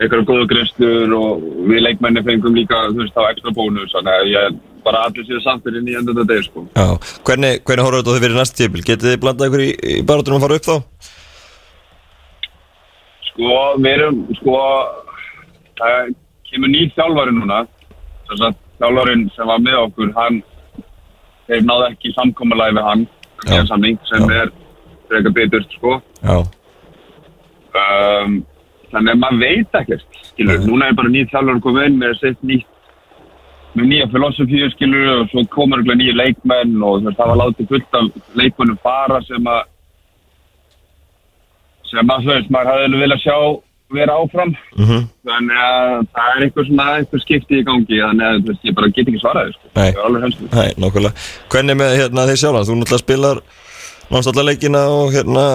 [0.00, 4.32] einhverjar góða gristur og við leikmenni fengum líka, þú veist, á ekstra bónus, þannig að
[4.34, 6.66] ég bara allir séu samtir inn í endur degi, sko.
[6.76, 6.86] já
[7.26, 8.84] Hvernig, hvernig horfður þetta fyrir næsta tímabil?
[8.86, 10.76] Getið þið blandað ykkur í, í barátunum að fara upp þá?
[13.30, 14.60] Sko, við erum, sko,
[15.80, 16.12] það
[16.50, 17.64] kemur nýr þjálfari núna
[18.28, 20.38] þess að þjálfarin sem var með okkur hann,
[21.48, 23.06] þeir náðu ekki samkomulæði við hann
[23.46, 23.60] Já.
[23.68, 24.44] samning, sem Já.
[24.44, 24.54] er
[25.10, 26.38] frekar betur sko Já,
[27.82, 28.38] um,
[28.92, 30.66] þannig að maður veit ekkert skilur, Nei.
[30.70, 32.72] núna er bara nýr þjálfari komið inn með sitt nýtt
[33.76, 37.70] með nýja filosofíu skilur og svo komur ekki nýja leikmenn og veist, það var látið
[37.72, 39.62] fullt af leikmennum fara sem að
[41.86, 43.38] sem að þú veist, maður hafði alveg viljað sjá
[43.96, 48.48] vera áfram mhm, þannig að það er eitthvað svona eitthvað skipti í gangi þannig að
[48.48, 49.70] veist, ég bara get ekki svaraði sko.
[49.76, 49.92] Nei.
[50.56, 52.64] Nei, nákvæmlega Hvernig með hérna þeir sjálfa?
[52.66, 53.42] Þú náttúrulega spilar
[54.10, 55.46] náttúrulega leikina og hérna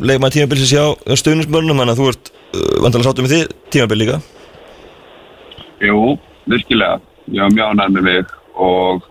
[0.00, 3.42] leikmaði tímabilsins hjá stuðnismörnum þannig að þú ert uh, vandalega sáttu með því
[3.76, 4.18] tímabil líka
[5.80, 6.00] Jú,
[6.48, 9.06] virkilega ég var mjög ánægð með mig og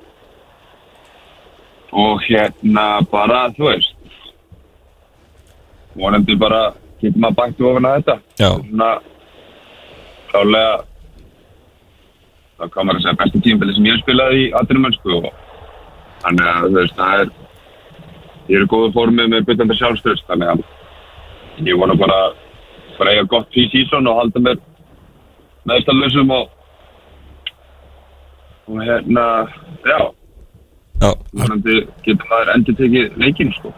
[1.92, 3.96] og hérna bara, þú veist
[5.98, 8.50] vonandi bara getur maður bætt ofan að þetta Já.
[8.60, 8.90] svona
[10.30, 10.76] klálega
[12.60, 15.30] það kom að segja besta tímabili sem ég spilaði í atvinnumönsku og
[16.26, 17.32] þannig að þú veist, það er
[18.50, 22.20] ég er í góðu formið með byggðandi sjálfstöðst þannig að ég vona bara
[23.00, 24.62] bara eiga gott pre-season og halda mér
[25.70, 26.50] meðstallusum og
[28.70, 29.26] og hérna
[29.86, 30.00] já,
[31.00, 33.72] Já, vonandi getur maður endur tekið leikinn sko.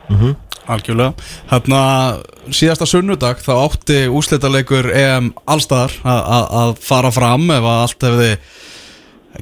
[0.72, 1.14] Algjörlega.
[1.52, 1.82] Hérna
[2.54, 8.06] síðasta sunnudag þá átti úslitaleikur EM allstaðar að- að að fara fram ef að allt
[8.08, 8.32] hefði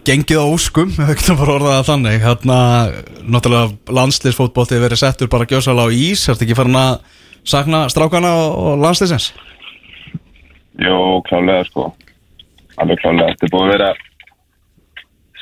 [0.09, 2.19] gengið á úskum ef ekki bara orðað það þannig.
[2.25, 2.59] Hérna
[3.35, 6.27] náttúrulega landsliðsfótbolti verið settur bara gjósala á ís.
[6.29, 6.99] Ertu ekki farin að
[7.47, 9.31] sakna strákana og, landsliðsins?
[10.79, 11.89] Jó, klálega sko.
[12.79, 13.89] Alveg klálega, þetta er búið að vera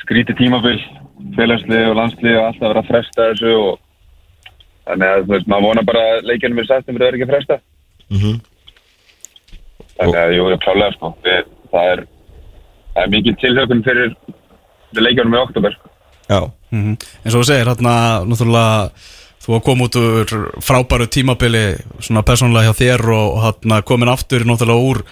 [0.08, 0.78] skrítið tímabil
[1.36, 3.80] félagslið og landslið og alltaf vera að fresta þessu og
[4.88, 7.26] þannig að þú veist, maður vona bara að leikjunum er sættum fyrir að vera ekki
[7.28, 7.58] að fresta.
[8.08, 8.38] Mhm,
[9.98, 11.12] þannig að jú, klálega sko.
[11.26, 12.06] Við, það er
[12.98, 14.16] það er mikið tilhökun fyrir
[14.98, 15.94] leikjunum í oktober sko.
[16.28, 16.40] já,
[16.70, 17.94] Mm eins og þú segir hérna
[18.28, 18.90] náttúrulega
[19.44, 21.64] þú að koma út úr frábæru tímabili
[22.00, 25.04] svona persónulega hjá þér og, hérna komin aftur náttúrulega úr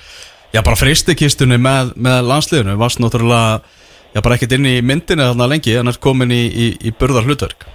[0.53, 2.77] já bara freystikistunni með, með landsliðinu.
[2.77, 3.61] Varst náttúrulega
[4.17, 7.27] já bara ekkert inn í myndinni þarna lengi en er komin í, í, í burðar
[7.29, 7.67] hlutverk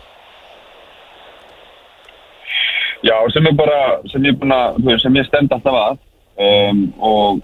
[3.01, 3.77] Já, sem er bara,
[4.11, 5.99] sem ég, að, veist, sem ég stend alltaf að
[6.45, 7.41] um, og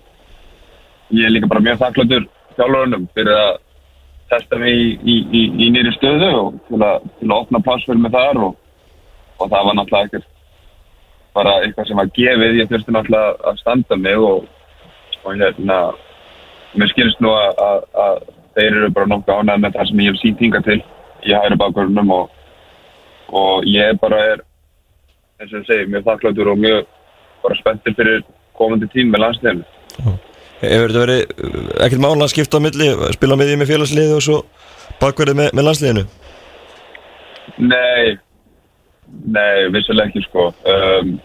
[1.14, 2.26] ég er líka bara mjög þakkláttur
[2.57, 3.52] þjálfurunum fyrir að
[4.32, 5.44] testa mig í, í,
[5.74, 8.57] nýri stöðu og til að, til að opna fyrir mig þar og,
[9.38, 10.34] og það var náttúrulega ekkert
[11.38, 14.49] bara eitthvað sem var gefið, ég þurfti náttúrulega að standa mig og,
[15.22, 15.78] og hérna,
[16.78, 18.26] mér skilst nú að, að, að
[18.57, 20.79] þeir eru bara nokkuð ánægð með það sem ég hef sínt hinga til
[21.27, 22.29] í hægri bakgrunum og,
[23.41, 24.45] og ég bara er
[25.38, 26.85] eins og ég segi, mjög þakkláttur og mjög
[27.43, 28.23] bara spenntur fyrir
[28.57, 29.65] komandi tím með landsleginu.
[30.61, 31.19] hefur þetta verið
[31.85, 34.39] ekkert mála að skipta á milli spila með því með félagsliði og svo
[35.01, 36.07] bakverðið með, með landsliðinu
[37.57, 38.17] Nei,
[39.34, 40.49] nei, vissulega ekki sko.
[40.67, 41.15] Um,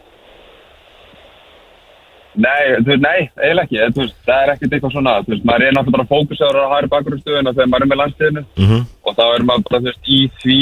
[2.34, 3.80] nei, þú veist, nei, eiginlega ekki.
[3.96, 6.72] Þú veist, það er ekkert eitthvað svona, þú veist, maður er náttúrulega bara fókusaður á
[6.72, 10.08] hægri bakgrunnstöðuna þegar maður er með landsleginu mhm, og þá er maður bara, þú veist,
[10.08, 10.58] í því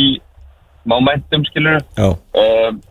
[0.91, 2.83] momentum, skilur já, um,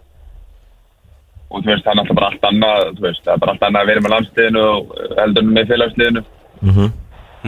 [1.50, 3.68] og þú veist, það er náttúrulega bara allt annað, þú veist, það er bara allt
[3.68, 6.26] annað að vera með landsliðinu og uh, heldur með félagsliðinu.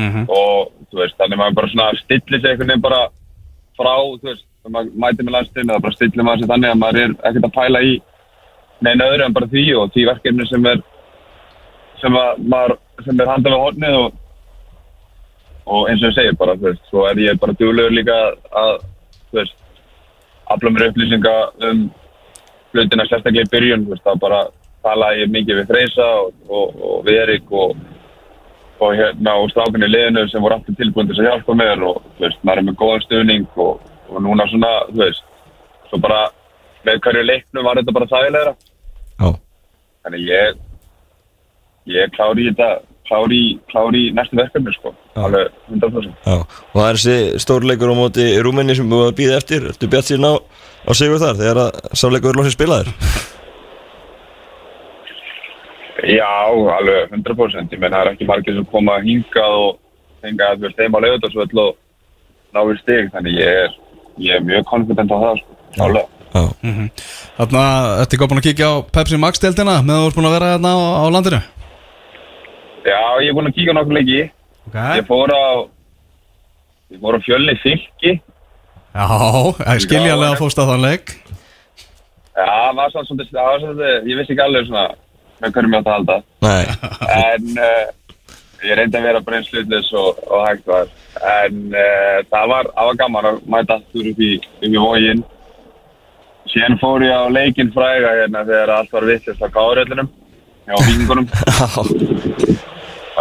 [0.01, 3.03] mhm, og þú veist, þannig maður bara svona stillir sig einhvern veginn bara
[3.79, 6.81] frá, þú veist, þegar maður mætir með landstinu það bara stillir maður sig þannig að
[6.81, 7.93] maður er ekkert að pæla í
[8.85, 10.81] neina öðru en bara því og því verkefni sem er
[12.01, 14.19] sem maður, sem er handað við hornið og
[15.71, 18.17] og eins og ég segir bara, þú veist, svo er ég bara duglegur líka
[18.61, 18.71] að,
[19.29, 19.57] þú veist
[20.51, 21.35] afla mér upplýsinga
[21.69, 21.83] um
[22.73, 24.41] hlutina sérstaklega í byrjun, þú veist, þá bara
[24.81, 27.75] tala ég mikið við Freysa og, og, og við Erik og
[28.81, 31.99] og hérna og strákunni í liðinu sem voru alltaf tilbúin til að hjálpa mér og
[32.17, 35.27] þú veist, maður er með góðan stuðning og, og núna svona, þú veist
[35.91, 36.21] svo bara
[36.87, 38.53] með hverju leiknum var þetta bara þægilegra.
[39.21, 39.29] Já,
[40.01, 40.63] þannig ég
[41.89, 42.69] ég er klár í þetta
[43.11, 43.41] klár í,
[43.71, 44.93] klár í næstu verkefni sko.
[45.15, 45.25] Já.
[45.25, 46.37] alveg 100% já.
[46.37, 49.67] Og það er þessi stórleikur á móti Rúmenni sem við að býða eftir.
[49.73, 50.33] Ertu bjart síðan á,
[50.87, 52.93] á sigur þar þegar að sáleikur er lóksins spilaðir
[56.01, 59.75] Já, alveg 100% ég menn það er ekki margir sem koma hingað og
[60.23, 61.75] fenga að þú veist þeim á leiðutarsvöld og
[62.55, 63.11] ná við stig.
[63.13, 63.77] Þannig ég er,
[64.25, 66.09] ég er mjög confident á það sko, alveg.
[66.31, 66.43] Já,
[67.35, 67.63] Þarna,
[68.01, 70.51] ertu ekki búin að kíkja á Pepsi Max deildina með þú ert búin að vera
[70.55, 71.41] hérna á, á landinu?
[72.81, 74.21] Já, ég er búinn að kíka á nokkuð leiki
[74.67, 74.77] Ok.
[74.97, 75.45] Ég fór á
[76.91, 78.17] Ég fór á fjölni fylki.
[78.91, 79.05] Já,
[79.71, 81.13] ég skiljanlega fóst að þann leik.
[82.35, 83.21] Já, það var svona
[84.03, 84.85] Ég vissi ekki alveg svona
[85.41, 86.17] hverjum ég átt að halda.
[86.43, 86.63] Nei,
[87.15, 88.17] En uh,
[88.67, 90.91] ég reyndi að vera hlutlis og, og hægt var.
[91.21, 95.23] En uh, það, var, það var gaman að mæta aftur upp í, upp í vógin
[96.51, 100.09] síðan fór ég á leikinn fræga hérna þegar allt var vittlist á gáðuröllinum
[100.67, 101.27] hjá vikingunum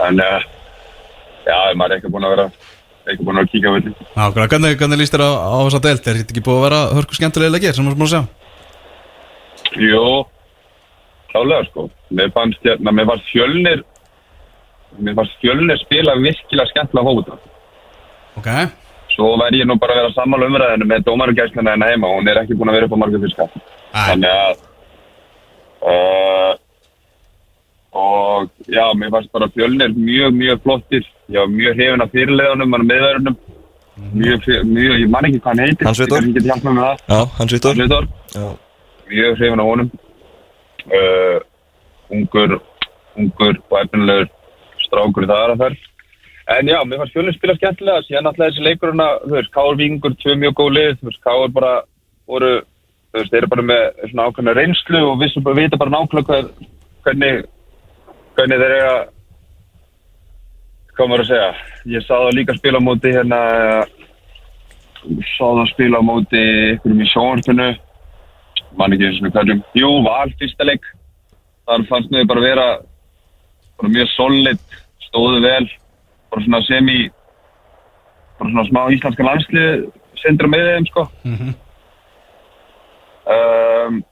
[0.06, 0.42] en uh,
[1.46, 2.48] já, maður er ekki búin að vera
[3.10, 6.10] ekki búin að kíka völdin Nákvæmlega, hvernig, hvernig líst þér á, á þessa deilt?
[6.10, 8.22] Er þetta ekki búið að vera hörku skemmtilega leikir sem við erum búin að sjá?
[9.80, 10.04] Jú,
[11.30, 11.86] klálega sko.
[12.18, 13.82] Mér fannst, hérna, mér fannst fjölnir,
[14.98, 17.38] mér fannst fjölnir spila virkilega skemmtilega fókvölda.
[18.40, 18.48] Ok,
[19.10, 22.38] Svo væri ég nú bara að vera sammála umræðinu með dómarugæsluna hennar heima, hún er
[22.44, 23.46] ekki búin að vera upp á marga fiska.
[23.90, 24.02] Æ.
[24.06, 24.60] Þannig að,
[25.90, 26.52] uh,
[27.92, 31.06] og já, mér fannst bara fjölnir mjög, mjög flottir.
[31.28, 33.36] Ég var mjög hrifin af fyrirleðunum, hann meðverðunum.
[34.14, 35.86] Mjög, mjög, ég man ekki hvað hann heitir.
[35.86, 36.00] Hans
[36.84, 37.04] það.
[37.08, 37.52] Já, hans
[38.34, 38.48] Já,
[39.10, 39.90] mjög hrifin á honum.
[40.90, 41.38] Uh,
[42.10, 42.60] ungur
[43.18, 44.30] ungur og efnilegur
[44.86, 45.86] strákur í það er að ferð.
[46.50, 48.06] En já, mér fannst fjölinn spila skemmtilega.
[48.06, 51.54] Síðan alltaf þessi leikuruna, þú veist, Káur Víkingur tvö mjög góð lið, þú veist, Káur
[51.54, 51.72] bara
[52.30, 52.50] voru,
[53.10, 56.40] þú veist, þeir eru bara með svona ákveðna reynslu og vissu bara, vita bara nákvæmlega
[57.04, 57.44] hvernig
[58.36, 59.02] hvernig þeir eru að
[61.00, 61.50] hvað maður að segja?
[61.94, 63.40] Ég sá það líka spila móti hérna
[65.32, 66.42] sá það spila móti
[66.74, 67.68] ykkurum í sjónvarpinu.
[68.78, 69.62] Mann ekki eins og hverjum.
[69.78, 70.84] Jú, val fyrsta leik.
[71.66, 72.66] Þar fannst mér bara vera
[73.80, 74.60] bara mjög solid,
[75.08, 75.70] stóðu vel.
[76.30, 76.98] Bara svona semi
[78.40, 79.88] bara svona smá íslenska landslið
[80.20, 81.06] sendra með þeim sko.
[81.24, 81.54] Mhm.
[83.30, 84.04] um,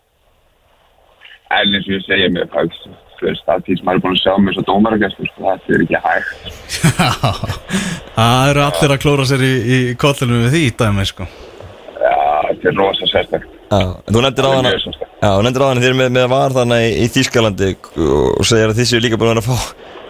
[1.50, 4.16] en eins og ég segja mér þú veist, það er því sem maður er búin
[4.16, 6.28] að sjá með svo dómaragæslu sko, það er ekki hægt
[8.18, 12.18] það eru allir að klóra sér í, í kollinu við því í dæmi, sko já,
[12.48, 15.12] þetta er rosa sérstækt þú nefndir á hana mjög sérstakt.
[15.20, 17.70] Já, þú nefndir á hana þeir með, með var þannig í, í Þýskalandi
[18.08, 19.56] og segir að þið séu líka búin að að fá,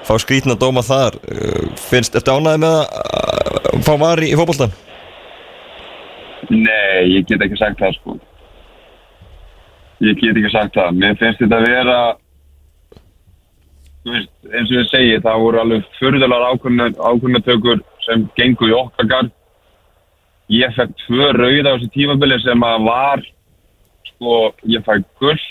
[0.06, 4.72] fá skrítna dóma þar Uh, finnst, ertu ánæði með að fá var í, í fótboltan?
[6.48, 8.14] Nei, ég get ekki sagt það sko.
[10.06, 10.96] Ég get ekki sagt það.
[11.02, 11.98] Mér finnst þetta að vera,
[14.06, 19.32] veist, eins og ég segi, það voru alveg fyrðular ákvörnatökur sem gengu í okkar garð.
[20.48, 23.24] Ég fekk tvö rauð á þessu tímabili sem að var,
[24.12, 25.42] sko, ég fæ gull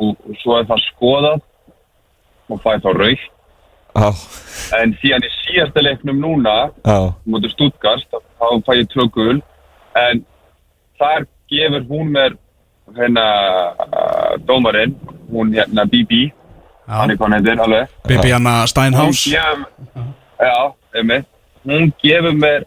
[0.00, 1.44] og, og svo er það skoðað
[2.50, 3.28] og fæ þá rauð.
[3.90, 4.10] Já,
[4.78, 9.40] En síðan í síðasta leiknum núna, já, mútið Stuttgart þá fæ ég tvö gul
[9.98, 10.22] en
[11.00, 12.36] þar gefur hún mér
[12.96, 13.24] hérna
[14.46, 14.94] dómarinn
[15.30, 16.28] hún hérna Bibi
[16.90, 17.94] hann er heitir alveg.
[18.08, 19.26] Bibiana hún Steinhaus.
[19.26, 20.56] já,
[20.94, 21.26] einmitt.
[21.64, 22.66] Hún gefur mér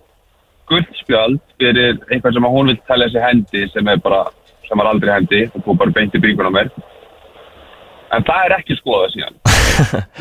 [0.70, 4.24] guldspjald fyrir eitthvað sem hún vil tala þessi hendi sem er bara,
[4.68, 5.44] sem er aldrei hendi.
[5.54, 6.72] Það kom bara beint í bringun á mér.
[8.14, 9.40] En það er ekki skoðað síðan.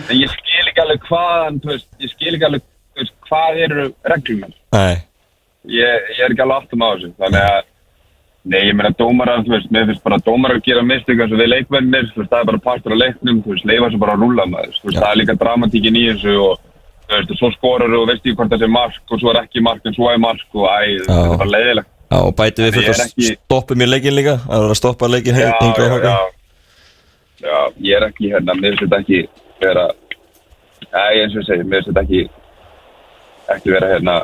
[0.09, 2.63] En ég skil ekki alveg hvaðan ég skil ekki alveg
[3.29, 5.03] hvað eru reglum nei.
[5.69, 7.61] Ég, ég er ekki alveg aftum á þessu þannig að
[8.43, 11.39] nei, ég meina dómarar, þú veist, mér finnst bara dómarar að gera mistök eins og
[11.39, 14.17] við leikmennir, þú veist, það er bara partur af leiknum, þú veist, leifa svo bara
[14.17, 14.77] að rúlla maður.
[14.81, 16.61] Þú veist, það er líka dramatíkin í þessu og
[17.07, 19.65] þú veist, svo skorur og veist ekki hvort það sé mark og svo er ekki
[19.69, 21.91] mark en svo er mark og æ, þetta er bara leiðilegt.
[22.13, 25.09] Já, og bæti við Ég er að stoppum í leikin líka Það er að stoppa
[25.09, 26.19] leikin já, hinga og já, hanga já,
[27.47, 29.21] já, ég er ekki hérna, mér finnst þetta ekki
[29.63, 29.87] vera,
[30.91, 32.21] æ, eins og ég segi, mér finnst þetta ekki
[33.55, 34.17] ekki vera hérna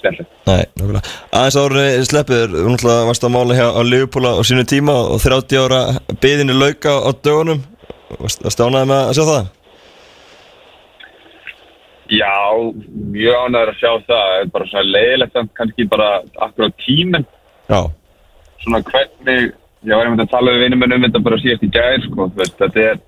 [0.00, 0.30] skemmtilegt.
[0.48, 1.12] Nei, nákvæmlega.
[1.40, 5.20] Aðeins árið sleppur, þú náttúrulega varst að mála hjá á Liverpool á sínu tíma og
[5.24, 5.82] 30 ára
[6.22, 7.62] byðinu lauka á dögunum.
[8.20, 9.52] Varst að stánaði með að sjá það?
[12.12, 12.36] Já,
[13.14, 16.08] mjög ánæður að sjá það, það er bara svona leiðilegt samt kannski bara
[16.46, 17.26] akkur á tíminn,
[17.64, 17.80] Já,
[18.60, 19.54] svona hvernig,
[19.88, 22.26] ég var einmitt að tala við vinnum minn um þetta bara síðast í gær, sko,
[22.36, 23.00] þetta er,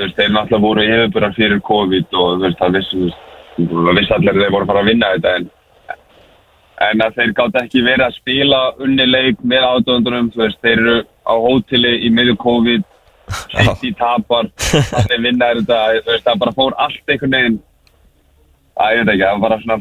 [0.00, 3.12] þeir náttúrulega voru yfirbúrar fyrir COVID og það vissi,
[4.14, 5.48] allir að þeir voru að fara að vinna þetta, en,
[6.86, 9.66] en að þeir gátt ekki verið að spila unni leik með
[10.36, 10.96] veist, þeir eru
[11.26, 12.86] á hóteli í miðju COVID,
[13.50, 14.50] sitt í tapar,
[14.90, 15.80] þannig vinna þetta,
[16.24, 17.60] það bara fór allt einhvern veginn,
[18.80, 19.80] að ég veit ekki, það var svona,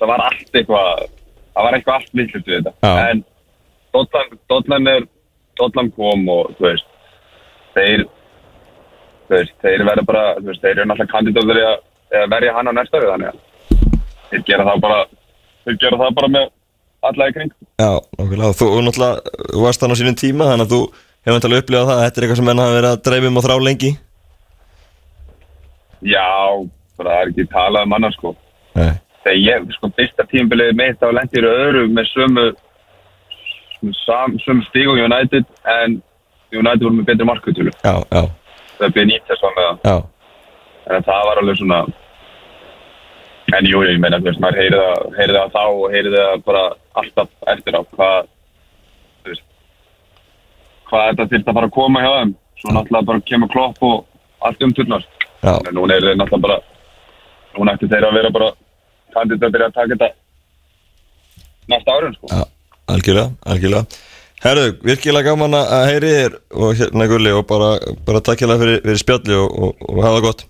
[0.00, 1.06] það var allt eitthvað,
[1.52, 3.10] það var eitthvað allt vittlust við þetta, Já.
[3.10, 3.24] en
[3.96, 5.08] Dollan, Dollan er,
[5.56, 6.88] Dollan kom og, þú veist,
[7.76, 8.06] þeir,
[9.30, 11.78] veist, þeir verða bara, þeir eru náttúrulega kandidatur í að
[12.10, 13.38] verja hann á næsta við, þannig að
[14.30, 15.00] þeir gera það bara,
[15.64, 16.48] þeir gera það bara með
[17.06, 17.52] alla í kring.
[17.78, 18.56] já, nákvæmlega.
[18.58, 20.80] Þú náttúrulega, þú varst þannig á sínum tíma þannig að þú
[21.26, 23.46] hefur náttúrulega upplifað það að Þetta er eitthvað sem menn hafa verið að dreifum og
[23.46, 23.92] þrá lengi.
[26.06, 26.28] Já,
[26.96, 28.34] það er ekki talað um annars, sko.
[28.76, 28.94] Nei,
[29.26, 32.46] þegar ég, sko, fyrsta tímabilið mitt á lendir öðru með sömu
[34.44, 36.00] sömu stíg og United en
[36.54, 38.22] United voru með betri markutölu já, já,
[38.78, 39.96] það er Benítez var með það já
[40.86, 41.80] en það var alveg svona
[43.54, 44.58] en jú, ég meina, þú veist, maður
[45.16, 46.64] heyrði það þá og heyrði það bara
[47.00, 48.28] alltaf eftir á hvað,
[49.22, 49.46] þú veist,
[50.90, 52.34] hvað þetta þurft að fara að koma hjá þeim.
[52.56, 53.96] Svo náttúrulega bara kemur klopp og
[54.40, 54.62] allt.
[55.44, 56.58] Já, En núna er þeir náttúrulega bara,
[57.54, 58.50] núna ætti þeir að vera bara,
[59.14, 60.10] tandið að byrja að taka þetta
[61.70, 62.28] næsta árun, sko.
[62.30, 62.44] já,
[62.94, 64.02] algjörlega, algjörlega
[64.44, 67.70] Herðu, virkilega gaman að heyri þér og hérna gulli og bara,
[68.06, 70.44] bara takk hérna fyrir, fyrir spjalli og, og, og hafa það gott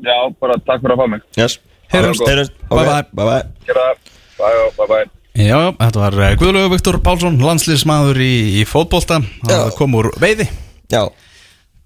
[0.00, 1.24] Já, bara takk fyrir að fá mig.
[1.36, 1.58] Yes.
[1.92, 2.24] Heyrumst.
[2.26, 2.54] Heyrumst.
[2.70, 3.02] Bye bye.
[3.12, 4.14] Bye bye Gera það.
[4.38, 5.04] Bye, bye, bye.
[5.32, 9.20] Já, þetta var eh, Guðlaugur Viktor Pálsson, landslýsmaður í, í fótbolta.
[9.44, 10.48] Það kom úr veiði.
[10.92, 11.06] Já,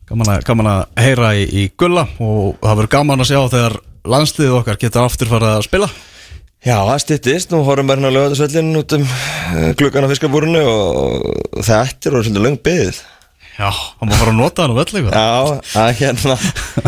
[0.06, 3.74] Gaman að, gaman að heyra í, í Gulla og það verður gaman að sjá þegar
[4.06, 5.88] landsliðið okkar getur aftur farið að spila.
[6.66, 10.62] Já, það styttist, nú horfum við hérna á lögðarsvöllin út um eh, gluggan á fiskabúrunu
[10.62, 13.02] og þetta er orðið svolítið löng byggð
[13.56, 15.14] Já, hann má fara að nota hann á völl eitthvað.
[15.16, 16.34] Já, það er hérna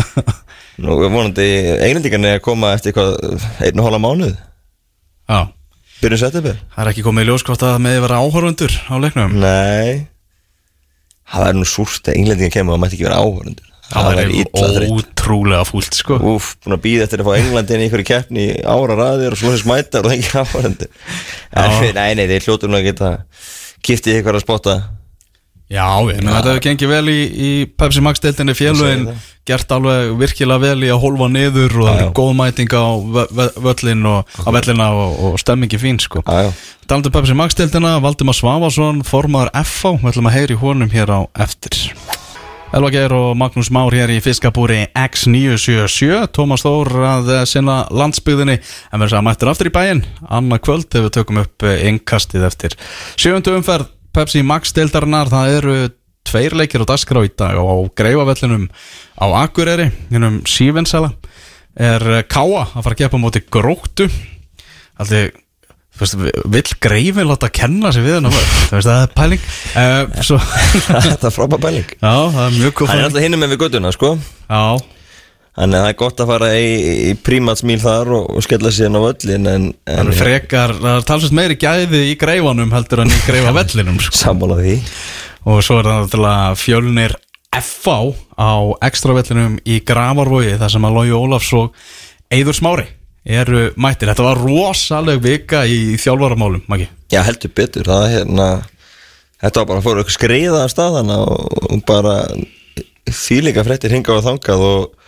[0.79, 1.45] Nú er vonandi
[1.83, 4.35] eiginlendingarnir að koma eftir eitthvað einn og hóla mánuð.
[5.29, 5.39] Já,
[5.99, 6.59] Byrjum september.
[6.75, 9.33] Það er ekki komið í ljós hvort að með vera áhörundur á leiknum.
[9.41, 10.05] Nei.
[11.29, 14.31] Það er nú súrt að englendingar kemur og það mætti ekki vera áhörundur Það er
[14.37, 14.91] illa þreytt.
[14.93, 16.17] ótrúlega fúlt sko.
[16.31, 19.63] Úf, búin að býða eftir að fá Englandin í einhverju keppni ára raðir og slóðis
[19.65, 20.89] mætar og það er ekki áhörundur
[21.97, 23.09] Nei, nei, þeir hljótur nú að geta
[23.85, 24.75] kiftið ykkur að spotta
[25.69, 29.25] Já, ég menn þetta hefur gengið vel í, í Pepsi Max deildinni félugin það.
[29.45, 32.85] gert alveg virkilega vel í að hólfa niður og það er góð mæting á
[33.17, 36.23] vö- vö- völlin og á vellina og, og stemmingi fín sko.
[36.89, 41.13] Talandi um Pepsi Max deildina, Valdimar Svavarsson formaður FH, við ætlum að heyri honum hér
[41.13, 41.77] á eftir.
[42.73, 48.57] Elva Geir og Magnús Már hér í fiskabúri X977, Tómas Þór að sinna landsbyggðinni.
[48.93, 52.77] En verður að mættur aftur í bæinn, annað kvöld þegar við tökum upp innkastið eftir
[53.17, 55.75] sjöndu umferð Pepsi Max deildarinnar, það eru
[56.29, 58.67] tveir leikir á dagskrá í dag og á greifavellinum
[59.21, 61.13] á Akureyri, hennum Sívensala
[61.79, 64.09] er eh, Káa að fara að gefa á móti gróttu.
[64.99, 65.37] Alltaf,
[66.49, 69.47] vill greifin láta kenna sig við hennar vörð, þú veist, það er pæling.
[69.73, 70.37] Uh, svo,
[71.09, 72.55] þetta er frábær bæling Já, það er
[72.87, 73.05] er pæling.
[73.09, 74.13] alltaf hinum með við göttuna, sko.
[74.47, 74.63] Já,
[75.59, 76.67] Þannig að það er gott að fara í,
[77.09, 80.93] í prímatsmíl þar og, og skella sér á völlin en, það en er frekar, það
[80.93, 84.15] er talsvist meiri gæði í greifanum heldur en í greifa vellinum sko.
[84.21, 84.77] sammála því.
[85.51, 87.17] Og svo er það náttúrulega fjölnir
[87.59, 87.97] FA
[88.39, 88.53] á
[88.87, 91.83] ekstra vellinum í Gravarvogi þar sem að Lógi Ólafs og
[92.31, 92.87] Eiður Smári
[93.29, 96.87] eru mættir, þetta var rosaleg vika í þjálfaramálum, Maggi.
[97.11, 98.51] Já, heldur betur, það er hérna
[99.39, 102.15] Þetta var bara að fóra eitthvað skreiða af staðana og, og bara
[103.09, 104.98] þýlinga fréttir hingað og þangað og,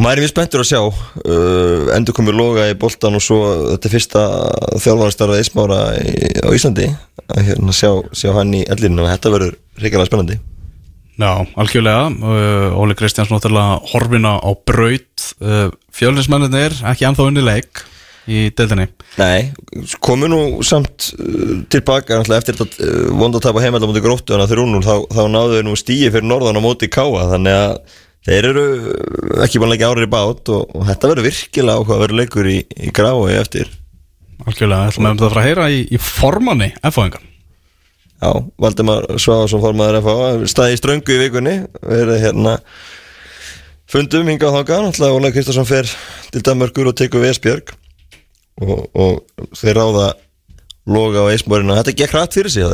[0.00, 3.40] og maður er við spenntur að sjá uh, endur komið loga í boltan og svo
[3.74, 4.22] þetta er fyrsta
[4.80, 5.80] þjálfarastarfað Ísmára
[6.40, 6.86] á Íslandi.
[7.28, 9.52] Að hérna sjá, sjá hann í ellinu og þetta verður
[9.84, 10.38] ríkilega spennandi.
[11.20, 12.08] Já, algjörlega.
[12.16, 15.28] Uh, Óli Kristjáns náttúrulega horfina á braut.
[15.36, 17.84] Uh, Fjölnismennir ekki ennþá unni leik
[18.24, 18.88] í deildinni.
[19.20, 19.50] Nei,
[20.00, 24.86] komu nú samt uh, tilbaka eftir þetta uh, vondatapa heimælda mútið gróttu þannig að þeir
[24.88, 27.98] þá, þá náðu þeir nú stíi fyrir norðan á móti káa þannig að
[28.28, 28.64] þeir eru
[29.44, 32.58] ekki búin að leggja árið í bát og, og þetta verður virkilega áhugaverður leikur í,
[32.76, 33.72] í grái eftir.
[34.46, 37.26] Algjörlega, ætlum við að fara að heyra í, í formanni F-fóðingan
[38.20, 38.30] Já,
[38.60, 42.58] Valdimar Sváðarsson formaður FH staði í ströngu í vikunni verið hérna
[43.88, 44.82] fundum hingað þangað.
[44.86, 45.92] Náttúrulega Ólega Kristjánsson fer
[46.34, 47.72] til Danmörkur og tekur við Esbjörg
[48.60, 50.10] og, og þeir ráða
[50.90, 52.64] loga á Eismórinu og þetta gekk hratt fyrir sig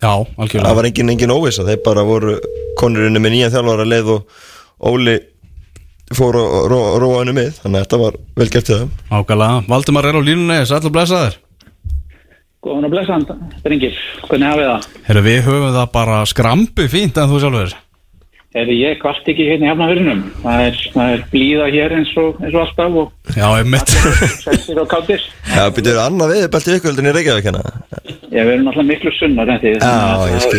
[0.00, 2.38] Já, það algjörlega var engin, engin óvisa þeir bara voru
[2.80, 4.38] konurinn með nýja þjálfara leið og
[4.80, 5.18] Óli
[6.16, 9.60] fór að róa ró, henni með þannig að þetta var vel gert til þeim Ágælega,
[9.70, 11.36] Valdimar er á línunni, sæll og blessaður
[12.60, 13.94] Góðan og blessaðan, drengir.
[14.28, 14.88] Hvernig hafið það?
[15.06, 17.76] Herru, við höfum það bara skrambi fínt en þú sjálfur
[18.50, 20.22] Herri, ég kvart ekki hérna í hefnafyrinum.
[20.42, 23.92] Það er, það er blíða hér eins og, eins og alltaf og Já, ég mitt
[24.42, 25.26] sættir og káttir.
[25.52, 27.62] Já, byrjuðu annað við belti ykkuröldin í Reykjavík hérna
[28.30, 29.76] Ég verður náttúrulega miklu sunnar en því.
[29.78, 29.86] Já,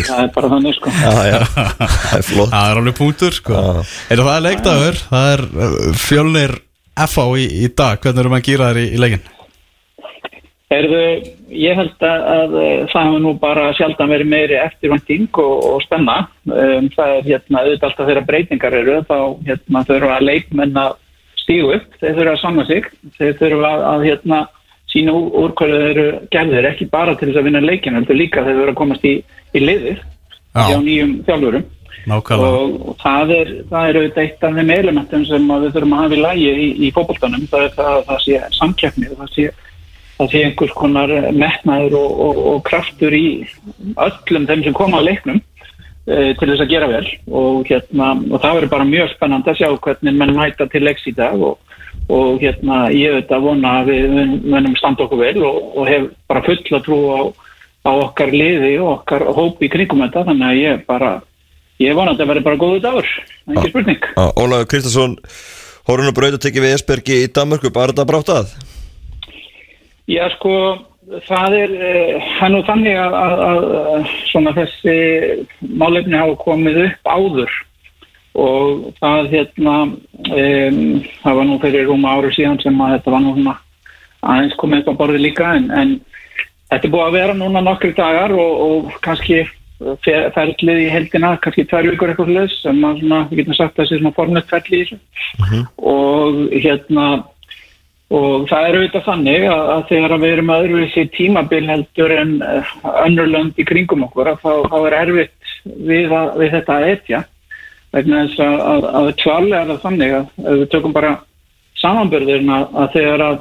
[0.08, 0.94] það, er bara þannig, sko.
[1.02, 3.92] Já, já, það er flott Það er alveg punktur, sko Já.
[4.08, 6.56] Herru, það er leikdagur, það er uh, fjölnir
[7.12, 9.28] FA í, í dag Hvernig erum við að gýra þér í, í leikin?
[10.72, 11.00] Herðu,
[11.52, 15.82] ég held að, að eh, það hefur nú bara sjaldan verið meiri eftirvænting og, og
[15.84, 16.16] spenna.
[16.48, 19.18] Um, það er hérna auðvitað alltaf þeirra breytingar eru, þá
[19.50, 20.94] hérna þurfa leikmenn að
[21.42, 22.88] stígu upp, þeir þurfa að sanna sig,
[23.18, 24.40] þeir þurfa að, að hérna
[24.92, 28.20] sína úr, úr hverju þeir eru gerðir, ekki bara til þess að vinna leikinu, heldur
[28.20, 29.14] líka þeir þurfa að komast í,
[29.52, 30.00] í liðir
[30.56, 31.68] hjá nýjum þjálfurum.
[32.08, 32.62] Nákvæmlega.
[32.62, 35.98] Og, og það er, það er auðvitað eitt af þeim elementum sem að við þurfum
[35.98, 39.36] að hafa í lægi í, í fótboltanum, það er það að það sé samkeppni, það
[39.36, 39.50] sé
[40.22, 43.26] það sé einhvers konar metnaður og, og, og kraftur í
[43.98, 47.04] öllum þeim sem koma að leiknum uh, til þess að gera vel.
[47.28, 51.08] Og, hérna, og það verður bara mjög spennandi að sjá hvernig menn mæta til leiks
[51.10, 51.58] í dag og,
[52.12, 55.90] og hérna, ég veit að vona að við mun- munum standa okkur vel og, og
[55.90, 57.20] hef bara fulla trú á,
[57.88, 60.28] á okkar liði og okkar hópi í kringum þetta.
[60.30, 61.12] Þannig að ég bara
[61.82, 63.10] ég vona að þetta verður bara góðu dagur.
[63.42, 64.04] Það er ekki spurning.
[64.14, 65.18] Já, Ólafur Kristjánsson
[65.90, 68.52] Hórun og braut að tekja við Esbergi í Danmörku bara þetta brátt að
[70.12, 70.54] Já, sko,
[71.28, 71.74] það er,
[72.40, 74.96] hann og þannig að, að, að að svona þessi
[75.82, 77.60] málefni hafa komið upp áður
[78.42, 80.78] og það hérna, um,
[81.24, 83.58] það var nú fyrir rúma ári síðan sem að þetta var nú svona
[84.22, 85.96] aðeins komið upp á borði líka en, en
[86.72, 89.42] þetta er búið að vera núna nokkri dagar og, og kannski
[90.06, 94.00] fer- ferlið í heldina, kannski tvær vikur eitthvað sem að svona, við getum sagt þessi
[94.00, 95.00] svona formnett ferli í þessu.
[95.92, 97.08] Og hérna
[98.12, 102.14] og það er auðvitað þannig að, að þegar að við erum að öðruvísi tímabil heldur
[102.16, 102.74] en uh,
[103.06, 107.22] önnur lönd í kringum okkur þá, þá er erfitt við, að, við þetta að etja.
[107.92, 111.14] Vegna þess að, að, klálega er það þannig að við tökum bara
[111.82, 113.40] samanbörðurinn að, þegar að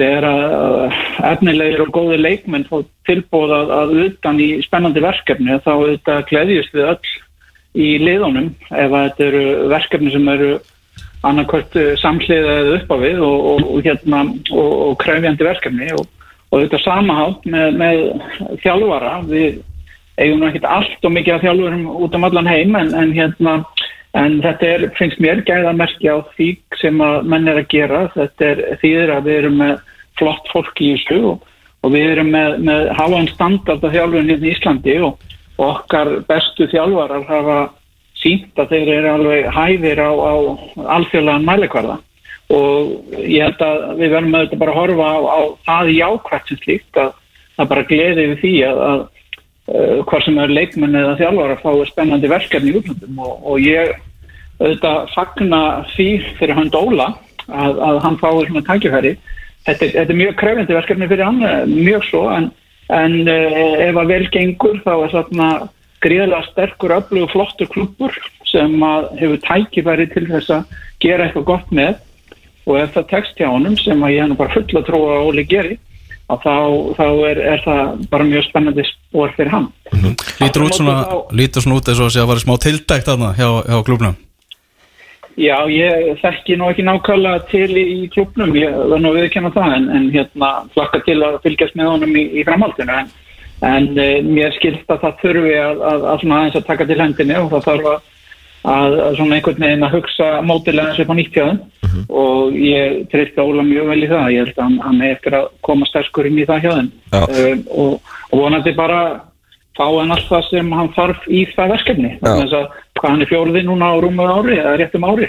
[0.00, 0.94] þegar að
[1.28, 2.78] efnilegir og góði leikmenn fá
[3.08, 7.12] tilbúð að, utan í spennandi verkefni þá auðvitað gleðjust við öll
[7.72, 8.48] í liðunum.
[8.70, 10.52] Ef að þetta eru verkefni sem eru
[11.28, 16.08] annarkvært samhliða eða upp á við og, og, og, hérna, og, kræfjandi verkefni og,
[16.52, 18.00] þetta samahátt með, með
[18.64, 19.14] þjálfara.
[19.30, 19.60] Við
[20.20, 23.54] eigum ekkert allt og mikið af þjálfurum út um allan heim en, en hérna
[24.18, 26.50] en þetta er, finnst mér gæða merki á því
[26.80, 28.02] sem að menn er að gera.
[28.16, 29.74] Þetta er þýðir að við erum með
[30.20, 31.46] flott fólk í þessu og,
[31.94, 35.30] við erum með, með háan standard af þjálfurinn hérna í Íslandi og
[35.62, 37.58] okkar bestu þjálfarar hafa
[38.22, 40.34] sínt að þeir eru alveg hæðir á, á
[40.96, 41.98] alþjóðlegan mælikvarða.
[42.52, 46.62] Og ég held að við verðum að bara að horfa á, á það jákvæmt sem
[46.62, 47.10] slíkt að
[47.56, 49.02] það bara gleði við því að, að
[49.72, 53.20] uh, hvað sem er leikmenn eða þjálfar að fá spennandi verkefni í útlöndum.
[53.24, 53.92] Og, og ég
[54.62, 55.60] auðvitað fagna
[55.94, 56.08] því
[56.38, 57.12] fyrir hann Óla
[57.48, 59.14] að, að hann fái svona tækifæri.
[59.66, 62.50] Þetta, þetta er mjög krefindi verkefni fyrir hann eh, mjög svo en,
[62.92, 65.48] en uh, ef að vel gengur þá er þarna
[66.02, 68.16] gríðlega sterkur, öflugur, flottur klubur
[68.50, 68.74] sem
[69.20, 72.00] hefur tækifæri til þess að gera eitthvað gott með.
[72.66, 75.46] Og ef það tekst hjá honum sem að ég hann bara fulla trú að Óli
[75.50, 75.78] geri
[76.30, 76.54] að þá,
[76.96, 79.66] þá er, er það bara mjög spennandi spór fyrir hann.
[80.40, 83.08] Lítur út svona, Þá- lítur svona út eins og að sé að vera smá tildækt
[83.10, 84.20] þarna hjá, hjá klubnum
[85.40, 89.52] Já, ég þekki nú ekki nákvæmlega til í, í klubnum, ég var nú að viðkjanna
[89.54, 93.08] það en, en hérna flakka til að fylgjast með honum í, í framhaldinu en,
[93.62, 96.98] en e, mér skilst að það þurfi að, að, að svona aðeins að taka til
[97.02, 97.98] hendinni og það þarf að,
[98.74, 101.60] að, svona einhvern veginn að hugsa mótilega eins og upp á nýtt hjá þeim.
[102.22, 105.50] Og ég treysti Óla mjög vel í það, ég held að hann, er eftir að
[105.68, 106.90] koma sterkur inn í það hjá þeim.
[107.12, 107.20] Já.
[107.22, 109.02] um, og, og vonandi bara
[109.76, 112.14] fá hann allt það sem hann þarf í það verkefni.
[112.22, 112.66] Þess að
[112.98, 115.28] hvað hann er fjóruði núna á rúmu ári eða réttum ári.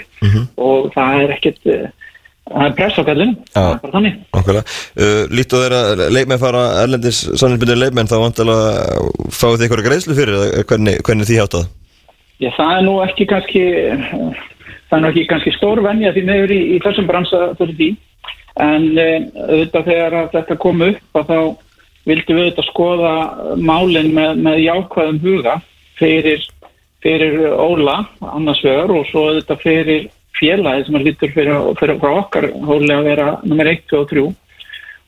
[0.60, 1.86] Og það er ekkit eh,
[2.50, 4.18] það er press á kallinu það er bara þannig.
[4.36, 4.64] Nákvæmlega.
[4.98, 8.68] Uh, Lítu þeirra leikmenn fara erlendis sannleirbyndir leikmenn þá vantilega
[9.32, 11.72] fáið þið eitthvað greiðslu fyrir eða hvernig, hvernig því hjátt að
[12.42, 13.62] Já, það er nú ekki kannski
[14.88, 17.90] það er nú ekki kannski stór venja því meður í, í þessum bransa fyrir því.
[18.64, 21.38] En um, auðvitað þegar þetta kom upp að þá
[22.04, 23.14] vildum við auðvitað skoða
[23.56, 25.54] málin með, með jákvæðum huga
[25.98, 26.44] fyrir,
[27.04, 28.02] fyrir Óla
[28.34, 30.06] annars vegar og svo auðvitað fyrir
[30.38, 34.10] félagi sem er lítur fyrir, fyrir frá okkar hóli að vera nummer 1, 2 og
[34.10, 34.24] 3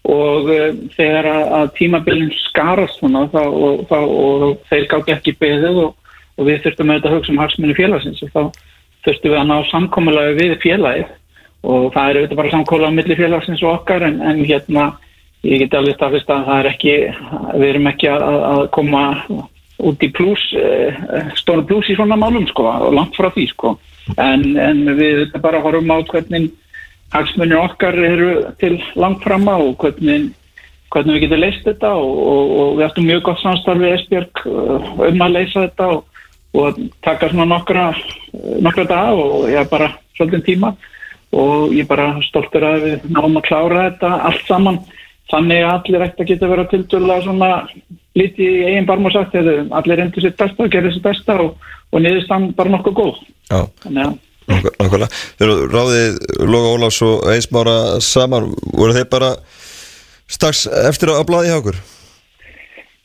[0.06, 5.80] og uh, þegar að, tímabilin skarast svona þá, og, þá, og þeir gátt ekki beðið
[5.82, 5.94] og,
[6.36, 8.42] og við þurftum að hugsa um hagsmunni félagsins og þá
[9.06, 11.10] þurftum við að ná samkomulega við félagið.
[11.66, 14.86] Og það er auðvitað bara samkomulega milli félagsins og okkar en, en hérna
[15.46, 16.94] ég get alveg staðfist að það er ekki
[17.56, 19.02] við erum ekki að, að koma
[19.78, 23.76] út í pluss uh, stóra pluss í svona málum sko og langt frá því sko.
[24.16, 26.50] En, en við bara horfum á hvernig
[27.12, 28.30] hagsmunir okkar eru
[28.60, 30.30] til langt framma og hvernig,
[30.94, 34.44] hvernig við getum leist þetta og, og, og við ættum mjög gott samstarf við Esbjörg
[34.46, 36.24] uh, um að leysa þetta og,
[36.56, 37.86] og taka svona nokkra,
[38.64, 40.76] nokkra dag og ég er bara svolítið tíma.
[41.36, 44.78] Og ég er bara stoltur að við náum að klára þetta allt saman.
[45.26, 47.48] Þannig að allir ætti að geta vera tildulega svona
[48.16, 51.36] lítið í eigin barm og sagt eða allir reyndu sitt besta og gerði sitt besta
[51.42, 51.56] og,
[51.92, 53.18] og niðurstann bara nokkuð góð.
[53.50, 55.10] Já, nákvæ- nákvæmlega.
[55.40, 56.16] Þegar ráðið
[56.46, 59.34] Loga Ólafs og Einsmára saman, voru þeir bara
[60.30, 61.78] strax eftir að blaði hjá okkur?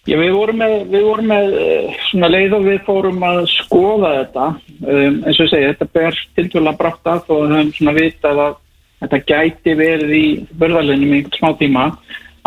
[0.09, 4.13] Já, við vorum með, við vorum með eh, svona leið og við fórum að skoða
[4.15, 4.45] þetta.
[4.81, 8.41] Um, eins og ég segi, þetta ber tiltvöla brátt að og við höfum svona vitað
[8.47, 8.55] að
[9.03, 10.23] þetta gæti verið í
[10.57, 11.85] börðalinum í smá tíma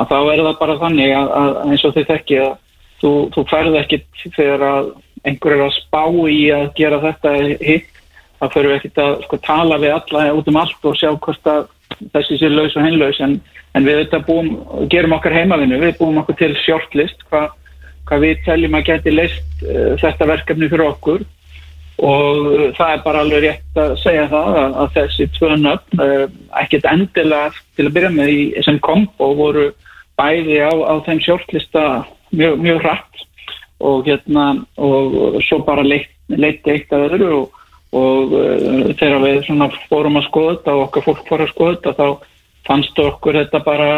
[0.00, 2.52] að þá er það bara þannig að, að eins og þið þekki að
[3.00, 4.92] þú, þú færði ekkit þegar að
[5.24, 7.34] einhver er að spá í að gera þetta
[7.64, 8.00] hitt
[8.40, 11.50] þá fyrir við ekkert að sko, tala við alla út um allt og sjá hvort
[11.50, 11.66] að
[12.14, 13.20] þessi sé laus og hinlaus.
[13.24, 13.36] En,
[13.74, 14.50] en við þetta búum,
[14.92, 17.52] gerum okkar heimavinu við búum okkur til shortlist hvað
[18.04, 21.24] hva við teljum að geti leist uh, þetta verkefni fyrir okkur
[22.02, 26.02] og uh, það er bara alveg rétt að segja það að, að þessi tvö nöfn
[26.02, 26.24] uh,
[26.62, 29.68] ekkert endilega til að byrja með í, sem kombo voru
[30.18, 31.84] bæði á, á þeim shortlista
[32.34, 33.24] mjög, mjög hratt
[33.84, 34.46] og hérna
[34.80, 37.64] og svo bara leitt, leitt eitt af öðru og,
[37.94, 41.74] og uh, þegar við svona fórum að skoða þetta og okkar fólk fór að skoða
[41.76, 42.30] þetta þá
[42.64, 43.90] fannst okkur þetta bara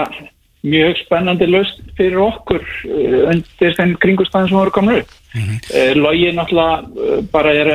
[0.67, 5.15] mjög spennandi löst fyrir okkur uh, undir þeim kringustæðin sem voru komin upp.
[5.37, 5.95] Mm -hmm.
[5.95, 7.69] Lógi náttúrulega uh, bara er,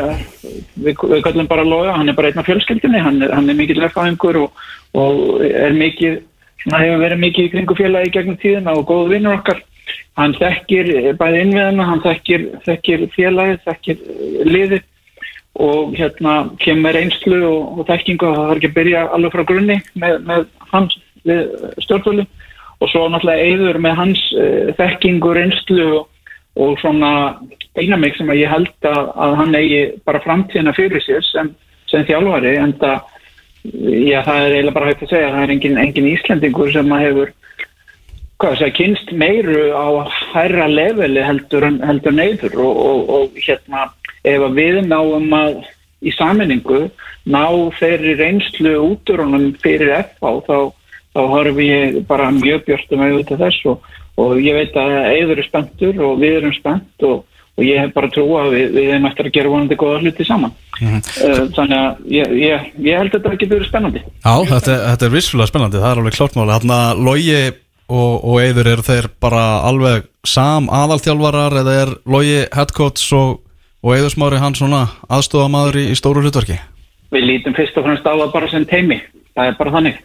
[0.83, 3.81] við, við kallum bara Lóga, hann er bara einn af fjölskyldinni, hann hann er mikið
[3.81, 4.51] lefðaðingur og,
[4.93, 6.21] og er mikið,
[6.63, 9.61] svona hefur verið mikið í kringu félagi gegnum tíðina og góð vinnur okkar.
[10.17, 13.97] Hann þekkir bæði innviðina, hann þekkir, þekkir félagi, þekkir
[14.45, 14.81] liði
[15.53, 19.43] og hérna kemur einslu og, og þekkingu og það þarf ekki að byrja alveg frá
[19.43, 20.97] grunni með, með hans
[21.85, 22.25] stjórnvölu
[22.81, 24.21] og svo náttúrulega eigður með hans
[24.79, 26.07] þekkingu, einslu og,
[26.59, 27.11] og svona
[27.77, 31.51] dynamík sem að ég held að, að hann eigi bara framtíðina fyrir sér sem,
[31.91, 32.97] sem þjálfari en það,
[33.63, 37.05] já það er eiginlega bara hægt að segja það er engin, engin Íslandingur sem að
[37.07, 37.33] hefur
[38.41, 39.87] það kynst meiru á
[40.33, 43.85] hærra leveli heldur, heldur neyður og, og, og hérna
[44.27, 45.61] ef við náum að
[46.01, 46.87] í saminningu
[47.29, 47.45] ná
[47.77, 50.57] þeirri reynslu úturunum fyrir FH þá,
[51.13, 55.47] þá horfum ég bara mjög björnstum auðvitað þess og, og ég veit að eður er
[55.47, 57.23] spenntur og við erum spennt og,
[57.57, 60.27] og ég hef bara trú að við, við erum eftir að gera vonandi goða hluti
[60.27, 60.55] saman.
[60.81, 61.51] Mm -hmm.
[61.55, 64.01] þannig að ég, ég, ég held að þetta ekki verið spennandi.
[64.01, 67.43] Já, þetta, þetta er vissfulega spennandi, það er alveg klártmáli Þannig að logi
[67.91, 73.39] og, og eður eru þeir bara alveg sam aðalþjálfarar eða er logi headcoach og
[73.81, 76.57] og Eður Smári hann svona aðstofamadur í, í stóru hlutverki?
[77.11, 78.99] Við lítum fyrst og fremst á það bara sem teimi,
[79.35, 80.01] það er bara þannig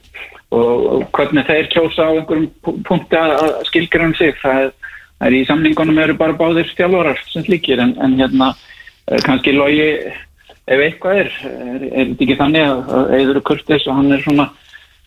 [0.55, 4.70] og, hvernig þeir kjósa á einhverjum punkti að skilgjara um sig, það er,
[5.27, 8.52] er í samlingunum eru bara báðir stjálfarar sem slíkir en, en hérna
[9.10, 9.89] eh, kannski logi
[10.66, 14.24] ef eitthvað er, er, er þetta ekki þannig að Eður er kurtis og hann er
[14.24, 14.48] svona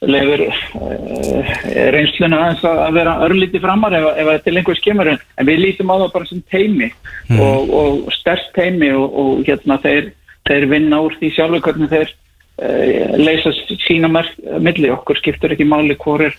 [0.08, 1.50] lefur uh,
[1.92, 5.92] reynsluna aðeins að vera örlíti framar ef, ef þetta til einhvers kemur en við lítum
[5.92, 7.42] á það bara sem teimi mm.
[7.44, 10.14] og, og stærst teimi og, og hérna þeir,
[10.48, 12.16] þeir vinna úr því sjálfur hvernig þeir
[12.60, 13.54] uh, leysa
[13.86, 16.36] sína milli okkur skiptur ekki máli hvor er,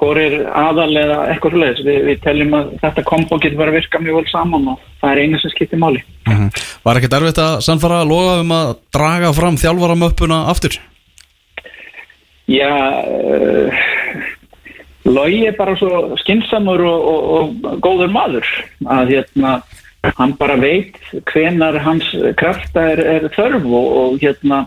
[0.00, 4.02] er aðal eða eitthvað sluðis við, við teljum að þetta kombo getur bara að virka
[4.02, 6.50] mjög vel saman og það er eina sem skiptir máli mm -hmm.
[6.84, 10.80] Var ekkert erfitt að sannfara að loga um að draga fram þjálfaramöppuna aftur?
[12.50, 12.72] Já,
[13.06, 13.70] uh,
[15.04, 18.48] Lógi er bara svo skinsamur og, og, og góður maður
[18.84, 19.52] að hérna,
[20.18, 20.98] hann bara veit
[21.32, 24.66] hvenar hans krafta er, er þörf og, og hérna,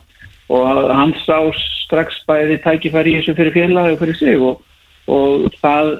[0.50, 5.92] hann sá strax bæði tækifæri í þessu fyrir félagi og fyrir sig og það,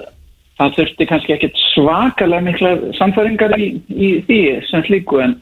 [0.58, 4.40] það þurfti kannski ekkert svakalega mikla samfæringar í, í því
[4.70, 5.38] sem slíku en,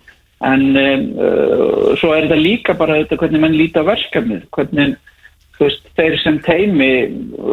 [0.47, 4.97] en um, uh, svo er þetta líka bara þetta hvernig mann líta verkefnið, hvernig
[5.63, 6.91] veist, þeir sem teimi,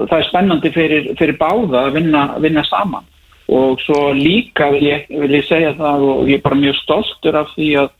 [0.10, 3.08] það er spennandi fyrir, fyrir báða að vinna, vinna saman.
[3.50, 7.40] Og svo líka vil ég, vil ég segja það og ég er bara mjög stoltur
[7.40, 7.92] af því að,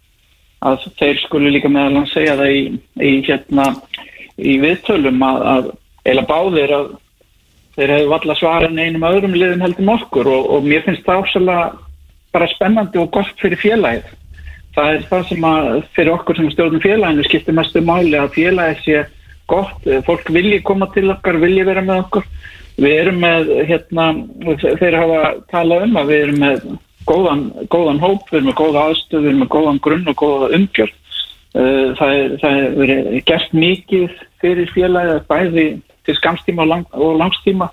[0.66, 2.64] að þeir skulu líka meðal að segja það í,
[3.00, 3.68] í, hérna,
[4.38, 5.70] í viðtölum að, að
[6.10, 6.90] eila báðir að
[7.78, 11.60] þeir hefðu valla svarin einum öðrum liðum heldum okkur og, og mér finnst það ásala
[12.36, 14.10] bara spennandi og gott fyrir félagið.
[14.76, 18.84] Það er það sem að fyrir okkur sem stjórnum félaginu skiptir mestu máli að félagið
[18.84, 19.06] sé
[19.50, 22.28] gott, fólk vilji koma til okkar, vilji vera með okkur
[22.80, 24.06] við erum með, hérna
[24.80, 26.70] þeir hafa talað um að við erum með
[27.08, 30.50] góðan, góðan hóp, við erum með góða aðstöð, við erum með góðan grunn og góða
[30.58, 30.96] umgjörð.
[31.50, 35.68] Eh, það er, það er verið gert mikið fyrir félagið bæði
[36.06, 37.70] til skamstíma og, lang, og langstíma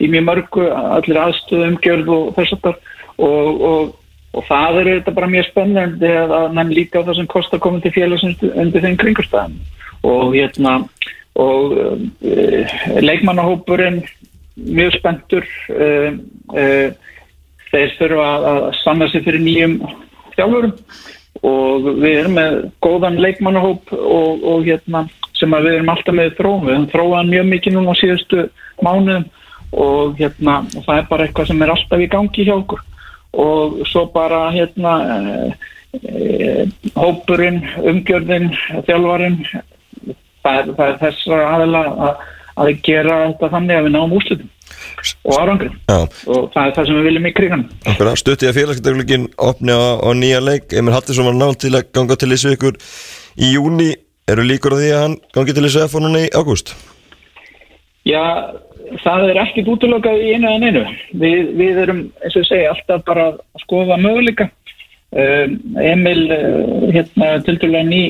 [0.00, 0.66] í mjög mörgu,
[0.96, 2.72] allir aðstöð umgjörð og þess að
[3.20, 3.92] og, og,
[4.36, 7.86] og það er þetta bara mjög spennandi að nefn líka á það sem kostar komið
[7.86, 9.58] til félagsins undir þeim kringurstæðum
[10.10, 10.76] og hérna
[11.40, 12.74] og uh,
[13.04, 14.00] leikmannahópurinn
[14.56, 16.16] mjög spenntur uh,
[16.56, 16.88] uh,
[17.70, 19.78] þeir þurfa að sanna sig fyrir nýjum
[20.36, 20.74] þjálfurum
[21.46, 25.06] og við erum með góðan leikmannahóp og, og hérna
[25.38, 28.46] sem við erum alltaf með þróum við höfum þróað mjög mikið núna á síðustu
[28.84, 29.26] mánuðum
[29.70, 32.80] og hérna það er bara eitthvað sem er alltaf í gangi hjá okkur.
[33.30, 34.94] Og svo bara hérna
[36.98, 38.50] hópurinn, umgjörðin
[38.86, 39.38] þjálfarinn
[40.42, 42.24] það er, það er þessar aðeila að,
[42.62, 44.50] að gera þetta þannig að við náum úrslutum
[45.24, 48.60] og árangri Já, og það er það sem við viljum í krigan okkur stutti að
[48.60, 50.72] félagsgættarleikin opni á, á nýja leik.
[50.76, 52.80] Emil Hattisson var nátt til að ganga til þessu ykkur
[53.40, 53.90] í júni
[54.30, 56.74] eru líkur á því að hann gangi til þessu núna í ágúst?
[58.08, 58.22] Já,
[59.04, 60.84] það er ekkit útlökað í einu en einu.
[61.20, 64.48] Við, við erum, eins og ég segi, alltaf bara að skoða möguleika.
[65.10, 68.02] Um, Emil, uh, hérna, til dælu ný,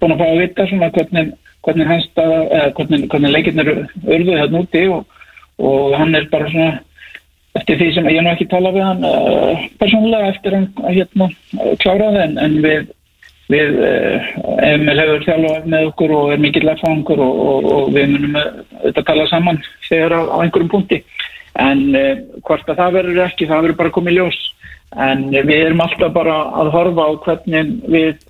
[0.00, 1.32] búin að fá að vita svona hvernig,
[1.64, 1.88] hvernig
[2.76, 3.70] hvernig, hvernig leikirnir
[4.04, 5.06] urðu hérna úti og,
[5.62, 6.80] og hann er bara svona,
[7.58, 11.28] eftir því sem ég hef nú ekki talað við hann uh, persónulega eftir hann hérna
[11.82, 12.90] kláraði en, en við
[13.52, 14.30] við uh,
[14.64, 18.38] Emil hefur þjálfað með okkur og er mikill erfangur og, og, og við munum
[18.86, 21.02] þetta tala saman þegar á, á einhverjum punkti.
[21.60, 24.40] En uh, hvort að það verður ekki það verður bara komið ljós.
[25.02, 28.26] En við erum alltaf bara að horfa á hvernig við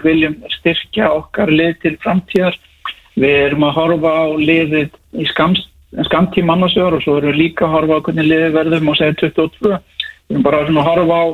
[0.00, 2.56] viljum styrkja okkar lið til framtíðar.
[3.18, 5.66] Við erum að horfa á liðið í skams,
[6.08, 9.18] skamtíma annarsögur og svo erum við líka að horfa á hvernig liðið verðum og segja
[9.22, 11.26] 22 við erum bara að horfa á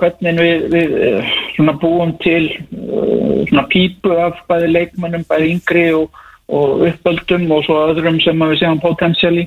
[0.00, 6.24] hvernig við, við eh, búum til uh, svona pípu af bæði leikmennum, bæði yngri og,
[6.50, 9.46] og uppöldum og svo öðrum sem við séum potensiali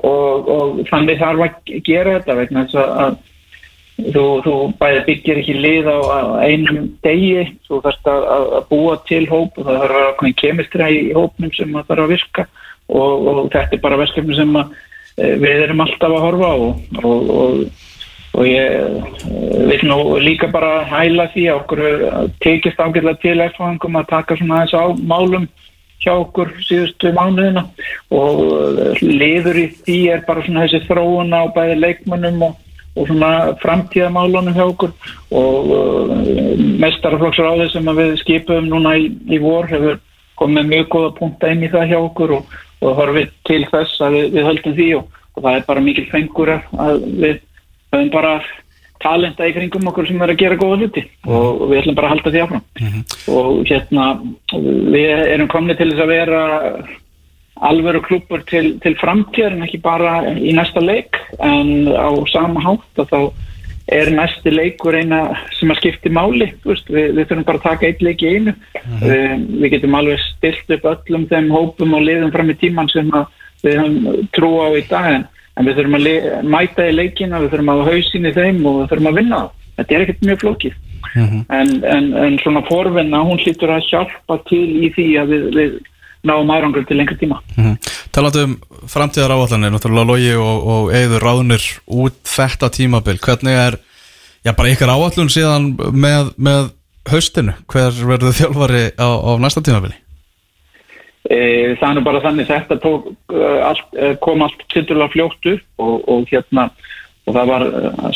[0.00, 3.20] og, og þannig þarf að gera þetta vegna þess að
[4.14, 5.98] þú, þú bæði byggir ekki lið á,
[6.48, 10.34] einum degi, þú þarfst að, að búa til hóp og það þarf að vera okkur
[10.40, 12.48] kemistra í hópnum sem það þarf að virka
[12.92, 16.56] og, og þetta er bara verkefni sem eh, við erum alltaf að horfa á.
[17.02, 17.64] Og, og
[18.32, 21.82] og ég uh, vil nú líka bara hæla því að okkur
[22.40, 25.48] tekist ágjörlega til eftirfangum að taka svona þess á málum
[26.02, 27.66] hjá okkur síðustu mánuðina.
[28.10, 32.56] Og uh, liður í því er bara svona þessi þróuna á bæði leikmannum og,
[32.96, 34.96] og svona framtíðamálunum hjá okkur.
[35.28, 35.74] Og
[36.80, 40.00] þess sem við skipum núna í, í vor hefur
[40.42, 44.18] komið mjög góða punta inn í það hjá okkur og, og horfið til þess að
[44.18, 47.40] við, við höldum því og, og það er bara mikil fengur að við
[47.92, 48.34] höfum bara
[49.02, 52.14] talenta í kringum okkur sem er að gera góða hluti og við ætlum bara að
[52.14, 52.64] halda því áfram.
[53.32, 54.08] Og hérna
[54.94, 56.42] við erum komni til þess að vera
[57.62, 63.02] alveru klúpur til, til framtíðar en ekki bara í næsta leik en á sama hátt
[63.02, 63.18] og þá
[63.98, 65.20] er næsti leikur eina
[65.58, 68.56] sem að skipti máli veist, við, við þurfum bara að taka eitt leik í einu
[69.02, 73.12] við, við getum alveg stilt upp öllum þeim hópum og liðum fram í tíman sem
[73.62, 75.28] við höfum trú á í dag en
[75.58, 78.78] en við þurfum að mæta í leikina, við þurfum að hafa hausin í þeim og
[78.78, 79.40] við þurfum að vinna.
[79.76, 80.78] Þetta er ekkert mjög flókið.
[81.12, 81.40] Mm -hmm.
[81.52, 85.74] en, en, en svona forvinna, hún hlýtur að hjálpa til í því að við, við
[86.24, 87.40] náum ærangur til lengri tíma.
[87.56, 87.76] Mm -hmm.
[88.12, 93.18] Talandu um framtíðar áallanir, náttúrulega Lógi og, og Eður ráðnir út þetta tímabil.
[93.18, 93.78] Hvernig er,
[94.44, 96.70] já bara ykkar áallun síðan með, með
[97.10, 97.52] haustinu?
[97.66, 99.94] Hver verður þjálfari á, á næsta tímabili?
[101.78, 103.06] það er nú bara þannig þetta tók,
[103.62, 103.86] allt,
[104.20, 106.70] kom allt tildulega fljóttu og, og hérna
[107.26, 107.64] og það var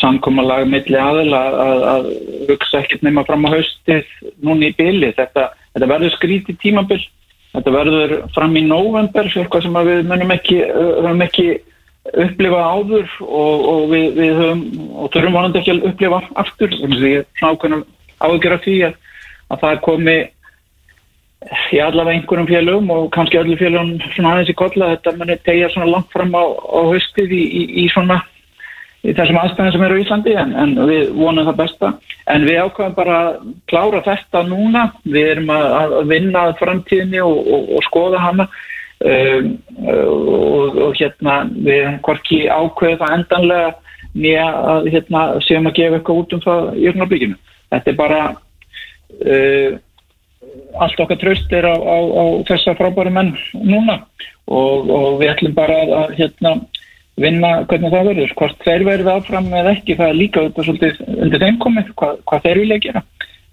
[0.00, 2.08] samkomalag milli aðil að, að, að
[2.48, 4.08] hugsa ekkert nema fram á haustið
[4.42, 6.98] núni í byli þetta, þetta verður skríti tímabil
[7.56, 11.48] þetta verður fram í november eitthvað sem við munum ekki, höfum ekki
[12.26, 14.62] upplifa áður og, og við, við höfum
[14.94, 16.72] og þurfum vonandi ekki að upplifa aftur.
[16.76, 17.84] Þannig að ég er svona ákveðin
[18.26, 18.96] ágjör af því að,
[19.50, 20.16] að það komi
[21.46, 25.68] í allavega einhverjum félögum og kannski öllu félögum svona aðeins í kolla þetta manni tegja
[25.72, 28.20] svona langt fram á, á höstið í, í, í svona
[29.06, 31.92] í þessum aðstæðum sem eru í Íslandi en, en við vonum það besta.
[32.32, 33.36] En við ákvæðum bara að
[33.70, 34.84] klára þetta núna.
[35.06, 38.48] Við erum að, vinna framtíðinni og, og, og skoða hana.
[38.96, 39.50] Um,
[39.92, 43.74] og, og hérna við hvorki ákveðið það endanlega
[44.16, 47.34] nýja að hérna séum að gefa eitthvað út um það í ögnarbyggjum
[47.72, 49.76] þetta er bara uh,
[50.80, 54.00] allt okkar tröst er á, á, á þessa frábæri menn núna.
[54.46, 56.52] Og, við ætlum bara að hérna,
[57.20, 60.98] vinna hvernig það verður hvort þeir verður áfram eða ekki það er líka þetta svolítið
[61.16, 63.02] undir þeim komið hvað, hvað þeir vilja gera.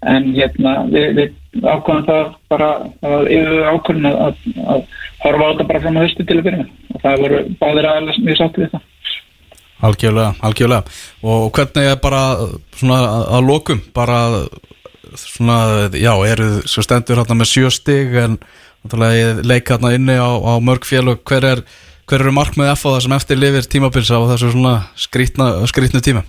[0.04, 2.70] En hérna við, við ákvæmum það bara
[3.24, 4.42] yfir ákvæmum að, að,
[4.74, 4.82] að
[5.24, 8.20] horfa á þetta bara fram á höstu til að byrja og það voru báðir aðeins
[8.26, 8.90] mjög sátt við það.
[9.84, 10.98] Algjörlega, algjörlega.
[11.24, 12.22] Og hvernig er bara
[12.76, 13.00] svona
[13.36, 14.20] að lokum bara
[15.18, 18.38] svona, já, eru svo stendur hérna með sjö stig en
[19.44, 21.22] leika hérna inni á, á mörg félög.
[21.28, 21.64] Hver, er,
[22.08, 26.02] hver eru markmið F á það sem eftir lifir tímabilsa á þessu svona skrítna, skrítnu
[26.04, 26.24] tíma?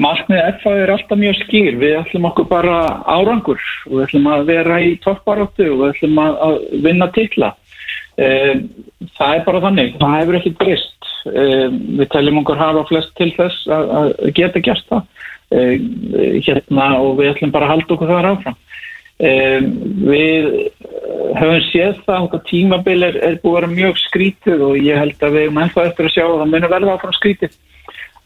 [0.00, 1.76] Markmið F er alltaf mjög skýr.
[1.80, 6.22] Við ætlum okkur bara árangur og við ætlum að vera í toppbaráttu og við ætlum
[6.22, 6.56] að,
[6.86, 7.52] vinna tilla
[8.16, 8.64] um,
[9.18, 9.94] það er bara þannig.
[10.00, 14.88] Það hefur ekkert brist um, við teljum okkur hafa flest til þess að, geta gert
[14.88, 15.08] það.
[15.52, 15.74] Eh,
[16.46, 18.54] hérna og við ætlum bara að halda okkur þar áfram.
[19.22, 19.66] Um,
[20.08, 20.46] við
[21.38, 24.98] höfum séð það að þetta tímabil er, er búið að vera mjög skrítið og ég
[24.98, 27.54] held að við erum ennþá eftir að sjá að það munur verða áfram skrítið.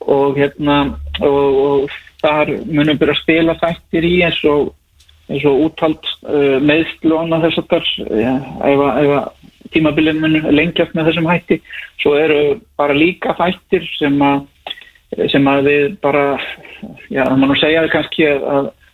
[0.06, 0.77] Og hérna
[1.20, 4.73] og, og þar munum byrja að spila þættir í eins og
[5.27, 7.93] eins og úthald uh, og annað þess að þar
[8.23, 8.35] ja,
[8.70, 9.31] ef, að- ef að
[9.74, 11.60] tímabilið mun lengjast með þessum hætti.
[12.01, 12.43] Svo eru
[12.78, 14.47] bara líka þættir sem að
[15.31, 16.24] sem að við bara
[17.10, 18.85] já, það má nú segja það kannski að, eh,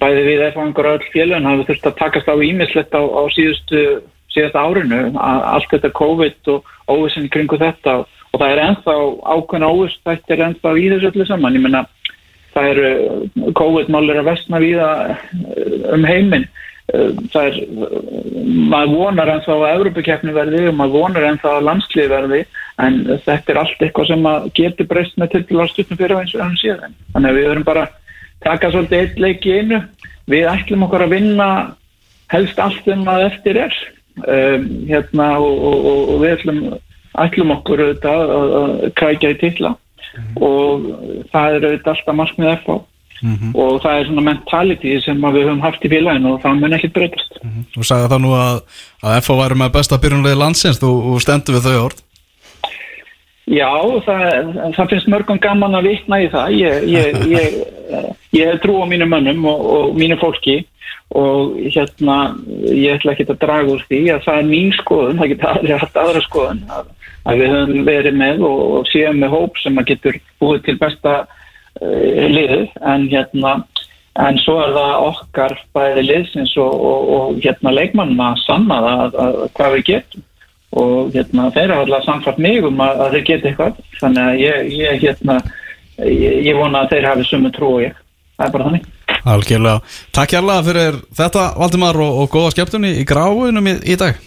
[0.00, 3.82] bæði við eða einhver öll félun hafi þurft að takast á ímislegt á, á síðustu
[4.30, 5.00] síðasta árinu.
[5.18, 8.96] Að allt þetta COVID og óvissin kringu þetta og það er ennþá
[9.34, 11.58] ákveðna óviss þetta er ennþá í þessu öllu saman.
[11.58, 11.84] Ég menna
[12.54, 16.48] það eru COVID-mál er að vestna víða eh, um heiminn.
[16.90, 17.60] Eh, það er
[18.70, 22.42] maður vonar ennþá að Evropakeppni verði og maður vonar ennþá að landslið verði
[22.80, 26.44] en þetta er allt eitthvað sem getur breyst með til til ástutnum fyrir eins og
[26.44, 27.86] hann síðan þannig að við verum bara
[28.44, 29.80] taka svolítið eitt leik í einu.
[30.30, 31.48] Við ætlum okkur að vinna
[32.30, 33.80] helst allt um að eftir er.
[34.20, 36.60] Um, hérna og, og, og, og við ætlum,
[37.24, 39.74] ætlum okkur auðvitað að, krækja í titla.
[40.36, 40.86] Og
[41.32, 42.80] það er auðvitað alltaf markmið FH
[43.20, 46.88] og það er svona mentality sem við höfum haft í félaginu og það mun ekki
[46.94, 47.34] breytast.
[47.74, 48.62] Þú sagði það nú að,
[49.04, 50.80] að FH væri með besta byrjunlega landsins.
[50.80, 52.00] Þú stendur við þau orð
[53.50, 53.70] Já,
[54.06, 54.26] það,
[54.76, 56.52] það finnst mörgum gaman að vitna í það.
[56.54, 57.56] Ég, ég, ég,
[58.36, 60.60] ég hef trú á mínu mönnum og, og mínu fólki
[61.10, 62.36] og hérna,
[62.70, 65.78] ég ætla ekki að draga úr því að það er mín skoðun, það getur aðri
[65.80, 66.92] haft aðra skoðun, að,
[67.26, 70.76] að við höfum verið með og, og séum með hóp sem að getur búið til
[70.78, 73.56] besta uh, liðið, en hérna,
[74.22, 79.02] en svo er það okkar bæði liðsins og, og, og hérna leikmannum að sanna það
[79.02, 80.26] að, að, hvað við getum
[80.70, 83.82] og hérna, þeir hafa alltaf samfart mig um að, að þeir geta eitthvað.
[83.98, 85.38] Þannig að ég, ég, hérna,
[86.06, 87.98] ég, ég vona að þeir hafi sumu trú og ég.
[88.38, 88.88] Það er bara þannig.
[89.30, 89.80] Algjörlega,
[90.16, 94.22] takk hérlega fyrir þetta Valdimar og, og góða skemmtunni í gráunum í, í dag.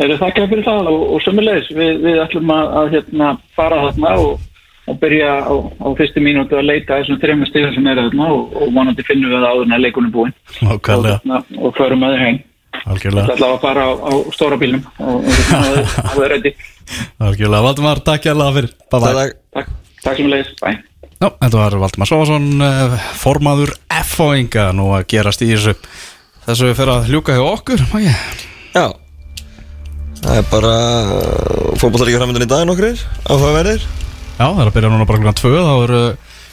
[0.00, 4.44] Þakkaði fyrir það og, og sumulegis við, við ætlum að, að hérna, fara þarna og,
[4.88, 8.54] og byrja á, á fyrstu mínútu að leita þessum þrejum stíðum sem eru þarna og,
[8.76, 10.32] vonandi finnum við að leikunum búin
[10.62, 12.40] og, förum að þeir heim
[12.84, 16.52] algjörlega, Það ætla að fara á, á stóra bílnum og, það er rætti
[17.20, 17.64] algjörlega.
[17.66, 18.72] Valdimar, takk hérlega fyrir.
[18.90, 19.12] Bye bye.
[19.18, 19.36] Takk.
[19.56, 19.74] Takk,
[20.04, 20.70] takk sumulegis, bæ
[21.20, 25.74] Ná, þetta var Valdimar Svávason uh, formaður F-fáinga nú að gerast í þessu
[26.46, 28.14] þessu fyrir að hljúka hjá okkur Mæja.
[28.72, 28.86] Já.
[30.20, 30.72] Það er bara
[31.80, 33.84] fótbollar líka framöndan í dag nokkur áhugaverðir.
[34.40, 36.00] Já, það er að byrja núna bara klukkan 2 þá eru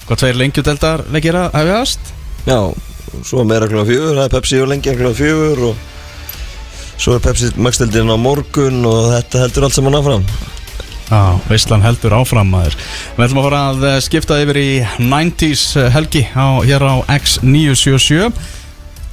[0.08, 2.12] hvað tveir lengjudeldar leikir að hefjast.
[2.48, 2.60] Já,
[3.28, 5.86] svo meira klukkan fjögur, það er Pepsi og lengi klukkan fjögur og
[6.98, 10.28] svo er Pepsi magstildin á morgun og þetta heldur allt saman áfram.
[11.08, 12.76] Já, Veistlan heldur áfram maður.
[13.16, 14.70] Við ætlum að fara að eh, skipta yfir í
[15.00, 15.66] 90s
[15.96, 18.32] helgi á, hér á X977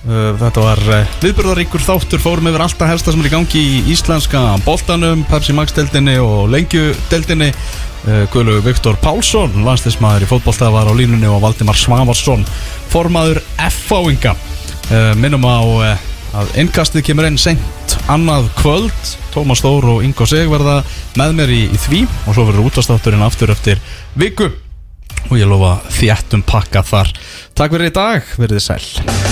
[0.05, 0.81] Uh, Þetta var
[1.23, 5.73] viðbörðaríkur þáttur fórum yfir alltaf helsta sem er í gangi í íslenska boltanum, Pepsi Max
[5.73, 11.41] deildinni og lengju deildinni uh, Guðlu Viktor Pálsson, landslismæður í fótbolta var á línunni og
[11.47, 12.45] Valdimar Svavarsson
[12.93, 13.41] formaður
[13.71, 14.37] F-fáinga.
[15.17, 15.97] Minnum á
[16.35, 19.13] að innkastið kemur inn sent annað kvöld.
[19.35, 20.81] Tómas Þór og Ingo Sig verða
[21.19, 23.83] með mér í, í því og svo verður útastátturinn aftur eftir
[24.19, 24.51] viku.
[25.31, 27.15] Og ég lofa þéttum pakka þar.
[27.57, 29.25] Takk fyrir í dag, verið þið sæl